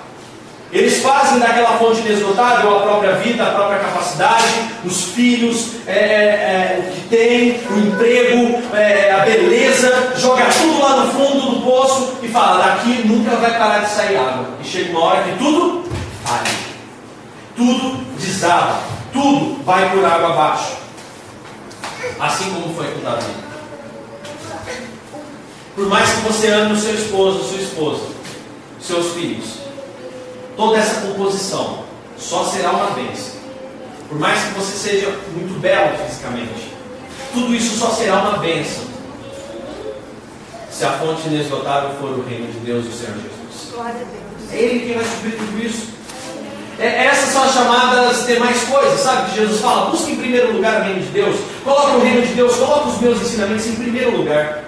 Eles 0.70 1.00
fazem 1.00 1.38
daquela 1.38 1.78
fonte 1.78 2.00
inesgotável 2.00 2.76
a 2.76 2.82
própria 2.82 3.12
vida, 3.14 3.42
a 3.42 3.52
própria 3.52 3.78
capacidade, 3.78 4.44
os 4.84 5.04
filhos, 5.04 5.76
é, 5.86 5.92
é, 5.92 5.96
é, 5.98 6.78
o 6.78 6.92
que 6.92 7.08
tem, 7.08 7.60
o 7.70 7.78
emprego, 7.78 8.76
é, 8.76 9.12
a 9.12 9.24
beleza, 9.24 10.12
joga 10.18 10.44
tudo 10.44 10.78
lá 10.78 10.96
no 10.96 11.12
fundo 11.12 11.50
do 11.52 11.62
poço 11.62 12.18
e 12.22 12.28
fala: 12.28 12.62
daqui 12.62 13.02
nunca 13.06 13.36
vai 13.36 13.58
parar 13.58 13.78
de 13.78 13.90
sair 13.90 14.18
água. 14.18 14.44
E 14.62 14.66
chega 14.66 14.90
uma 14.90 15.04
hora 15.04 15.22
que 15.22 15.38
tudo 15.38 15.88
para, 16.22 16.44
tudo 17.56 18.04
desaba, 18.18 18.80
tudo 19.10 19.64
vai 19.64 19.88
por 19.88 20.04
água 20.04 20.32
abaixo. 20.32 20.76
Assim 22.20 22.50
como 22.52 22.74
foi 22.74 22.88
com 22.88 23.00
Davi. 23.00 23.47
Por 25.74 25.86
mais 25.86 26.10
que 26.10 26.20
você 26.22 26.48
ame 26.48 26.72
o 26.72 26.80
seu 26.80 26.94
esposo, 26.94 27.48
sua 27.48 27.60
esposa, 27.60 28.02
seus 28.80 29.12
filhos, 29.12 29.44
toda 30.56 30.78
essa 30.78 31.00
composição 31.02 31.84
só 32.18 32.44
será 32.44 32.72
uma 32.72 32.90
bênção. 32.90 33.38
Por 34.08 34.18
mais 34.18 34.42
que 34.42 34.54
você 34.54 34.76
seja 34.76 35.10
muito 35.32 35.60
belo 35.60 35.96
fisicamente, 35.98 36.72
tudo 37.32 37.54
isso 37.54 37.78
só 37.78 37.90
será 37.90 38.20
uma 38.20 38.38
bênção. 38.38 38.84
Se 40.70 40.84
a 40.84 40.92
fonte 40.92 41.28
inesgotável 41.28 41.90
for 42.00 42.10
o 42.10 42.24
reino 42.24 42.50
de 42.52 42.58
Deus, 42.60 42.86
o 42.86 42.92
Senhor 42.92 43.14
Jesus. 43.14 43.72
Glória 43.72 43.92
a 43.92 43.98
Deus. 43.98 44.52
É 44.52 44.56
Ele 44.56 44.86
quem 44.86 44.94
vai 44.94 45.04
suprir 45.04 45.36
tudo 45.36 45.64
isso. 45.64 45.97
É, 46.78 47.06
essas 47.06 47.30
são 47.30 47.42
as 47.42 47.52
chamadas 47.52 48.26
demais 48.26 48.62
coisas, 48.64 49.00
sabe? 49.00 49.30
Que 49.30 49.38
Jesus 49.38 49.60
fala: 49.60 49.90
busque 49.90 50.12
em 50.12 50.16
primeiro 50.16 50.52
lugar 50.52 50.80
o 50.80 50.84
reino 50.84 51.02
de 51.02 51.08
Deus, 51.08 51.36
coloque 51.64 51.96
o 51.96 52.00
reino 52.00 52.26
de 52.26 52.34
Deus, 52.34 52.56
coloque 52.56 52.88
os 52.90 53.00
meus 53.00 53.20
ensinamentos 53.20 53.66
em 53.66 53.74
primeiro 53.74 54.16
lugar. 54.16 54.64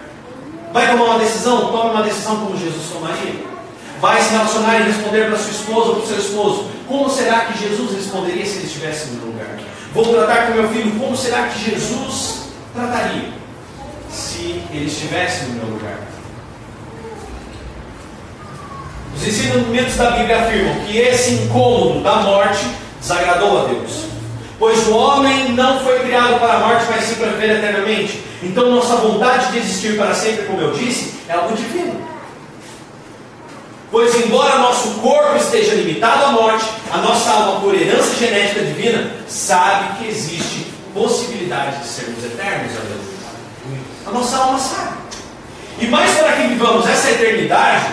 Vai 0.73 0.91
tomar 0.91 1.05
uma 1.05 1.19
decisão? 1.19 1.73
Tome 1.73 1.91
uma 1.91 2.03
decisão 2.03 2.37
como 2.37 2.57
Jesus 2.57 2.91
tomaria 2.93 3.51
vai 4.01 4.23
se 4.23 4.31
relacionar 4.31 4.81
e 4.81 4.85
responder 4.85 5.27
para 5.27 5.39
sua 5.39 5.51
esposa 5.51 5.89
ou 5.91 5.97
para 5.97 6.05
o 6.05 6.07
seu 6.07 6.19
esposo. 6.19 6.71
Como 6.89 7.11
será 7.11 7.41
que 7.41 7.59
Jesus 7.59 7.95
responderia 7.95 8.47
se 8.47 8.57
ele 8.57 8.67
estivesse 8.67 9.11
no 9.11 9.17
meu 9.19 9.27
lugar? 9.27 9.59
Vou 9.93 10.07
tratar 10.07 10.47
com 10.47 10.55
meu 10.55 10.69
filho, 10.71 10.99
como 10.99 11.17
será 11.17 11.49
que 11.49 11.71
Jesus 11.71 12.47
trataria 12.75 13.29
se 14.11 14.63
ele 14.73 14.87
estivesse 14.87 15.45
no 15.45 15.55
meu 15.57 15.75
lugar? 15.75 15.99
Os 19.17 19.27
ensinamentos 19.27 19.97
da 19.97 20.11
Bíblia 20.13 20.43
afirmam 20.43 20.75
que 20.87 20.99
esse 20.99 21.33
incômodo 21.33 22.01
da 22.01 22.17
morte 22.17 22.65
desagradou 23.01 23.65
a 23.65 23.69
Deus. 23.69 24.05
Pois 24.59 24.87
o 24.89 24.95
homem 24.95 25.53
não 25.53 25.81
foi 25.81 26.01
criado 26.01 26.39
para 26.39 26.55
a 26.55 26.59
morte, 26.61 26.85
mas 26.91 27.05
sim 27.05 27.15
para 27.15 27.31
viver 27.31 27.57
eternamente. 27.57 28.23
Então 28.43 28.71
nossa 28.71 28.97
vontade 28.97 29.53
de 29.53 29.59
existir 29.59 29.97
para 29.97 30.15
sempre, 30.15 30.45
como 30.45 30.61
eu 30.61 30.73
disse, 30.73 31.15
é 31.29 31.33
algo 31.33 31.57
divino. 31.57 32.11
Pois, 33.91 34.15
embora 34.15 34.59
nosso 34.59 35.01
corpo 35.01 35.37
esteja 35.37 35.75
limitado 35.75 36.25
à 36.27 36.33
morte, 36.33 36.65
a 36.93 36.99
nossa 36.99 37.29
alma, 37.31 37.61
por 37.61 37.75
herança 37.75 38.15
genética 38.15 38.61
divina, 38.61 39.11
sabe 39.27 39.99
que 39.99 40.09
existe 40.09 40.67
possibilidade 40.95 41.81
de 41.81 41.87
sermos 41.87 42.25
eternos. 42.25 42.73
Aleluia. 42.77 43.81
A 44.07 44.11
nossa 44.13 44.37
alma 44.37 44.59
sabe. 44.59 44.97
E 45.81 45.87
mais 45.87 46.15
para 46.19 46.33
que 46.33 46.49
vivamos 46.49 46.89
essa 46.89 47.11
eternidade, 47.11 47.87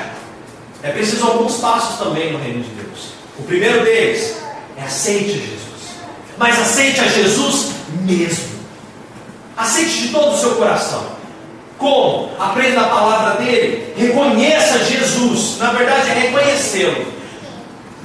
é 0.83 0.91
preciso 0.91 1.25
alguns 1.25 1.57
passos 1.57 1.97
também 1.97 2.31
no 2.31 2.39
reino 2.39 2.63
de 2.63 2.69
Deus. 2.69 3.13
O 3.37 3.43
primeiro 3.43 3.83
deles 3.83 4.37
é 4.77 4.83
aceite 4.83 5.31
Jesus. 5.31 5.57
Mas 6.37 6.59
aceite 6.59 6.99
a 6.99 7.07
Jesus 7.07 7.71
mesmo. 8.01 8.57
Aceite 9.55 10.01
de 10.03 10.07
todo 10.09 10.35
o 10.35 10.37
seu 10.37 10.55
coração. 10.55 11.17
Como? 11.77 12.31
Aprenda 12.39 12.81
a 12.81 12.89
palavra 12.89 13.43
dele, 13.43 13.93
reconheça 13.95 14.83
Jesus, 14.83 15.57
na 15.59 15.71
verdade 15.71 16.09
é 16.09 16.13
reconhecê-lo. 16.13 17.05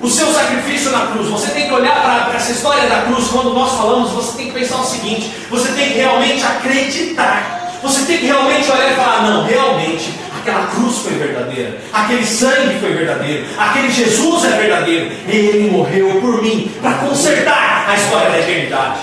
O 0.01 0.11
seu 0.11 0.27
sacrifício 0.33 0.91
na 0.91 1.07
cruz, 1.07 1.29
você 1.29 1.51
tem 1.53 1.69
que 1.69 1.73
olhar 1.73 2.27
para 2.27 2.35
essa 2.35 2.53
história 2.53 2.89
da 2.89 3.03
cruz, 3.03 3.29
quando 3.29 3.55
nós 3.55 3.73
falamos, 3.73 4.11
você 4.11 4.37
tem 4.37 4.47
que 4.47 4.59
pensar 4.59 4.81
o 4.81 4.85
seguinte: 4.85 5.31
você 5.49 5.73
tem 5.73 5.93
que 5.93 5.95
realmente 5.95 6.43
acreditar, 6.43 7.79
você 7.83 8.05
tem 8.05 8.19
que 8.19 8.27
realmente 8.27 8.71
olhar 8.71 8.93
e 8.93 8.97
falar, 8.97 9.23
não, 9.23 9.45
realmente, 9.45 10.13
aquela 10.43 10.67
cruz 10.67 10.99
foi 10.99 11.13
verdadeira, 11.13 11.79
aquele 11.93 12.27
sangue 12.27 12.81
foi 12.81 12.93
verdadeiro, 12.93 13.45
aquele 13.57 13.91
Jesus 13.91 14.45
é 14.45 14.51
verdadeiro, 14.51 15.11
ele 15.29 15.71
morreu 15.71 16.21
por 16.21 16.43
mim 16.43 16.71
para 16.83 16.95
consertar 16.95 17.87
a 17.89 17.95
história 17.95 18.31
da 18.31 18.39
eternidade 18.41 18.99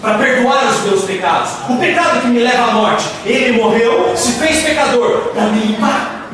para 0.00 0.16
perdoar 0.16 0.66
os 0.66 0.84
meus 0.84 1.04
pecados. 1.04 1.50
O 1.68 1.76
pecado 1.76 2.20
que 2.20 2.28
me 2.28 2.38
leva 2.38 2.70
à 2.70 2.72
morte, 2.72 3.04
ele 3.26 3.60
morreu, 3.60 4.16
se 4.16 4.32
fez 4.34 4.62
pecador 4.62 5.32
para 5.34 5.46
me 5.46 5.60
limpar, 5.60 6.28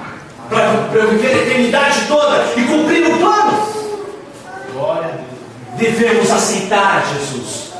para 0.50 0.64
eu 0.92 1.10
viver 1.12 1.28
a 1.28 1.42
eternidade 1.44 2.02
toda 2.06 2.44
e 2.56 2.62
cumprir 2.64 3.06
o 3.06 3.16
plano. 3.16 3.68
Glória 4.70 5.08
a 5.08 5.12
Deus. 5.12 5.94
Devemos 5.94 6.30
aceitar 6.30 7.04
Jesus. 7.14 7.72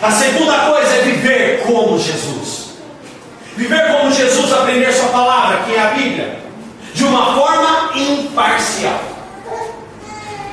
A 0.00 0.10
segunda 0.10 0.58
coisa 0.70 0.94
é 0.94 1.02
viver 1.02 1.62
como 1.66 1.98
Jesus. 1.98 2.63
Viver 3.56 3.86
como 3.86 4.12
Jesus, 4.12 4.52
aprender 4.52 4.92
Sua 4.92 5.08
palavra, 5.08 5.58
que 5.64 5.74
é 5.74 5.80
a 5.80 5.90
Bíblia, 5.90 6.38
de 6.92 7.04
uma 7.04 7.34
forma 7.34 7.96
imparcial. 7.96 9.00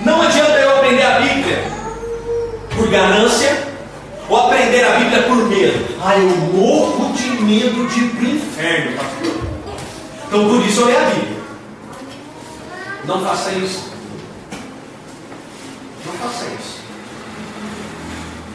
Não 0.02 0.22
adianta 0.22 0.52
eu 0.52 0.78
aprender 0.78 1.04
a 1.04 1.20
Bíblia 1.20 1.64
por 2.76 2.88
ganância, 2.90 3.72
ou 4.30 4.38
aprender 4.38 4.84
a 4.86 4.92
Bíblia 4.92 5.24
por 5.24 5.36
medo. 5.50 5.98
Ah, 6.04 6.18
eu 6.18 6.30
morro 6.30 7.12
de 7.14 7.30
medo 7.44 7.88
de 7.88 8.00
ir 8.00 8.10
para 8.10 8.24
o 8.24 8.30
inferno, 8.30 8.98
pastor. 8.98 9.42
Então 10.28 10.48
por 10.48 10.66
isso 10.66 10.82
eu 10.82 10.86
leio 10.86 10.98
a 10.98 11.10
Bíblia. 11.10 11.42
Não 13.06 13.26
faça 13.26 13.52
isso. 13.52 13.92
Não 16.06 16.14
faça 16.14 16.46
isso. 16.46 16.82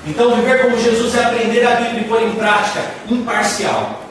Então 0.06 0.36
viver 0.36 0.62
como 0.62 0.78
Jesus 0.78 1.14
é 1.14 1.24
aprender 1.24 1.66
a 1.66 1.76
Bíblia 1.76 2.00
e 2.00 2.04
pôr 2.04 2.22
em 2.22 2.32
prática, 2.32 2.80
imparcial. 3.08 4.05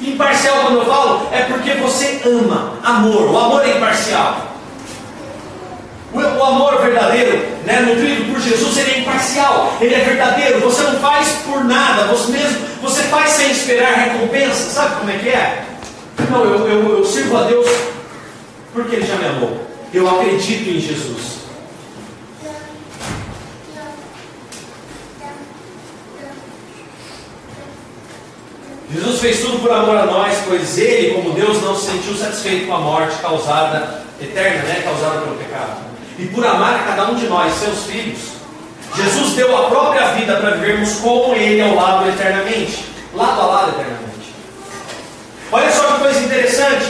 Imparcial, 0.00 0.60
quando 0.62 0.78
eu 0.78 0.86
falo, 0.86 1.28
é 1.32 1.42
porque 1.42 1.72
você 1.72 2.20
ama. 2.24 2.74
Amor. 2.84 3.30
O 3.30 3.38
amor 3.38 3.64
é 3.66 3.76
imparcial. 3.76 4.46
O, 6.12 6.18
o 6.18 6.44
amor 6.44 6.80
verdadeiro, 6.80 7.46
né, 7.66 7.80
nutrido 7.80 8.32
por 8.32 8.40
Jesus, 8.40 8.78
ele 8.78 8.90
é 8.92 8.98
imparcial, 9.00 9.74
ele 9.80 9.94
é 9.94 10.00
verdadeiro. 10.00 10.60
Você 10.60 10.82
não 10.82 10.98
faz 11.00 11.28
por 11.44 11.64
nada, 11.64 12.04
você 12.04 12.32
mesmo, 12.32 12.58
você 12.80 13.02
faz 13.04 13.32
sem 13.32 13.50
esperar 13.50 13.94
recompensa. 13.94 14.70
Sabe 14.70 14.96
como 15.00 15.10
é 15.10 15.18
que 15.18 15.28
é? 15.28 15.64
Não, 16.30 16.44
eu, 16.44 16.68
eu, 16.68 16.98
eu 16.98 17.04
sirvo 17.04 17.36
a 17.36 17.42
Deus 17.42 17.66
porque 18.72 18.96
Ele 18.96 19.06
já 19.06 19.16
me 19.16 19.26
amou. 19.26 19.66
Eu 19.92 20.08
acredito 20.08 20.68
em 20.68 20.80
Jesus. 20.80 21.37
Jesus 28.98 29.20
fez 29.20 29.40
tudo 29.40 29.60
por 29.60 29.70
amor 29.70 29.96
a 29.96 30.06
nós, 30.06 30.38
pois 30.46 30.76
Ele, 30.76 31.14
como 31.14 31.32
Deus, 31.32 31.62
não 31.62 31.74
se 31.74 31.90
sentiu 31.90 32.14
satisfeito 32.16 32.66
com 32.66 32.74
a 32.74 32.80
morte 32.80 33.16
causada, 33.22 34.02
eterna, 34.20 34.62
né, 34.62 34.82
causada 34.84 35.20
pelo 35.20 35.36
pecado 35.36 35.88
e 36.18 36.26
por 36.26 36.44
amar 36.44 36.74
a 36.74 36.78
cada 36.80 37.10
um 37.10 37.14
de 37.14 37.26
nós, 37.26 37.54
seus 37.54 37.84
filhos, 37.84 38.18
Jesus 38.96 39.34
deu 39.34 39.56
a 39.56 39.68
própria 39.70 40.08
vida 40.14 40.36
para 40.36 40.50
vivermos 40.50 40.94
com 40.96 41.32
Ele 41.34 41.62
ao 41.62 41.76
lado 41.76 42.08
eternamente, 42.08 42.84
lado 43.14 43.40
a 43.40 43.46
lado 43.46 43.70
eternamente. 43.70 44.34
Olha 45.52 45.70
só 45.70 45.92
que 45.92 46.00
coisa 46.00 46.20
interessante. 46.20 46.86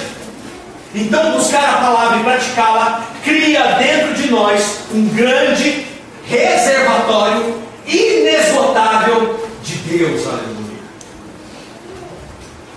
Então, 0.95 1.33
buscar 1.33 1.69
a 1.69 1.77
palavra 1.79 2.19
e 2.19 2.25
praticá-la 2.25 3.07
cria 3.23 3.63
dentro 3.73 4.15
de 4.15 4.31
nós 4.31 4.79
um 4.95 5.07
grande 5.09 5.87
reservatório 6.27 7.63
inesgotável 7.87 9.47
de 9.63 9.75
Deus. 9.75 10.27
Aleluia. 10.27 10.48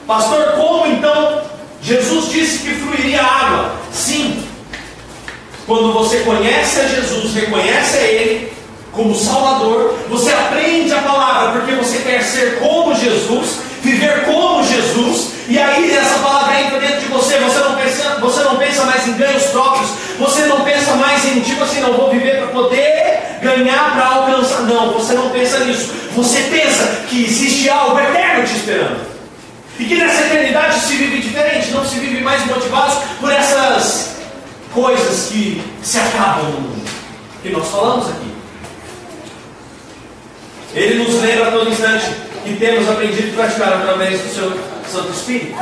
Pastor, 0.08 0.54
como 0.54 0.88
então 0.88 1.42
Jesus 1.82 2.30
disse 2.30 2.60
que 2.60 2.76
fluiria 2.76 3.22
água? 3.22 3.72
Sim, 3.92 4.44
quando 5.66 5.94
você 5.94 6.20
conhece 6.20 6.80
a 6.80 6.88
Jesus, 6.88 7.34
reconhece 7.34 7.98
a 7.98 8.04
Ele 8.04 8.54
como 8.92 9.16
Salvador, 9.16 9.96
você 10.10 10.32
aprende 10.32 10.94
a 10.94 11.02
palavra 11.02 11.60
porque 11.62 11.76
você 11.76 12.00
quer 12.00 12.22
ser 12.24 12.60
como 12.60 12.94
Jesus, 12.94 13.60
viver 13.82 14.26
como 14.26 14.64
Jesus, 14.64 15.30
e 15.48 15.58
aí 15.58 15.96
essa 15.96 16.20
palavra 16.20 16.62
entra 16.62 16.80
dentro 16.80 17.00
de 17.00 17.08
você. 17.08 17.38
Você 17.40 17.60
não 17.60 17.76
pensa, 17.76 18.18
você 18.20 18.44
não 18.44 18.58
pensa 18.58 18.84
mais 18.86 19.08
em 19.08 19.14
ganhos 19.14 19.44
próprios, 19.44 19.90
você 20.20 20.42
não 20.46 20.62
pensa 20.62 20.96
mais 20.96 21.26
em 21.26 21.40
tipo 21.42 21.64
assim, 21.64 21.80
não 21.80 21.94
vou 21.94 22.10
viver 22.10 22.38
para 22.38 22.48
poder 22.48 23.40
ganhar 23.42 23.92
para 23.94 24.06
alcançar. 24.08 24.62
Não, 24.62 24.94
você 24.94 25.14
não 25.14 25.30
pensa 25.30 25.60
nisso. 25.60 25.92
Você 26.16 26.42
pensa 26.44 27.04
que 27.08 27.24
existe 27.24 27.70
algo 27.70 28.00
eterno 28.00 28.46
te 28.46 28.56
esperando. 28.56 29.11
E 29.82 29.86
que 29.86 29.96
nessa 29.96 30.28
eternidade 30.28 30.80
se 30.80 30.96
vive 30.96 31.22
diferente, 31.22 31.72
não 31.72 31.84
se 31.84 31.98
vive 31.98 32.22
mais 32.22 32.46
motivados 32.46 33.00
por 33.20 33.32
essas 33.32 34.18
coisas 34.72 35.30
que 35.30 35.60
se 35.82 35.98
acabam 35.98 36.52
no 36.52 36.62
mundo. 36.62 36.88
Que 37.42 37.50
nós 37.50 37.68
falamos 37.68 38.08
aqui. 38.10 38.32
Ele 40.76 41.04
nos 41.04 41.20
lembra 41.20 41.48
a 41.48 41.52
todo 41.52 41.72
instante 41.72 42.12
que 42.44 42.58
temos 42.58 42.88
aprendido 42.88 43.32
a 43.32 43.44
praticar 43.44 43.74
através 43.74 44.22
do 44.22 44.30
seu 44.32 44.52
Santo 44.88 45.12
Espírito. 45.14 45.58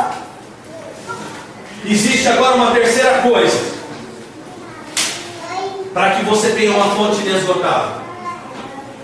Existe 1.85 2.27
agora 2.27 2.55
uma 2.55 2.71
terceira 2.71 3.19
coisa 3.19 3.57
para 5.93 6.15
que 6.15 6.25
você 6.25 6.49
tenha 6.49 6.71
uma 6.71 6.93
fonte 6.93 7.21
inesgotável. 7.21 8.01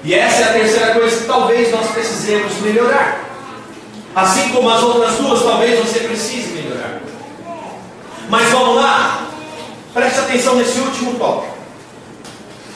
E 0.04 0.14
essa 0.14 0.42
é 0.42 0.44
a 0.44 0.54
terceira 0.54 0.94
coisa 0.94 1.22
que 1.22 1.26
talvez 1.26 1.72
nós 1.72 1.90
precisemos 1.92 2.54
melhorar. 2.60 3.25
Assim 4.16 4.50
como 4.50 4.70
as 4.70 4.82
outras 4.82 5.18
duas, 5.18 5.44
talvez 5.44 5.78
você 5.78 6.00
precise 6.00 6.54
melhorar. 6.54 7.02
Mas 8.30 8.50
vamos 8.50 8.78
lá, 8.78 9.28
preste 9.94 10.20
atenção 10.20 10.56
nesse 10.56 10.80
último 10.80 11.16
tópico. 11.16 11.54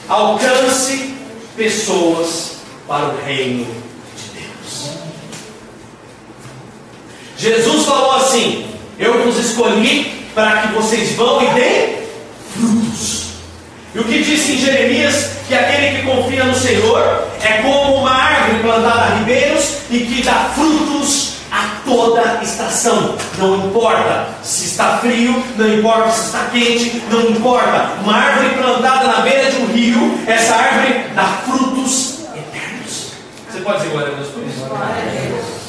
Alcance 0.06 1.14
pessoas 1.56 2.56
para 2.86 3.06
o 3.06 3.24
reino 3.24 3.64
de 4.16 4.40
Deus. 4.40 4.90
Jesus 7.38 7.86
falou 7.86 8.16
assim: 8.16 8.66
Eu 8.98 9.24
vos 9.24 9.38
escolhi 9.38 10.26
para 10.34 10.58
que 10.58 10.74
vocês 10.74 11.14
vão 11.14 11.42
e 11.42 11.54
deem 11.54 12.02
frutos. 12.52 13.28
E 13.94 13.98
o 13.98 14.04
que 14.04 14.22
disse 14.22 14.52
em 14.52 14.58
Jeremias 14.58 15.30
que 15.48 15.54
aquele 15.54 15.96
que 15.96 16.06
confia 16.06 16.44
no 16.44 16.54
Senhor 16.54 17.29
é 17.42 17.62
como 17.62 17.96
uma 17.96 18.10
árvore 18.12 18.62
plantada 18.62 19.00
a 19.00 19.14
ribeiros 19.16 19.78
e 19.90 20.00
que 20.00 20.22
dá 20.22 20.50
frutos 20.54 21.36
a 21.50 21.80
toda 21.84 22.40
estação. 22.42 23.16
Não 23.38 23.66
importa 23.66 24.28
se 24.42 24.66
está 24.66 24.98
frio, 24.98 25.42
não 25.56 25.68
importa 25.68 26.10
se 26.10 26.26
está 26.26 26.44
quente, 26.52 27.02
não 27.10 27.30
importa. 27.30 27.92
Uma 28.02 28.14
árvore 28.14 28.50
plantada 28.54 29.06
na 29.06 29.20
beira 29.20 29.50
de 29.50 29.56
um 29.58 29.66
rio, 29.66 30.20
essa 30.26 30.54
árvore 30.54 31.04
dá 31.14 31.24
frutos 31.44 32.20
eternos. 32.34 33.12
Você 33.50 33.60
pode 33.60 33.78
dizer 33.78 33.90
glória 33.90 34.12
a 34.12 34.16
Deus 34.16 34.28
por 34.28 34.42
isso? 34.44 34.64
Glória 34.66 34.86
a 34.86 35.28
Deus. 35.28 35.60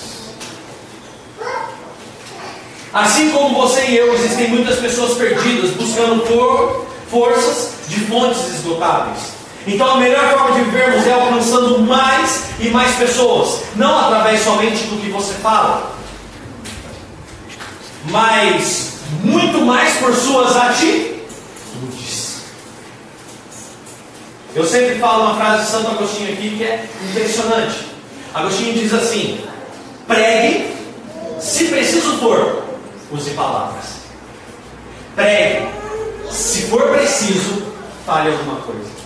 Assim 2.94 3.32
como 3.32 3.56
você 3.62 3.86
e 3.86 3.98
eu, 3.98 4.14
existem 4.14 4.50
muitas 4.50 4.78
pessoas 4.78 5.18
perdidas 5.18 5.72
buscando 5.72 6.24
por 6.28 6.86
forças 7.10 7.76
de 7.88 8.02
fontes 8.02 8.56
esgotáveis. 8.56 9.41
Então 9.68 9.92
a 9.92 9.98
melhor 9.98 10.38
forma 10.38 10.58
de 10.58 10.64
vivermos 10.66 11.06
é 11.06 11.14
alcançando 11.14 11.80
mais 11.80 12.46
e 12.60 12.70
mais 12.70 12.96
pessoas, 12.96 13.62
não 13.76 13.98
através 13.98 14.42
somente 14.42 14.86
do 14.86 15.00
que 15.00 15.10
você 15.10 15.34
fala, 15.36 15.96
mas 18.06 18.94
muito 19.24 19.62
mais 19.62 19.98
por 19.98 20.16
suas 20.16 20.56
atitudes. 20.56 21.22
Eu 24.56 24.66
sempre 24.66 25.00
falo 25.00 25.26
uma 25.26 25.36
frase 25.36 25.66
de 25.66 25.72
Santo 25.72 25.92
Agostinho 25.92 26.34
aqui 26.34 26.58
que 26.58 26.64
é 26.64 26.90
impressionante. 27.10 27.88
Agostinho 28.34 28.74
diz 28.74 28.94
assim: 28.94 29.40
pregue, 30.08 30.76
se 31.40 31.66
preciso 31.66 32.18
for, 32.18 32.64
use 33.12 33.30
palavras. 33.32 33.86
Pregue, 35.16 35.68
se 36.32 36.64
for 36.64 36.90
preciso, 36.90 37.64
fale 38.06 38.32
alguma 38.32 38.58
coisa. 38.58 39.01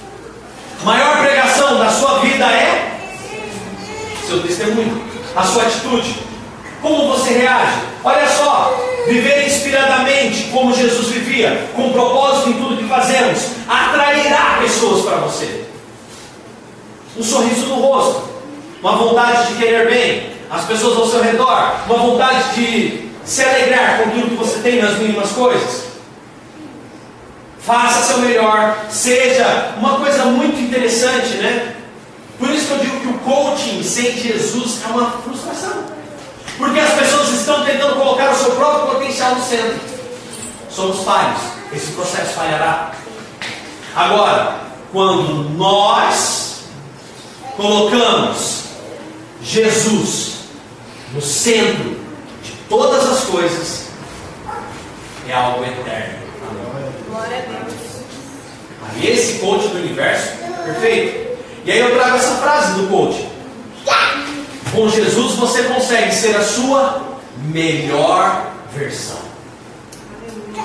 Maior 0.84 1.18
pregação 1.18 1.78
da 1.80 1.90
sua 1.90 2.20
vida 2.20 2.46
é 2.46 3.00
seu 4.28 4.42
testemunho, 4.42 5.04
a 5.36 5.44
sua 5.44 5.64
atitude. 5.64 6.20
Como 6.82 7.08
você 7.08 7.32
reage? 7.34 7.82
Olha 8.04 8.28
só, 8.28 8.78
viver 9.08 9.48
inspiradamente 9.48 10.50
como 10.52 10.74
Jesus 10.74 11.08
vivia, 11.08 11.70
com 11.76 11.92
propósito 11.92 12.50
em 12.50 12.54
tudo 12.54 12.78
que 12.78 12.88
fazemos, 12.88 13.52
atrairá 13.68 14.60
pessoas 14.62 15.04
para 15.04 15.18
você. 15.18 15.66
Um 17.18 17.24
sorriso 17.24 17.68
no 17.68 17.76
rosto, 17.76 18.24
uma 18.82 18.98
vontade 18.98 19.48
de 19.48 19.56
querer 19.56 19.90
bem, 19.90 20.30
as 20.50 20.66
pessoas 20.66 20.98
ao 20.98 21.08
seu 21.08 21.24
redor, 21.24 21.72
uma 21.88 21.98
vontade 21.98 22.56
de 22.56 23.10
se 23.24 23.44
alegrar 23.44 23.98
com 23.98 24.10
aquilo 24.10 24.30
que 24.30 24.36
você 24.36 24.60
tem 24.60 24.82
nas 24.82 24.98
mínimas 24.98 25.32
coisas. 25.32 25.85
Faça 27.66 28.03
seu 28.03 28.20
melhor, 28.20 28.86
seja 28.89 29.74
uma 29.78 29.97
coisa 29.97 30.26
muito 30.26 30.61
interessante, 30.61 31.38
né? 31.38 31.76
Por 32.38 32.49
isso 32.49 32.68
que 32.68 32.74
eu 32.74 32.80
digo 32.80 32.99
que 32.99 33.07
o 33.07 33.18
coaching 33.20 33.82
sem 33.82 34.16
Jesus 34.16 34.82
é 34.84 34.88
uma 34.88 35.09
frustração. 35.11 35.84
Porque 36.57 36.80
as 36.80 36.93
pessoas 36.93 37.30
estão 37.30 37.66
tentando 37.66 37.95
colocar 37.95 38.32
o 38.32 38.36
seu 38.36 38.51
próprio 38.51 38.93
potencial 38.93 39.36
no 39.36 39.43
centro. 39.43 39.80
Somos 40.70 41.03
falhos. 41.03 41.41
Esse 41.74 41.91
processo 41.93 42.34
falhará. 42.34 42.91
Agora, 43.95 44.59
quando 44.91 45.49
nós 45.57 46.66
colocamos 47.57 48.63
Jesus 49.41 50.36
no 51.13 51.22
centro 51.22 51.97
de 52.43 52.51
todas 52.70 53.09
as 53.09 53.24
coisas, 53.26 53.86
é 55.28 55.34
algo 55.34 55.63
eterno. 55.63 56.25
Glória 57.10 57.38
a 57.38 57.41
Deus. 57.41 57.76
Aí 58.89 59.12
esse 59.12 59.39
coach 59.39 59.68
do 59.68 59.78
universo, 59.78 60.32
perfeito. 60.64 61.38
E 61.66 61.72
aí 61.72 61.80
eu 61.80 61.96
trago 61.96 62.18
essa 62.18 62.36
frase 62.36 62.74
do 62.80 62.88
coach. 62.88 63.28
Com 64.72 64.89
Jesus 64.89 65.36
você 65.36 65.64
consegue 65.64 66.14
ser 66.14 66.36
a 66.36 66.43
sua 66.43 67.18
melhor 67.46 68.52
versão. 68.74 69.20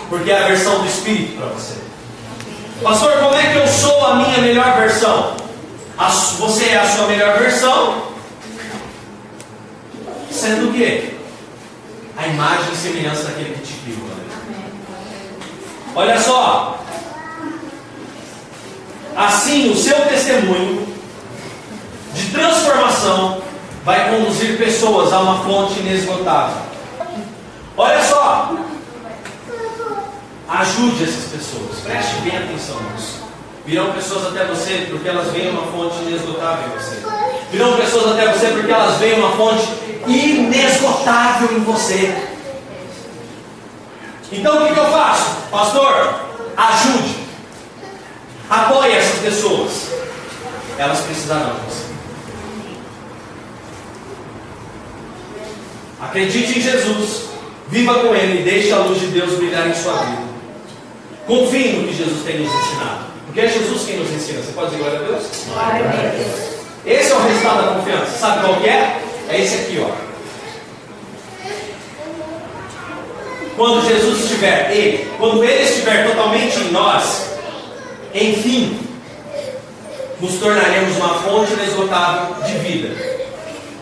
Porque 0.09 0.31
é 0.31 0.43
a 0.43 0.49
versão 0.49 0.81
do 0.81 0.87
Espírito 0.87 1.37
para 1.37 1.47
você. 1.47 1.75
Pastor, 2.83 3.13
como 3.19 3.35
é 3.35 3.53
que 3.53 3.59
eu 3.59 3.69
sou 3.69 4.05
a 4.07 4.17
minha 4.17 4.39
melhor 4.39 4.77
versão? 4.79 5.37
você 6.41 6.71
é 6.71 6.79
a 6.79 6.89
sua 6.89 7.07
melhor 7.07 7.39
versão, 7.39 8.11
sendo 10.31 10.71
o 10.71 10.73
quê? 10.73 11.15
A 12.17 12.27
imagem 12.27 12.73
e 12.73 12.77
semelhança 12.77 13.25
daquele 13.25 13.55
que 13.55 13.61
te 13.61 13.75
criou. 13.85 14.10
Olha 15.95 16.21
só. 16.21 16.79
Assim, 19.17 19.71
o 19.71 19.77
seu 19.77 20.01
testemunho 20.07 20.87
de 22.15 22.31
transformação 22.31 23.43
vai 23.85 24.11
conduzir 24.11 24.57
pessoas 24.57 25.13
a 25.13 25.21
uma 25.21 25.45
fonte 25.45 25.81
inesgotável. 25.81 26.63
Olha 27.77 28.03
só. 28.03 28.55
Ajude 30.49 31.05
essas 31.05 31.25
pessoas. 31.31 31.81
Preste 31.85 32.17
bem 32.23 32.37
atenção 32.37 32.77
nisso. 32.93 33.21
Virão 33.65 33.93
pessoas 33.93 34.27
até 34.29 34.45
você 34.47 34.87
porque 34.91 35.09
elas 35.09 35.31
veem 35.33 35.51
uma 35.51 35.63
fonte 35.67 36.03
inesgotável 36.03 36.65
em 36.67 36.79
você. 36.79 36.97
Virão 37.53 37.77
pessoas 37.77 38.13
até 38.13 38.33
você 38.33 38.49
porque 38.49 38.73
elas 38.73 38.97
veem 38.99 39.19
uma 39.19 39.31
fonte 39.33 39.69
inesgotável 40.07 41.57
em 41.57 41.61
você. 41.61 42.31
Então 44.33 44.57
o 44.57 44.67
que, 44.67 44.75
que 44.75 44.81
eu 44.81 44.91
faço? 44.91 45.37
Pastor, 45.51 46.21
ajude. 46.57 47.17
Apoie 48.49 48.93
essas 48.93 49.21
pessoas. 49.21 49.91
Elas 50.79 51.01
precisarão 51.01 51.55
de 51.55 51.61
você. 51.61 51.85
Acredite 56.01 56.59
em 56.59 56.63
Jesus. 56.63 57.31
Viva 57.69 57.95
com 58.01 58.15
Ele 58.15 58.41
e 58.41 58.45
deixe 58.45 58.73
a 58.73 58.79
luz 58.79 58.99
de 58.99 59.07
Deus 59.09 59.35
brilhar 59.35 59.69
em 59.69 59.75
sua 59.75 59.93
vida. 59.93 60.23
Confie 61.27 61.73
no 61.73 61.89
que 61.89 61.95
Jesus 61.95 62.25
tem 62.25 62.41
nos 62.41 62.53
ensinado. 62.53 63.11
Porque 63.27 63.41
é 63.41 63.49
Jesus 63.49 63.87
quem 63.87 63.99
nos 63.99 64.11
ensina. 64.11 64.43
Você 64.43 64.53
pode 64.53 64.71
dizer 64.71 64.83
glória 64.83 64.99
a 64.99 65.03
Deus? 65.03 65.25
Glória 65.47 65.89
a 65.89 66.17
Deus. 66.17 66.51
Esse 66.85 67.13
é 67.13 67.15
o 67.15 67.21
resultado 67.21 67.67
da 67.67 67.75
confiança. 67.75 68.19
Sabe 68.19 68.41
qual 68.41 68.57
que 68.57 68.69
é? 68.69 69.03
É 69.29 69.41
esse 69.41 69.55
aqui, 69.55 69.87
ó. 69.87 70.10
Quando 73.61 73.87
Jesus 73.87 74.25
estiver, 74.25 74.71
Ele, 74.73 75.07
quando 75.19 75.45
Ele 75.45 75.63
estiver 75.63 76.09
totalmente 76.09 76.59
em 76.61 76.71
nós, 76.71 77.27
enfim, 78.15 78.81
nos 80.19 80.37
tornaremos 80.37 80.97
uma 80.97 81.17
fonte 81.17 81.53
inesgotável 81.53 82.43
de 82.43 82.55
vida 82.55 82.89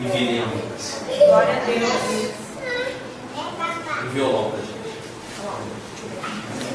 e 0.01 0.05
vida 0.05 0.33
em 0.33 0.43
abundância. 0.43 0.99
Glória 1.17 1.55
a 1.55 1.65
Deus. 1.65 1.93
O 4.03 4.11
violão 4.11 4.51
para 4.51 4.61
gente. 4.63 4.99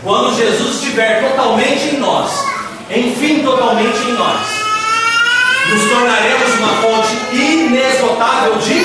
Quando 0.01 0.37
Jesus 0.37 0.75
estiver 0.75 1.29
totalmente 1.29 1.95
em 1.95 1.97
nós, 1.97 2.31
enfim, 2.89 3.43
totalmente 3.43 3.97
em 3.97 4.13
nós, 4.13 4.47
nos 5.69 5.89
tornaremos 5.89 6.57
uma 6.57 6.81
fonte 6.81 7.35
inesgotável 7.35 8.55
de 8.59 8.75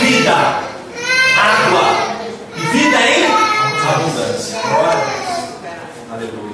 vida, 0.00 0.34
água, 1.36 2.07
vida 2.72 2.98
em 3.00 3.24
abundância. 3.88 4.58
Glória. 4.60 5.04
Aleluia. 6.10 6.47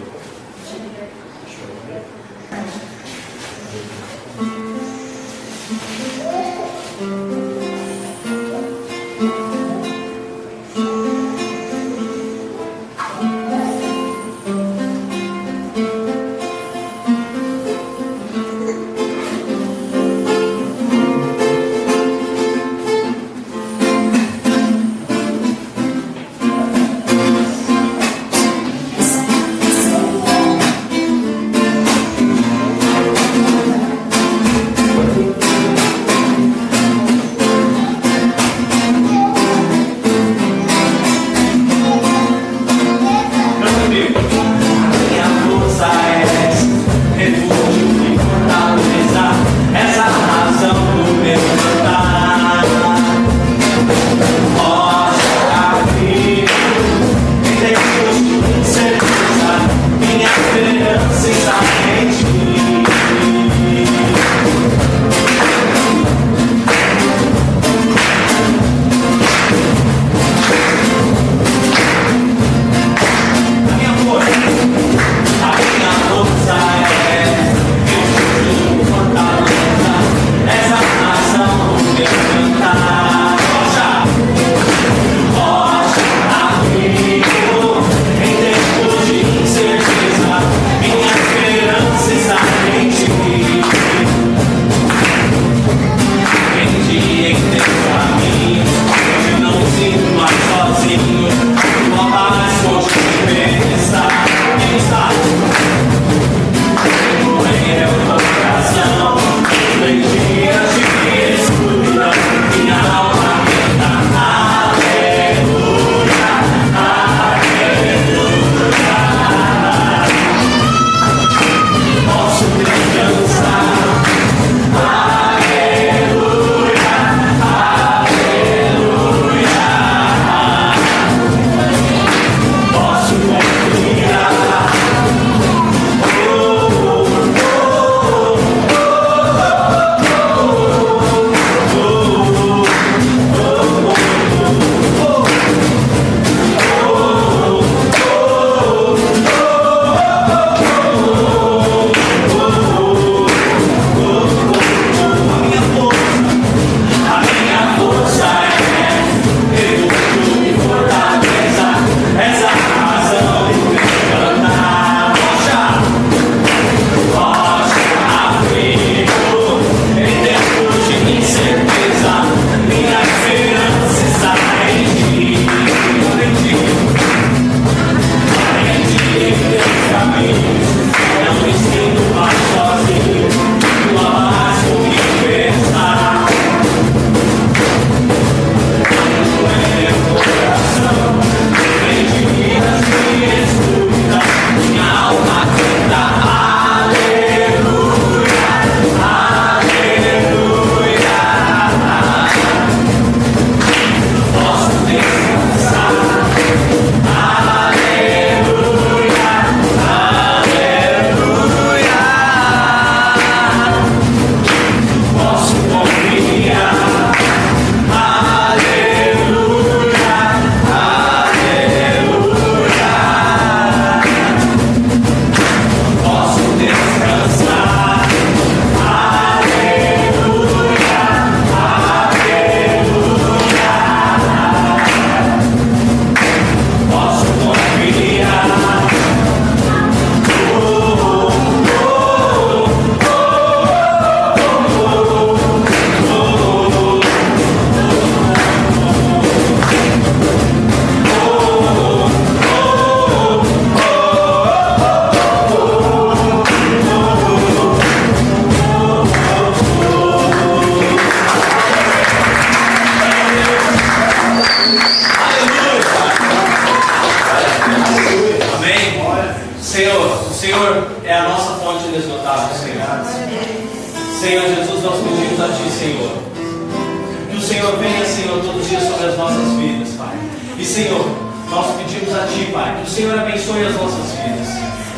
Senhor. 276.05 277.31
Que 277.31 277.37
o 277.37 277.41
Senhor 277.41 277.77
venha, 277.79 278.05
Senhor, 278.05 278.41
todos 278.43 278.63
os 278.63 278.69
dias 278.69 278.83
sobre 278.83 279.07
as 279.07 279.17
nossas 279.17 279.53
vidas, 279.55 279.89
Pai. 279.97 280.15
E, 280.59 280.65
Senhor, 280.65 281.07
nós 281.51 281.67
pedimos 281.77 282.15
a 282.15 282.27
Ti, 282.27 282.51
Pai, 282.53 282.77
que 282.77 282.91
o 282.91 282.91
Senhor 282.91 283.19
abençoe 283.19 283.67
as 283.67 283.75
nossas 283.75 284.13
vidas. 284.13 284.49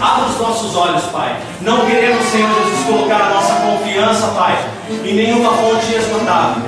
Abra 0.01 0.27
os 0.27 0.39
nossos 0.39 0.77
olhos, 0.77 1.05
Pai. 1.05 1.37
Não 1.63 1.87
queremos, 1.87 2.25
Senhor 2.27 2.49
Jesus, 2.49 2.87
colocar 2.87 3.23
a 3.23 3.35
nossa 3.35 3.55
confiança, 3.55 4.27
Pai, 4.29 4.59
em 5.05 5.15
nenhuma 5.15 5.53
fonte 5.53 5.95
esgotável. 5.95 6.63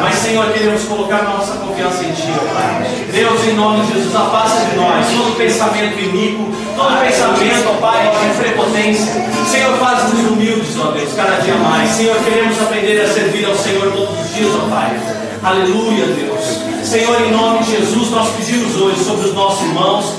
Mas, 0.00 0.14
Senhor, 0.16 0.46
queremos 0.52 0.84
colocar 0.84 1.22
nossa 1.22 1.54
confiança 1.54 2.04
em 2.04 2.12
Ti, 2.12 2.32
Pai. 2.52 2.86
Deus, 3.12 3.44
em 3.44 3.54
nome 3.54 3.84
de 3.84 3.94
Jesus, 3.94 4.14
afasta 4.14 4.64
de 4.66 4.76
nós 4.76 5.06
todo 5.06 5.36
pensamento 5.36 5.98
iníquo, 5.98 6.52
todo 6.76 7.00
pensamento, 7.00 7.68
ó 7.68 7.80
Pai, 7.80 8.10
de 8.10 8.38
prepotência. 8.38 9.12
Senhor, 9.50 9.76
faz-nos 9.78 10.30
humildes, 10.30 10.76
ó 10.78 10.90
Deus, 10.90 11.12
cada 11.14 11.40
dia 11.42 11.54
mais. 11.54 11.90
Senhor, 11.90 12.16
queremos 12.24 12.60
aprender 12.60 13.00
a 13.02 13.08
servir 13.08 13.44
ao 13.46 13.56
Senhor 13.56 13.92
todos 13.92 14.20
os 14.20 14.34
dias, 14.34 14.50
ó 14.54 14.68
Pai. 14.68 15.00
Aleluia, 15.42 16.06
Deus. 16.06 16.64
Senhor, 16.82 17.20
em 17.22 17.32
nome 17.32 17.60
de 17.60 17.76
Jesus, 17.76 18.10
nós 18.10 18.28
pedimos 18.36 18.76
hoje 18.76 19.04
sobre 19.04 19.28
os 19.28 19.34
nossos 19.34 19.62
irmãos. 19.62 20.14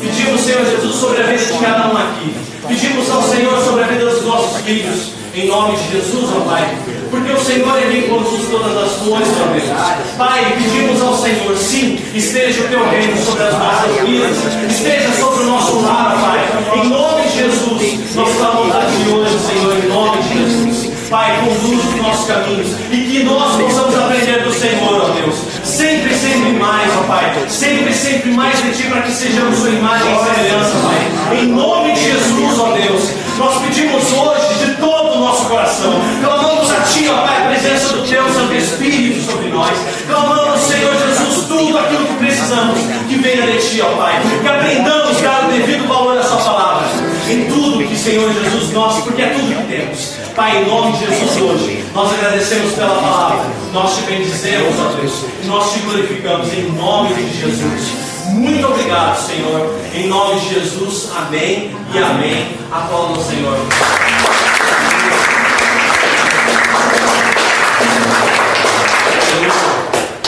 Pedimos, 0.00 0.40
Senhor 0.40 0.64
Jesus, 0.64 0.96
sobre 0.96 1.22
a 1.22 1.26
vida 1.26 1.44
de 1.44 1.58
cada 1.58 1.88
um 1.88 1.96
aqui. 1.96 2.34
Pedimos 2.68 3.10
ao 3.10 3.22
Senhor 3.22 3.62
sobre 3.64 3.84
a 3.84 3.86
vida 3.86 4.06
dos 4.06 4.24
nossos 4.24 4.60
filhos. 4.62 5.21
Em 5.34 5.46
nome 5.46 5.76
de 5.76 5.92
Jesus, 5.92 6.30
ó 6.36 6.40
Pai. 6.40 6.76
Porque 7.10 7.32
o 7.32 7.40
Senhor 7.40 7.78
é 7.78 7.90
quem 7.90 8.02
conduz 8.02 8.48
todas 8.50 8.76
as 8.76 8.92
coisas, 8.98 9.34
ó 9.40 9.52
Deus. 9.52 10.16
Pai, 10.18 10.56
pedimos 10.58 11.00
ao 11.00 11.16
Senhor, 11.16 11.56
sim, 11.56 11.98
esteja 12.14 12.64
o 12.64 12.68
teu 12.68 12.86
reino 12.88 13.16
sobre 13.16 13.44
as 13.44 13.54
nossas 13.54 14.00
vidas. 14.06 14.36
Esteja 14.70 15.10
sobre 15.12 15.44
o 15.44 15.46
nosso 15.46 15.80
lar, 15.80 16.18
Pai. 16.20 16.78
Em 16.78 16.88
nome 16.88 17.22
de 17.22 17.36
Jesus, 17.38 18.14
nós 18.14 18.36
clamamos 18.36 18.76
aqui 18.76 19.10
hoje, 19.10 19.38
Senhor, 19.38 19.76
em 19.76 19.88
nome 19.88 20.22
de 20.22 20.38
Jesus. 20.38 20.92
Pai, 21.08 21.38
conduz 21.44 21.84
os 21.84 21.94
nossos 21.96 22.26
caminhos 22.26 22.68
e 22.90 22.96
que 22.96 23.22
nós 23.24 23.60
possamos 23.60 23.94
aprender 23.94 24.44
do 24.44 24.52
Senhor, 24.52 25.02
ó 25.02 25.08
Deus. 25.10 25.34
Sempre, 25.62 26.14
sempre 26.14 26.52
mais, 26.52 26.90
ó 26.98 27.02
Pai. 27.02 27.32
Sempre, 27.48 27.92
sempre 27.92 28.30
mais 28.30 28.62
de 28.62 28.72
Ti 28.72 28.84
para 28.84 29.02
que 29.02 29.12
sejamos 29.12 29.58
Sua 29.58 29.68
imagem 29.68 30.08
e 30.10 30.24
semelhança, 30.24 30.72
Pai. 30.82 31.38
Em 31.38 31.48
nome 31.48 31.92
de 31.92 32.00
Jesus, 32.00 32.58
ó 32.58 32.72
Deus, 32.72 33.10
nós 33.38 33.62
pedimos 33.62 34.10
hoje 34.10 34.64
de 34.64 34.74
todo 34.76 35.02
o 35.02 35.02
nosso 35.04 35.11
coração. 35.52 35.92
Clamamos 36.20 36.70
a 36.70 36.80
Ti, 36.80 37.08
ó 37.08 37.26
Pai, 37.26 37.44
a 37.44 37.48
presença 37.48 37.92
do 37.92 38.08
Teu 38.08 38.24
Santo 38.32 38.54
Espírito 38.54 39.30
sobre 39.30 39.48
nós. 39.48 39.70
Clamamos, 40.06 40.60
Senhor 40.60 40.94
Jesus, 40.94 41.46
tudo 41.46 41.78
aquilo 41.78 42.06
que 42.06 42.14
precisamos 42.14 42.78
que 43.08 43.16
venha 43.16 43.46
de 43.46 43.58
Ti, 43.58 43.82
ó 43.82 43.96
Pai. 43.96 44.20
Que 44.40 44.48
aprendamos, 44.48 45.20
dar 45.20 45.44
o 45.44 45.52
devido 45.52 45.86
valor 45.86 46.18
à 46.18 46.22
Sua 46.22 46.38
palavra. 46.38 46.88
Em 47.28 47.44
tudo 47.46 47.86
que, 47.86 47.96
Senhor 47.96 48.32
Jesus, 48.32 48.72
nós, 48.72 49.02
porque 49.04 49.22
é 49.22 49.28
tudo 49.28 49.54
que 49.54 49.76
temos. 49.76 50.14
Pai, 50.34 50.62
em 50.62 50.66
nome 50.66 50.92
de 50.92 51.04
Jesus 51.04 51.36
hoje, 51.36 51.84
nós 51.94 52.10
agradecemos 52.14 52.72
pela 52.72 52.94
palavra, 52.94 53.44
nós 53.74 53.94
te 53.94 54.02
bendizemos, 54.02 54.74
ó 54.80 54.96
Deus, 54.98 55.24
e 55.42 55.46
nós 55.46 55.72
te 55.72 55.80
glorificamos 55.80 56.52
em 56.54 56.72
nome 56.72 57.12
de 57.12 57.40
Jesus. 57.40 57.92
Muito 58.28 58.66
obrigado, 58.66 59.20
Senhor. 59.26 59.74
Em 59.94 60.08
nome 60.08 60.40
de 60.40 60.54
Jesus, 60.54 61.10
amém 61.14 61.76
e 61.92 61.98
amém. 61.98 62.56
Aplauda 62.72 63.20
o 63.20 63.22
Senhor. 63.22 63.58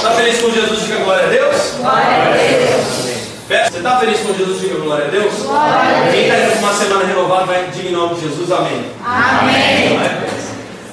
Está 0.05 0.17
feliz 0.17 0.39
com 0.39 0.51
Jesus? 0.51 0.83
Diga 0.83 0.99
glória 0.99 1.25
a 1.25 1.29
Deus. 1.29 1.57
Glória 1.79 2.05
a 2.05 2.37
Deus. 2.37 2.85
Você 3.49 3.79
está 3.79 3.99
feliz 3.99 4.21
com 4.21 4.35
Jesus? 4.35 4.61
Diga 4.61 4.75
glória 4.75 5.07
a 5.07 5.09
Deus. 5.09 5.33
Glória 5.35 6.09
a 6.09 6.13
Quem 6.13 6.29
está 6.29 6.51
com 6.51 6.59
uma 6.59 6.75
semana 6.75 7.05
renovada 7.07 7.47
vai 7.47 7.71
diga 7.75 7.89
em 7.89 7.93
nome 7.93 8.15
de 8.17 8.21
Jesus, 8.29 8.53
amém. 8.53 8.85
Amém. 9.03 9.99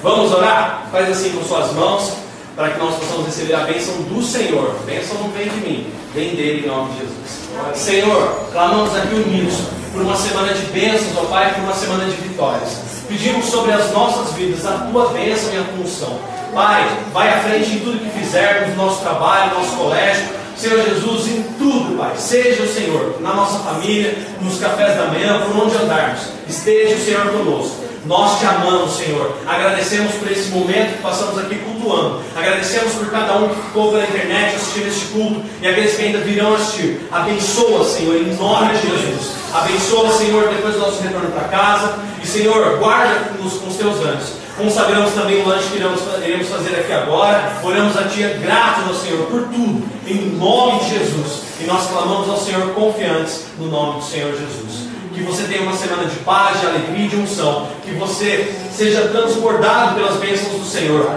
Vamos 0.02 0.32
orar? 0.32 0.88
Faz 0.94 1.10
assim 1.10 1.32
com 1.32 1.44
suas 1.44 1.74
mãos, 1.74 2.14
para 2.56 2.70
que 2.70 2.80
nós 2.80 2.96
possamos 2.96 3.26
receber 3.26 3.54
a 3.56 3.66
bênção 3.66 3.96
do 3.96 4.24
Senhor. 4.24 4.78
A 4.82 4.86
bênção 4.86 5.18
não 5.18 5.30
vem 5.32 5.50
de 5.50 5.58
mim, 5.58 5.94
vem 6.16 6.30
dele 6.30 6.64
em 6.64 6.70
nome 6.70 6.94
de 6.94 7.00
Jesus. 7.00 7.76
Senhor, 7.76 8.46
clamamos 8.54 8.96
aqui 8.96 9.14
unidos 9.14 9.56
por 9.92 10.02
uma 10.02 10.16
semana 10.16 10.54
de 10.54 10.66
bênçãos, 10.68 11.18
ó 11.18 11.26
Pai, 11.26 11.54
por 11.54 11.64
uma 11.64 11.74
semana 11.74 12.06
de 12.06 12.16
vitórias. 12.16 12.78
Pedimos 13.08 13.46
sobre 13.46 13.74
as 13.74 13.92
nossas 13.92 14.34
vidas 14.34 14.66
a 14.66 14.88
tua 14.92 15.10
bênção 15.10 15.54
e 15.54 15.58
a 15.58 15.64
função. 15.64 16.18
Pai, 16.54 16.86
vai 17.14 17.30
à 17.30 17.40
frente 17.40 17.72
em 17.72 17.80
tudo 17.80 18.00
que 18.00 18.20
fizermos, 18.20 18.70
no 18.70 18.86
nosso 18.86 19.02
trabalho, 19.02 19.52
no 19.52 19.60
nosso 19.60 19.76
colégio. 19.76 20.42
Senhor 20.56 20.84
Jesus, 20.84 21.28
em 21.28 21.44
tudo, 21.58 21.98
Pai, 21.98 22.12
seja 22.16 22.64
o 22.64 22.68
Senhor, 22.68 23.18
na 23.20 23.34
nossa 23.34 23.60
família, 23.60 24.16
nos 24.42 24.60
cafés 24.60 24.96
da 24.96 25.06
manhã, 25.06 25.42
por 25.42 25.66
onde 25.66 25.76
andarmos, 25.76 26.22
esteja 26.48 26.96
o 26.96 27.00
Senhor 27.00 27.26
conosco. 27.28 27.81
Nós 28.06 28.40
te 28.40 28.46
amamos, 28.46 28.98
Senhor. 28.98 29.38
Agradecemos 29.48 30.14
por 30.16 30.32
esse 30.32 30.50
momento 30.50 30.98
que 30.98 31.04
passamos 31.04 31.38
aqui 31.38 31.56
cultuando. 31.56 32.22
Agradecemos 32.36 32.94
por 32.94 33.12
cada 33.12 33.38
um 33.38 33.50
que 33.50 33.62
ficou 33.62 33.92
pela 33.92 34.04
internet 34.04 34.56
assistindo 34.56 34.88
este 34.88 35.06
culto 35.08 35.42
e 35.62 35.68
aqueles 35.68 35.96
que 35.96 36.04
ainda 36.04 36.18
virão 36.20 36.56
assistir. 36.56 37.02
Abençoa, 37.12 37.86
Senhor, 37.86 38.16
em 38.16 38.36
nome 38.36 38.74
de 38.76 38.82
Jesus. 38.88 39.32
Abençoa, 39.54 40.12
Senhor, 40.14 40.48
depois 40.50 40.74
do 40.74 40.80
nosso 40.80 41.02
retorno 41.04 41.30
para 41.32 41.48
casa. 41.50 42.00
E, 42.24 42.28
Senhor, 42.28 42.80
guarda-nos 42.80 43.54
com 43.54 43.68
os 43.68 43.76
teus 43.76 43.96
anjos. 43.98 44.42
Como 44.58 44.72
sabemos 44.72 45.14
também 45.14 45.42
o 45.42 45.48
lanche 45.48 45.70
que 45.70 45.78
iremos, 45.78 46.02
iremos 46.24 46.48
fazer 46.48 46.80
aqui 46.80 46.92
agora, 46.92 47.54
oramos 47.64 47.98
a 47.98 48.04
Ti 48.04 48.22
gratos 48.42 48.88
ao 48.88 48.96
Senhor 48.96 49.26
por 49.28 49.44
tudo, 49.44 49.84
em 50.06 50.38
nome 50.38 50.80
de 50.80 50.90
Jesus. 50.90 51.44
E 51.60 51.64
nós 51.66 51.88
clamamos 51.88 52.30
ao 52.30 52.38
Senhor 52.38 52.74
confiantes 52.74 53.46
no 53.58 53.68
nome 53.68 54.00
do 54.00 54.06
Senhor 54.06 54.32
Jesus. 54.32 54.81
Que 55.14 55.22
você 55.24 55.44
tenha 55.44 55.62
uma 55.64 55.76
semana 55.76 56.06
de 56.06 56.16
paz, 56.18 56.60
de 56.60 56.68
alegria 56.68 57.06
e 57.06 57.10
de 57.10 57.16
unção. 57.18 57.68
Que 57.84 57.92
você 57.92 58.54
seja 58.76 59.10
transbordado 59.10 59.96
pelas 59.96 60.16
bênçãos 60.18 60.60
do 60.60 60.66
Senhor. 60.66 61.10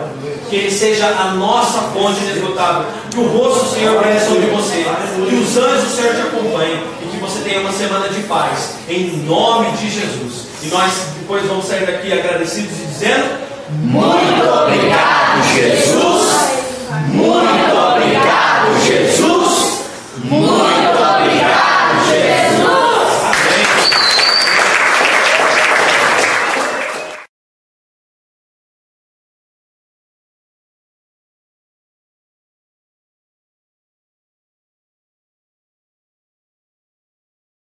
Que 0.51 0.57
Ele 0.57 0.71
seja 0.71 1.07
a 1.07 1.33
nossa 1.35 1.81
fonte 1.93 2.21
inesgotável. 2.25 2.87
Que 3.11 3.21
o 3.21 3.29
rosto 3.29 3.65
do 3.65 3.71
Senhor 3.71 4.03
brilhe 4.03 4.21
sobre 4.21 4.47
você. 4.47 4.85
Que 5.29 5.35
os 5.37 5.57
anjos 5.57 5.85
do 5.85 5.97
Senhor 5.97 6.15
te 6.15 6.21
acompanhem. 6.23 6.83
E 7.03 7.07
que 7.07 7.17
você 7.19 7.41
tenha 7.41 7.61
uma 7.61 7.73
semana 7.73 8.09
de 8.09 8.23
paz. 8.23 8.75
Em 8.89 9.19
nome 9.19 9.71
de 9.77 9.91
Jesus. 9.91 10.47
E 10.63 10.67
nós 10.69 10.93
depois 11.21 11.47
vamos 11.47 11.67
sair 11.67 11.87
daqui 11.87 12.13
agradecidos 12.13 12.73
e 12.81 12.87
dizendo. 12.87 13.45
Muito 13.71 14.45